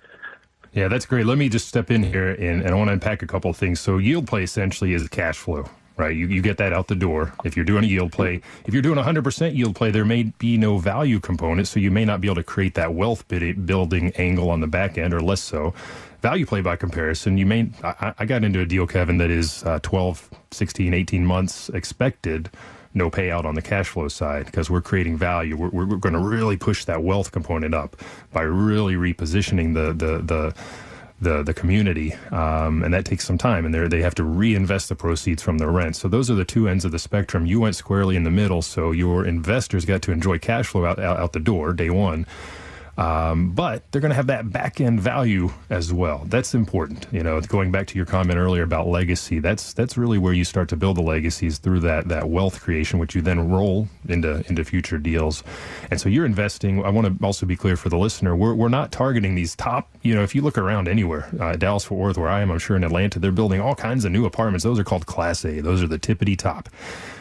Yeah, 0.72 0.88
that's 0.88 1.06
great. 1.06 1.26
Let 1.26 1.38
me 1.38 1.50
just 1.50 1.68
step 1.68 1.90
in 1.90 2.02
here 2.04 2.30
and, 2.30 2.62
and 2.62 2.70
I 2.70 2.74
want 2.74 2.88
to 2.88 2.94
unpack 2.94 3.22
a 3.22 3.28
couple 3.28 3.50
of 3.50 3.56
things. 3.56 3.80
So 3.80 3.98
yield 3.98 4.26
play 4.28 4.44
essentially 4.44 4.94
is 4.94 5.08
cash 5.08 5.36
flow, 5.36 5.68
right? 5.98 6.16
You, 6.16 6.28
you 6.28 6.42
get 6.42 6.58
that 6.58 6.72
out 6.72 6.88
the 6.88 6.94
door. 6.96 7.34
If 7.44 7.56
you're 7.56 7.66
doing 7.66 7.84
a 7.84 7.88
yield 7.88 8.12
play, 8.12 8.40
if 8.66 8.74
you're 8.74 8.82
doing 8.82 8.98
100% 8.98 9.56
yield 9.56 9.76
play, 9.76 9.90
there 9.90 10.04
may 10.06 10.24
be 10.38 10.58
no 10.58 10.78
value 10.78 11.20
component, 11.20 11.68
so 11.68 11.80
you 11.80 11.90
may 11.90 12.06
not 12.06 12.22
be 12.22 12.28
able 12.28 12.36
to 12.36 12.44
create 12.44 12.74
that 12.76 12.94
wealth 12.94 13.28
building 13.66 14.12
angle 14.16 14.50
on 14.50 14.60
the 14.60 14.68
back 14.68 14.98
end, 14.98 15.14
or 15.14 15.20
less 15.22 15.42
so. 15.42 15.74
Value 16.22 16.46
play 16.46 16.62
by 16.62 16.76
comparison, 16.76 17.38
you 17.38 17.46
may. 17.46 17.70
I, 17.84 18.14
I 18.20 18.26
got 18.26 18.44
into 18.44 18.60
a 18.60 18.66
deal, 18.66 18.86
Kevin, 18.86 19.18
that 19.18 19.30
is 19.30 19.64
uh, 19.64 19.80
12, 19.82 20.30
16, 20.52 20.94
18 20.94 21.26
months 21.26 21.68
expected 21.70 22.50
no 22.94 23.10
payout 23.10 23.44
on 23.44 23.54
the 23.54 23.62
cash 23.62 23.88
flow 23.88 24.08
side 24.08 24.46
because 24.46 24.70
we're 24.70 24.80
creating 24.80 25.16
value. 25.16 25.56
We're, 25.56 25.70
we're, 25.70 25.96
going 25.96 26.14
to 26.14 26.18
really 26.18 26.56
push 26.56 26.84
that 26.84 27.02
wealth 27.02 27.32
component 27.32 27.74
up 27.74 27.96
by 28.32 28.42
really 28.42 28.94
repositioning 28.94 29.74
the 29.74 29.92
the 29.92 30.18
the 30.18 30.54
the, 31.20 31.42
the 31.42 31.54
community, 31.54 32.12
um, 32.32 32.82
and 32.82 32.92
that 32.92 33.04
takes 33.04 33.24
some 33.24 33.38
time. 33.38 33.64
And 33.64 33.74
they 33.74 33.86
they 33.88 34.02
have 34.02 34.14
to 34.16 34.24
reinvest 34.24 34.88
the 34.88 34.94
proceeds 34.94 35.42
from 35.42 35.58
the 35.58 35.68
rent. 35.68 35.96
So 35.96 36.08
those 36.08 36.30
are 36.30 36.34
the 36.34 36.44
two 36.44 36.68
ends 36.68 36.84
of 36.84 36.92
the 36.92 36.98
spectrum. 36.98 37.46
You 37.46 37.60
went 37.60 37.76
squarely 37.76 38.16
in 38.16 38.24
the 38.24 38.30
middle, 38.30 38.62
so 38.62 38.90
your 38.92 39.24
investors 39.26 39.84
got 39.84 40.02
to 40.02 40.12
enjoy 40.12 40.38
cash 40.38 40.66
flow 40.66 40.84
out 40.84 40.98
out, 40.98 41.18
out 41.18 41.32
the 41.32 41.40
door 41.40 41.72
day 41.72 41.90
one. 41.90 42.26
Um, 42.96 43.50
but 43.50 43.90
they're 43.90 44.00
going 44.00 44.10
to 44.10 44.16
have 44.16 44.28
that 44.28 44.52
back 44.52 44.80
end 44.80 45.00
value 45.00 45.50
as 45.70 45.92
well. 45.92 46.24
That's 46.26 46.54
important. 46.54 47.06
You 47.10 47.22
know, 47.22 47.40
going 47.40 47.72
back 47.72 47.86
to 47.88 47.96
your 47.96 48.06
comment 48.06 48.38
earlier 48.38 48.62
about 48.62 48.86
legacy, 48.86 49.40
that's 49.40 49.72
that's 49.72 49.96
really 49.96 50.18
where 50.18 50.32
you 50.32 50.44
start 50.44 50.68
to 50.68 50.76
build 50.76 50.96
the 50.96 51.02
legacies 51.02 51.58
through 51.58 51.80
that 51.80 52.08
that 52.08 52.28
wealth 52.28 52.60
creation, 52.60 52.98
which 52.98 53.14
you 53.14 53.22
then 53.22 53.50
roll 53.50 53.88
into 54.08 54.44
into 54.48 54.64
future 54.64 54.98
deals. 54.98 55.42
And 55.90 56.00
so 56.00 56.08
you're 56.08 56.26
investing. 56.26 56.84
I 56.84 56.90
want 56.90 57.18
to 57.18 57.24
also 57.24 57.46
be 57.46 57.56
clear 57.56 57.76
for 57.76 57.88
the 57.88 57.98
listener: 57.98 58.36
we're 58.36 58.54
we're 58.54 58.68
not 58.68 58.92
targeting 58.92 59.34
these 59.34 59.56
top. 59.56 59.90
You 60.02 60.14
know, 60.14 60.22
if 60.22 60.34
you 60.34 60.42
look 60.42 60.58
around 60.58 60.86
anywhere, 60.86 61.28
uh, 61.40 61.56
Dallas 61.56 61.84
Fort 61.84 62.00
Worth, 62.00 62.18
where 62.18 62.28
I 62.28 62.42
am, 62.42 62.50
I'm 62.50 62.58
sure 62.58 62.76
in 62.76 62.84
Atlanta, 62.84 63.18
they're 63.18 63.32
building 63.32 63.60
all 63.60 63.74
kinds 63.74 64.04
of 64.04 64.12
new 64.12 64.24
apartments. 64.24 64.64
Those 64.64 64.78
are 64.78 64.84
called 64.84 65.06
Class 65.06 65.44
A. 65.44 65.60
Those 65.60 65.82
are 65.82 65.88
the 65.88 65.98
tippity 65.98 66.38
top. 66.38 66.68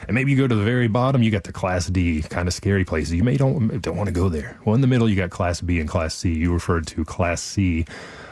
And 0.07 0.15
maybe 0.15 0.32
you 0.32 0.38
go 0.38 0.47
to 0.47 0.55
the 0.55 0.63
very 0.63 0.88
bottom, 0.88 1.24
you 1.24 1.32
got 1.32 1.45
the 1.45 1.53
Class 1.53 1.88
D, 1.88 2.21
kind 2.24 2.47
of 2.47 2.53
scary 2.53 2.84
places. 2.84 3.13
You 3.13 3.24
may 3.24 3.38
don't 3.38 3.82
don't 3.82 3.95
want 3.95 4.07
to 4.07 4.13
go 4.13 4.30
there. 4.30 4.57
Well, 4.65 4.76
in 4.76 4.82
the 4.82 4.88
middle, 4.88 5.09
you 5.09 5.15
got 5.15 5.30
Class 5.30 5.61
B 5.66 5.80
and 5.80 5.89
Class 5.89 6.16
C. 6.16 6.34
You 6.34 6.53
referred 6.53 6.88
to 6.88 7.03
Class 7.05 7.41
C. 7.41 7.86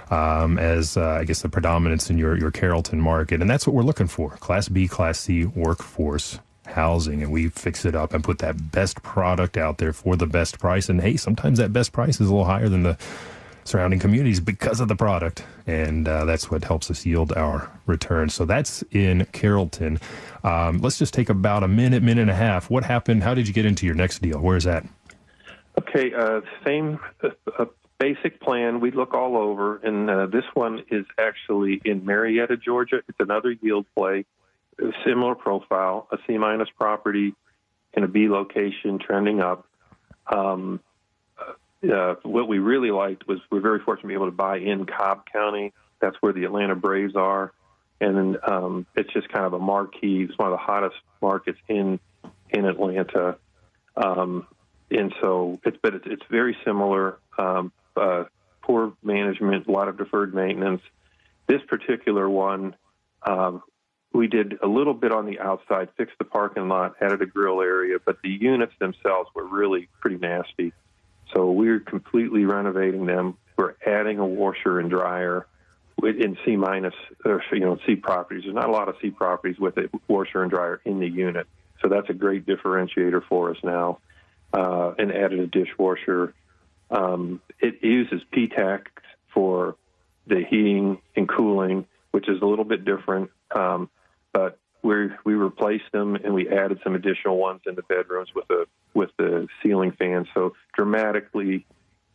Um, 0.10 0.60
as 0.60 0.98
uh, 0.98 1.12
I 1.12 1.24
guess 1.24 1.42
the 1.42 1.48
predominance 1.48 2.10
in 2.10 2.18
your, 2.18 2.38
your 2.38 2.52
Carrollton 2.52 3.00
market. 3.00 3.40
And 3.40 3.50
that's 3.50 3.66
what 3.66 3.74
we're 3.74 3.84
looking 3.84 4.08
for 4.08 4.32
Class 4.32 4.68
B, 4.68 4.86
Class 4.86 5.18
C 5.22 5.46
workforce 5.46 6.40
housing. 6.66 7.24
And 7.24 7.32
we 7.32 7.48
fix 7.48 7.86
it 7.86 7.96
up 7.96 8.14
and 8.14 8.22
put 8.22 8.40
that 8.40 8.72
best 8.74 9.02
product 9.04 9.56
out 9.56 9.78
there 9.78 9.94
for 9.94 10.18
the 10.18 10.28
best 10.28 10.60
price. 10.60 10.90
And 10.90 11.00
hey, 11.00 11.16
sometimes 11.16 11.60
that 11.60 11.72
best 11.72 11.94
price 11.94 12.16
is 12.16 12.28
a 12.28 12.32
little 12.32 12.44
higher 12.44 12.68
than 12.68 12.84
the 12.84 12.98
surrounding 13.64 14.00
communities 14.00 14.40
because 14.40 14.80
of 14.80 14.88
the 14.88 14.96
product. 14.96 15.46
And 15.68 16.08
uh, 16.08 16.26
that's 16.26 16.52
what 16.52 16.64
helps 16.64 16.92
us 16.92 17.06
yield 17.06 17.32
our 17.34 17.72
return. 17.86 18.30
So 18.30 18.46
that's 18.46 18.84
in 18.92 19.26
Carrollton. 19.32 20.00
Um, 20.44 20.80
let's 20.80 20.98
just 20.98 21.14
take 21.14 21.30
about 21.30 21.64
a 21.64 21.68
minute, 21.68 22.04
minute 22.04 22.22
and 22.22 22.32
a 22.32 22.36
half. 22.36 22.70
What 22.70 22.84
happened? 22.84 23.24
How 23.24 23.34
did 23.34 23.48
you 23.48 23.54
get 23.54 23.66
into 23.66 23.86
your 23.86 23.96
next 23.96 24.22
deal? 24.22 24.40
Where's 24.40 24.64
that? 24.64 24.86
Okay, 25.82 26.14
uh, 26.14 26.42
same 26.66 27.00
uh, 27.24 27.30
uh 27.58 27.66
basic 27.98 28.40
plan. 28.40 28.80
We 28.80 28.92
look 28.92 29.14
all 29.14 29.38
over, 29.38 29.78
and 29.78 30.10
uh, 30.10 30.26
this 30.28 30.44
one 30.54 30.84
is 30.90 31.06
actually 31.20 31.82
in 31.86 32.06
Marietta, 32.06 32.58
Georgia. 32.58 33.02
It's 33.08 33.20
another 33.20 33.52
yield 33.62 33.86
play, 33.96 34.26
similar 35.06 35.36
profile, 35.36 36.08
a 36.12 36.18
C 36.28 36.38
minus 36.38 36.70
property 36.78 37.34
in 37.94 38.04
a 38.04 38.08
B 38.08 38.28
location, 38.28 39.00
trending 39.00 39.42
up. 39.42 39.68
Um, 40.28 40.80
uh, 41.84 42.16
what 42.24 42.48
we 42.48 42.60
really 42.60 42.92
liked 42.92 43.28
was 43.28 43.40
we're 43.52 43.60
very 43.60 43.80
fortunate 43.80 44.04
to 44.04 44.08
be 44.08 44.14
able 44.14 44.28
to 44.28 44.32
buy 44.32 44.58
in 44.58 44.86
Cobb 44.86 45.26
County. 45.32 45.74
That's 46.00 46.16
where 46.22 46.34
the 46.34 46.44
Atlanta 46.46 46.76
Braves 46.76 47.16
are, 47.16 47.54
and 48.00 48.38
um, 48.48 48.86
it's 48.96 49.12
just 49.14 49.30
kind 49.30 49.46
of 49.46 49.54
a 49.54 49.60
marquee. 49.60 50.24
It's 50.24 50.38
one 50.38 50.48
of 50.48 50.54
the 50.54 50.64
hottest 50.64 50.98
markets 51.22 51.60
in 51.68 52.00
in 52.50 52.66
Atlanta, 52.66 53.38
um, 53.96 54.48
and 54.92 55.14
so 55.22 55.60
it's 55.66 55.78
but 55.82 55.96
it's, 55.96 56.06
it's 56.08 56.24
very 56.30 56.58
similar. 56.66 57.18
Um, 57.38 57.72
uh, 57.96 58.26
poor 58.62 58.94
management, 59.04 59.68
a 59.68 59.72
lot 59.72 59.88
of 59.88 59.98
deferred 59.98 60.34
maintenance. 60.34 60.82
This 61.48 61.62
particular 61.68 62.30
one, 62.30 62.76
um, 63.24 63.64
we 64.14 64.28
did 64.28 64.60
a 64.62 64.68
little 64.68 64.94
bit 64.94 65.12
on 65.12 65.26
the 65.26 65.40
outside, 65.40 65.90
fixed 65.98 66.18
the 66.18 66.26
parking 66.26 66.68
lot, 66.68 66.96
added 67.02 67.22
a 67.22 67.26
grill 67.26 67.62
area, 67.62 67.98
but 68.04 68.18
the 68.22 68.30
units 68.30 68.74
themselves 68.80 69.30
were 69.34 69.46
really 69.46 69.90
pretty 70.00 70.18
nasty. 70.18 70.74
So 71.34 71.52
we're 71.52 71.80
completely 71.80 72.46
renovating 72.46 73.06
them. 73.06 73.38
We're 73.58 73.76
adding 73.86 74.20
a 74.20 74.26
washer 74.26 74.80
and 74.80 74.90
dryer 74.90 75.48
in 76.04 76.38
C 76.46 76.56
minus, 76.56 76.96
or 77.24 77.44
you 77.52 77.60
know, 77.60 77.78
C 77.86 77.96
properties. 77.96 78.44
There's 78.44 78.56
not 78.56 78.70
a 78.70 78.72
lot 78.72 78.90
of 78.90 78.96
C 79.02 79.12
properties 79.12 79.60
with 79.60 79.78
a 79.78 79.90
washer 80.08 80.42
and 80.42 80.52
dryer 80.52 80.82
in 80.84 81.00
the 81.00 81.08
unit, 81.08 81.48
so 81.82 81.88
that's 81.88 82.10
a 82.10 82.14
great 82.14 82.46
differentiator 82.46 83.24
for 83.30 83.52
us 83.52 83.58
now. 83.64 84.00
Uh, 84.54 84.94
and 84.98 85.12
added 85.12 85.40
a 85.40 85.48
dishwasher. 85.48 86.34
Um, 86.90 87.42
it 87.60 87.82
uses 87.82 88.22
PTAC 88.34 88.88
for 89.34 89.78
the 90.28 90.44
heating 90.44 91.02
and 91.16 91.28
cooling, 91.28 91.86
which 92.12 92.28
is 92.28 92.42
a 92.42 92.46
little 92.46 92.66
bit 92.66 92.84
different. 92.84 93.32
Um, 93.56 93.90
but 94.34 94.58
we 94.82 95.10
we 95.24 95.34
replaced 95.34 95.92
them 95.92 96.16
and 96.16 96.34
we 96.34 96.50
added 96.50 96.80
some 96.84 96.96
additional 96.96 97.38
ones 97.38 97.62
in 97.66 97.76
the 97.76 97.84
bedrooms 97.84 98.30
with 98.36 98.50
a 98.50 98.66
with 98.94 99.10
the 99.18 99.48
ceiling 99.62 99.94
fans. 99.94 100.28
So 100.34 100.54
dramatically 100.74 101.66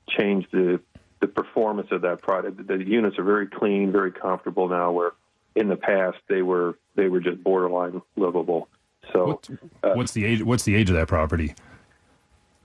changed 0.08 0.48
the 0.52 0.80
the 1.20 1.28
performance 1.28 1.88
of 1.90 2.02
that 2.02 2.20
product. 2.20 2.66
The 2.66 2.84
units 2.84 3.18
are 3.18 3.24
very 3.24 3.46
clean, 3.46 3.92
very 3.92 4.12
comfortable 4.12 4.68
now. 4.68 4.92
Where 4.92 5.12
in 5.54 5.68
the 5.68 5.76
past 5.76 6.18
they 6.28 6.42
were 6.42 6.76
they 6.94 7.08
were 7.08 7.20
just 7.20 7.42
borderline 7.42 8.02
livable. 8.16 8.68
So 9.12 9.26
what, 9.26 9.50
uh, 9.82 9.94
what's 9.94 10.12
the 10.12 10.24
age? 10.24 10.42
What's 10.42 10.64
the 10.64 10.74
age 10.74 10.90
of 10.90 10.96
that 10.96 11.08
property? 11.08 11.54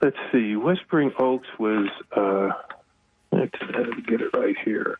Let's 0.02 0.16
see. 0.32 0.56
Whispering 0.56 1.12
Oaks 1.18 1.48
was. 1.58 1.88
Uh, 2.14 2.50
let's 3.30 3.58
get 4.06 4.20
it 4.20 4.36
right 4.36 4.56
here. 4.64 4.98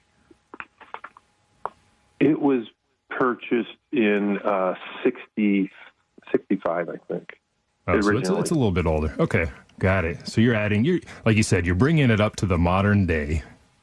It 2.21 2.41
was 2.41 2.65
purchased 3.11 3.77
in 3.91 4.39
uh, 4.39 4.75
60, 5.03 5.71
65, 6.31 6.89
I 6.89 6.97
think. 7.13 7.39
Oh, 7.89 8.01
so 8.01 8.17
it's, 8.17 8.29
it's, 8.29 8.51
a 8.51 8.55
little 8.55 8.71
bit 8.71 8.87
older. 8.87 9.15
Okay, 9.19 9.51
got 9.81 10.05
it. 10.05 10.29
So 10.29 10.41
you're 10.41 10.55
adding, 10.55 10.85
you 10.85 11.01
like 11.27 11.37
you 11.37 11.43
said, 11.43 11.67
you're 11.67 11.75
bringing 11.75 12.11
it 12.11 12.21
up 12.21 12.37
to 12.37 12.47
the 12.47 12.57
modern 12.57 13.07
day, 13.07 13.43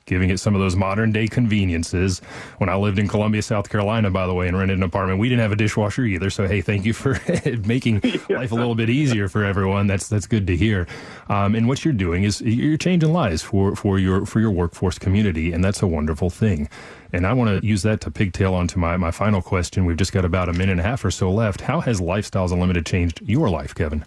giving 0.09 0.29
it 0.29 0.39
some 0.39 0.55
of 0.55 0.59
those 0.59 0.75
modern 0.75 1.11
day 1.13 1.27
conveniences. 1.27 2.19
When 2.57 2.67
I 2.67 2.75
lived 2.75 2.99
in 2.99 3.07
Columbia, 3.07 3.41
South 3.41 3.69
Carolina, 3.69 4.09
by 4.09 4.27
the 4.27 4.33
way, 4.33 4.47
and 4.47 4.57
rented 4.57 4.77
an 4.77 4.83
apartment, 4.83 5.19
we 5.19 5.29
didn't 5.29 5.41
have 5.41 5.53
a 5.53 5.55
dishwasher 5.55 6.03
either. 6.03 6.29
So 6.29 6.47
hey, 6.47 6.61
thank 6.61 6.83
you 6.83 6.93
for 6.93 7.21
making 7.65 8.01
life 8.29 8.51
a 8.51 8.55
little 8.55 8.75
bit 8.75 8.89
easier 8.89 9.29
for 9.29 9.45
everyone. 9.45 9.87
That's 9.87 10.09
that's 10.09 10.27
good 10.27 10.47
to 10.47 10.57
hear. 10.57 10.87
Um, 11.29 11.55
and 11.55 11.67
what 11.67 11.85
you're 11.85 11.93
doing 11.93 12.23
is 12.23 12.41
you're 12.41 12.77
changing 12.77 13.13
lives 13.13 13.41
for 13.41 13.75
for 13.75 13.99
your 13.99 14.25
for 14.25 14.39
your 14.39 14.51
workforce 14.51 14.99
community, 14.99 15.53
and 15.53 15.63
that's 15.63 15.81
a 15.81 15.87
wonderful 15.87 16.29
thing. 16.29 16.67
And 17.11 17.25
I 17.25 17.33
want 17.33 17.61
to 17.61 17.65
use 17.65 17.81
that 17.83 18.01
to 18.01 18.11
pigtail 18.11 18.53
onto 18.53 18.79
my, 18.79 18.95
my 18.97 19.11
final 19.11 19.41
question. 19.41 19.85
We've 19.85 19.97
just 19.97 20.13
got 20.13 20.25
about 20.25 20.47
a 20.47 20.53
minute 20.53 20.73
and 20.73 20.79
a 20.79 20.83
half 20.83 21.03
or 21.03 21.09
so 21.09 21.31
left. 21.31 21.61
How 21.61 21.79
has 21.81 21.99
Lifestyles 21.99 22.51
Unlimited 22.51 22.85
changed 22.85 23.21
your 23.21 23.49
life, 23.49 23.73
Kevin? 23.73 24.05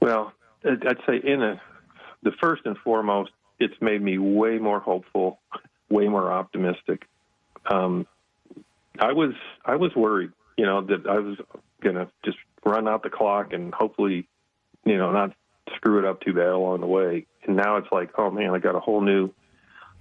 Well, 0.00 0.32
I'd 0.64 0.98
say 1.06 1.20
in 1.22 1.42
a, 1.42 1.60
the 2.22 2.32
first 2.40 2.62
and 2.64 2.76
foremost, 2.78 3.30
it's 3.60 3.80
made 3.80 4.02
me 4.02 4.18
way 4.18 4.58
more 4.58 4.80
hopeful, 4.80 5.38
way 5.88 6.08
more 6.08 6.32
optimistic. 6.32 7.06
Um, 7.66 8.06
I 8.98 9.12
was 9.12 9.34
I 9.64 9.76
was 9.76 9.94
worried, 9.94 10.32
you 10.56 10.66
know, 10.66 10.80
that 10.82 11.06
I 11.06 11.18
was 11.18 11.38
to 11.82 12.10
just 12.24 12.38
run 12.64 12.88
out 12.88 13.02
the 13.02 13.10
clock 13.10 13.52
and 13.52 13.72
hopefully, 13.72 14.26
you 14.84 14.98
know, 14.98 15.12
not 15.12 15.34
screw 15.76 15.98
it 15.98 16.04
up 16.04 16.20
too 16.20 16.32
bad 16.34 16.48
along 16.48 16.80
the 16.80 16.86
way. 16.86 17.26
And 17.46 17.56
now 17.56 17.76
it's 17.76 17.90
like, 17.92 18.10
oh 18.18 18.30
man, 18.30 18.50
I 18.50 18.58
got 18.58 18.74
a 18.74 18.80
whole 18.80 19.00
new 19.00 19.30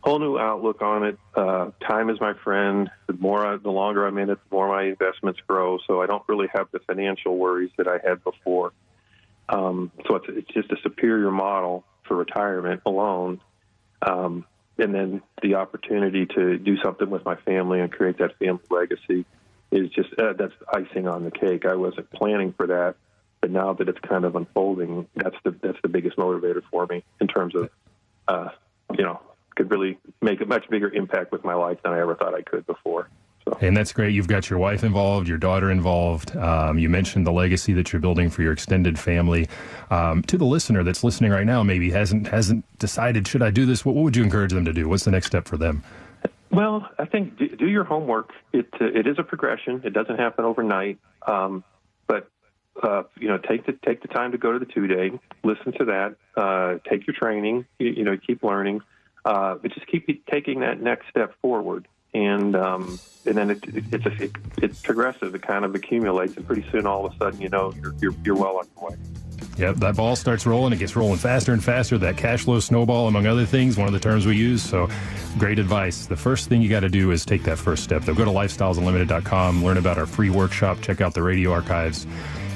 whole 0.01 0.19
new 0.19 0.37
outlook 0.37 0.81
on 0.81 1.03
it. 1.03 1.19
Uh, 1.35 1.71
time 1.85 2.09
is 2.09 2.19
my 2.21 2.33
friend. 2.43 2.89
The 3.07 3.13
more, 3.13 3.45
I, 3.45 3.57
the 3.57 3.69
longer 3.69 4.07
I'm 4.07 4.17
in 4.17 4.29
it, 4.29 4.39
the 4.49 4.55
more 4.55 4.67
my 4.69 4.83
investments 4.83 5.41
grow. 5.45 5.77
So 5.87 6.01
I 6.01 6.05
don't 6.05 6.23
really 6.27 6.47
have 6.53 6.67
the 6.71 6.79
financial 6.79 7.37
worries 7.37 7.71
that 7.77 7.87
I 7.87 7.99
had 8.07 8.23
before. 8.23 8.71
Um, 9.49 9.91
so 10.07 10.15
it's, 10.15 10.25
it's 10.29 10.53
just 10.53 10.71
a 10.71 10.77
superior 10.83 11.31
model 11.31 11.83
for 12.07 12.15
retirement 12.15 12.81
alone. 12.85 13.41
Um, 14.01 14.45
and 14.77 14.95
then 14.95 15.21
the 15.41 15.55
opportunity 15.55 16.25
to 16.25 16.57
do 16.57 16.77
something 16.81 17.09
with 17.09 17.25
my 17.25 17.35
family 17.35 17.81
and 17.81 17.91
create 17.91 18.17
that 18.19 18.37
family 18.39 18.63
legacy 18.69 19.25
is 19.71 19.89
just 19.89 20.09
uh, 20.17 20.33
that's 20.33 20.53
icing 20.71 21.07
on 21.07 21.25
the 21.25 21.31
cake. 21.31 21.65
I 21.65 21.75
wasn't 21.75 22.09
planning 22.11 22.53
for 22.53 22.67
that, 22.67 22.95
but 23.41 23.51
now 23.51 23.73
that 23.73 23.89
it's 23.89 23.99
kind 23.99 24.25
of 24.25 24.35
unfolding, 24.35 25.07
that's 25.15 25.35
the 25.43 25.51
that's 25.61 25.77
the 25.81 25.89
biggest 25.89 26.17
motivator 26.17 26.61
for 26.71 26.87
me 26.87 27.03
in 27.19 27.27
terms 27.27 27.55
of 27.55 27.69
uh, 28.27 28.49
you 28.97 29.03
know 29.03 29.19
could 29.55 29.69
really 29.69 29.99
make 30.21 30.39
a 30.41 30.45
much 30.45 30.69
bigger 30.69 30.89
impact 30.89 31.31
with 31.31 31.43
my 31.43 31.53
life 31.53 31.79
than 31.83 31.93
I 31.93 31.99
ever 31.99 32.15
thought 32.15 32.33
I 32.33 32.41
could 32.41 32.65
before. 32.65 33.09
So. 33.49 33.57
And 33.61 33.75
that's 33.75 33.93
great. 33.93 34.13
You've 34.13 34.27
got 34.27 34.49
your 34.49 34.59
wife 34.59 34.83
involved, 34.83 35.27
your 35.27 35.37
daughter 35.37 35.71
involved. 35.71 36.35
Um, 36.35 36.77
you 36.77 36.89
mentioned 36.89 37.25
the 37.25 37.31
legacy 37.31 37.73
that 37.73 37.91
you're 37.91 37.99
building 37.99 38.29
for 38.29 38.43
your 38.43 38.53
extended 38.53 38.99
family. 38.99 39.47
Um, 39.89 40.21
to 40.23 40.37
the 40.37 40.45
listener 40.45 40.83
that's 40.83 41.03
listening 41.03 41.31
right 41.31 41.45
now, 41.45 41.63
maybe 41.63 41.89
hasn't 41.91 42.27
hasn't 42.27 42.65
decided 42.79 43.27
should 43.27 43.41
I 43.41 43.49
do 43.49 43.65
this. 43.65 43.83
What, 43.83 43.95
what 43.95 44.03
would 44.03 44.15
you 44.15 44.23
encourage 44.23 44.51
them 44.51 44.65
to 44.65 44.73
do? 44.73 44.87
What's 44.87 45.05
the 45.05 45.11
next 45.11 45.27
step 45.27 45.47
for 45.47 45.57
them? 45.57 45.83
Well, 46.51 46.87
I 46.97 47.05
think 47.05 47.37
do, 47.37 47.47
do 47.47 47.67
your 47.67 47.83
homework. 47.83 48.31
It 48.53 48.67
uh, 48.79 48.85
it 48.85 49.07
is 49.07 49.17
a 49.17 49.23
progression. 49.23 49.81
It 49.83 49.93
doesn't 49.93 50.17
happen 50.17 50.45
overnight. 50.45 50.99
Um, 51.25 51.63
but 52.07 52.29
uh, 52.83 53.03
you 53.17 53.27
know, 53.27 53.37
take 53.37 53.65
the 53.65 53.73
take 53.85 54.01
the 54.01 54.07
time 54.07 54.31
to 54.31 54.37
go 54.37 54.51
to 54.51 54.59
the 54.59 54.65
two 54.65 54.87
day. 54.87 55.11
Listen 55.43 55.73
to 55.77 55.85
that. 55.85 56.15
Uh, 56.35 56.77
take 56.89 57.07
your 57.07 57.15
training. 57.15 57.65
You, 57.79 57.89
you 57.89 58.03
know, 58.03 58.17
keep 58.17 58.43
learning. 58.43 58.81
Uh, 59.25 59.55
but 59.55 59.73
just 59.73 59.85
keep 59.87 60.25
taking 60.27 60.61
that 60.61 60.81
next 60.81 61.09
step 61.09 61.33
forward. 61.41 61.87
And 62.13 62.55
um, 62.55 62.99
and 63.25 63.37
then 63.37 63.51
it, 63.51 63.63
it, 63.67 63.83
it's 63.91 64.05
a, 64.05 64.23
it, 64.23 64.31
it's 64.61 64.81
progressive. 64.81 65.35
It 65.35 65.41
kind 65.41 65.63
of 65.63 65.75
accumulates, 65.75 66.35
and 66.37 66.45
pretty 66.45 66.65
soon, 66.71 66.87
all 66.87 67.05
of 67.05 67.13
a 67.13 67.17
sudden, 67.17 67.41
you 67.41 67.49
know, 67.49 67.73
you're 67.79 67.93
you're, 68.01 68.15
you're 68.23 68.35
well 68.35 68.57
on 68.57 68.67
your 68.75 68.89
way. 68.89 68.97
Yep, 69.57 69.75
that 69.75 69.97
ball 69.97 70.15
starts 70.15 70.45
rolling. 70.45 70.71
It 70.71 70.79
gets 70.79 70.95
rolling 70.95 71.17
faster 71.17 71.51
and 71.51 71.61
faster. 71.61 71.97
That 71.97 72.15
cash 72.17 72.45
flow 72.45 72.59
snowball, 72.61 73.07
among 73.07 73.27
other 73.27 73.45
things, 73.45 73.77
one 73.77 73.87
of 73.87 73.93
the 73.93 73.99
terms 73.99 74.25
we 74.25 74.37
use. 74.37 74.63
So, 74.63 74.89
great 75.37 75.59
advice. 75.59 76.05
The 76.05 76.15
first 76.15 76.47
thing 76.47 76.61
you 76.61 76.69
got 76.69 76.79
to 76.79 76.89
do 76.89 77.11
is 77.11 77.25
take 77.25 77.43
that 77.43 77.57
first 77.57 77.83
step. 77.83 78.03
Though, 78.03 78.13
go 78.13 78.23
to 78.23 78.31
lifestylesunlimited.com, 78.31 79.63
learn 79.63 79.77
about 79.77 79.97
our 79.97 80.05
free 80.05 80.29
workshop, 80.29 80.79
check 80.81 81.01
out 81.01 81.13
the 81.13 81.23
radio 81.23 81.51
archives. 81.51 82.07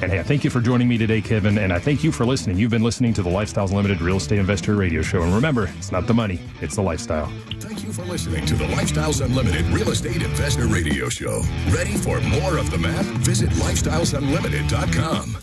And 0.03 0.11
hey, 0.11 0.19
I 0.19 0.23
thank 0.23 0.43
you 0.43 0.49
for 0.49 0.59
joining 0.59 0.89
me 0.89 0.97
today, 0.97 1.21
Kevin, 1.21 1.57
and 1.57 1.71
I 1.71 1.79
thank 1.79 2.03
you 2.03 2.11
for 2.11 2.25
listening. 2.25 2.57
You've 2.57 2.71
been 2.71 2.83
listening 2.83 3.13
to 3.13 3.23
the 3.23 3.29
Lifestyles 3.29 3.69
Unlimited 3.69 4.01
Real 4.01 4.17
Estate 4.17 4.37
Investor 4.37 4.75
Radio 4.75 5.01
Show. 5.01 5.21
And 5.21 5.33
remember, 5.33 5.69
it's 5.77 5.93
not 5.93 6.07
the 6.07 6.13
money, 6.13 6.41
it's 6.59 6.75
the 6.75 6.81
lifestyle. 6.81 7.31
Thank 7.61 7.85
you 7.85 7.93
for 7.93 8.03
listening 8.03 8.45
to 8.47 8.55
the 8.55 8.65
Lifestyles 8.65 9.23
Unlimited 9.23 9.65
Real 9.67 9.91
Estate 9.91 10.21
Investor 10.21 10.67
Radio 10.67 11.07
Show. 11.07 11.41
Ready 11.69 11.95
for 11.95 12.19
more 12.19 12.57
of 12.57 12.69
the 12.69 12.79
map? 12.79 13.05
Visit 13.23 13.49
lifestylesunlimited.com. 13.51 15.42